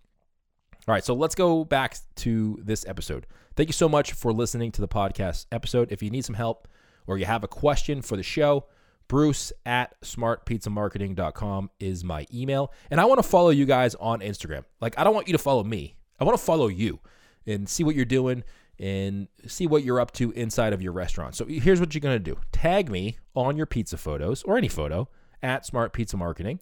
All 0.88 0.94
right, 0.94 1.04
so 1.04 1.14
let's 1.14 1.36
go 1.36 1.64
back 1.64 1.98
to 2.18 2.60
this 2.62 2.86
episode. 2.88 3.26
Thank 3.56 3.70
you 3.70 3.74
so 3.74 3.88
much 3.88 4.14
for 4.14 4.34
listening 4.34 4.72
to 4.74 4.82
the 4.82 4.88
podcast 4.88 5.46
episode. 5.52 5.92
If 5.92 6.04
you 6.04 6.10
need 6.10 6.26
some 6.26 6.36
help 6.36 6.68
or 7.08 7.18
you 7.18 7.26
have 7.26 7.44
a 7.44 7.48
question 7.48 8.02
for 8.02 8.18
the 8.18 8.24
show, 8.24 8.66
Bruce 9.08 9.54
at 9.66 10.00
smartpizzamarketing.com 10.02 11.70
is 11.80 12.04
my 12.04 12.26
email. 12.34 12.72
And 12.90 13.00
I 13.00 13.06
want 13.06 13.20
to 13.20 13.28
follow 13.28 13.50
you 13.50 13.66
guys 13.66 13.96
on 13.96 14.20
Instagram. 14.22 14.64
Like, 14.82 14.98
I 14.98 15.04
don't 15.04 15.14
want 15.14 15.28
you 15.28 15.34
to 15.34 15.40
follow 15.40 15.64
me, 15.64 15.96
I 16.20 16.24
want 16.24 16.38
to 16.38 16.44
follow 16.44 16.68
you 16.68 17.00
and 17.46 17.68
see 17.68 17.84
what 17.84 17.96
you're 17.96 18.06
doing 18.06 18.44
and 18.80 19.28
see 19.48 19.68
what 19.68 19.84
you're 19.84 20.00
up 20.00 20.12
to 20.14 20.32
inside 20.32 20.74
of 20.74 20.82
your 20.82 20.94
restaurant. 20.94 21.36
So 21.36 21.46
here's 21.46 21.80
what 21.80 21.94
you're 21.94 22.02
going 22.02 22.16
to 22.16 22.20
do 22.20 22.38
tag 22.52 22.90
me 22.90 23.18
on 23.36 23.56
your 23.58 23.66
pizza 23.66 23.98
photos 23.98 24.44
or 24.44 24.58
any 24.58 24.68
photo 24.68 25.08
at 25.42 25.66
Smart 25.66 25.94
Pizza 25.94 26.18
Marketing 26.18 26.60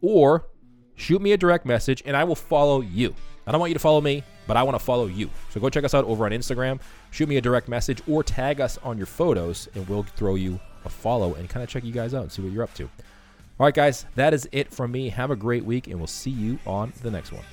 or 0.00 0.48
shoot 0.94 1.22
me 1.22 1.32
a 1.32 1.36
direct 1.36 1.66
message 1.66 2.02
and 2.04 2.16
I 2.16 2.24
will 2.24 2.34
follow 2.34 2.80
you. 2.80 3.14
I 3.46 3.52
don't 3.52 3.60
want 3.60 3.70
you 3.70 3.74
to 3.74 3.80
follow 3.80 4.00
me, 4.00 4.22
but 4.46 4.56
I 4.56 4.62
want 4.62 4.78
to 4.78 4.84
follow 4.84 5.06
you. 5.06 5.28
So 5.50 5.60
go 5.60 5.68
check 5.68 5.84
us 5.84 5.94
out 5.94 6.04
over 6.04 6.24
on 6.24 6.30
Instagram, 6.32 6.80
shoot 7.10 7.28
me 7.28 7.36
a 7.36 7.40
direct 7.40 7.68
message 7.68 8.00
or 8.08 8.22
tag 8.22 8.60
us 8.60 8.78
on 8.82 8.96
your 8.96 9.06
photos 9.06 9.68
and 9.74 9.88
we'll 9.88 10.04
throw 10.04 10.34
you 10.34 10.60
a 10.84 10.88
follow 10.88 11.34
and 11.34 11.48
kind 11.48 11.62
of 11.62 11.68
check 11.68 11.84
you 11.84 11.92
guys 11.92 12.14
out 12.14 12.22
and 12.22 12.32
see 12.32 12.42
what 12.42 12.52
you're 12.52 12.64
up 12.64 12.74
to. 12.74 12.84
All 12.84 13.66
right, 13.66 13.74
guys, 13.74 14.06
that 14.14 14.34
is 14.34 14.48
it 14.52 14.72
from 14.72 14.92
me. 14.92 15.08
Have 15.10 15.30
a 15.30 15.36
great 15.36 15.64
week 15.64 15.86
and 15.86 15.96
we'll 15.98 16.06
see 16.06 16.30
you 16.30 16.58
on 16.66 16.92
the 17.02 17.10
next 17.10 17.32
one. 17.32 17.44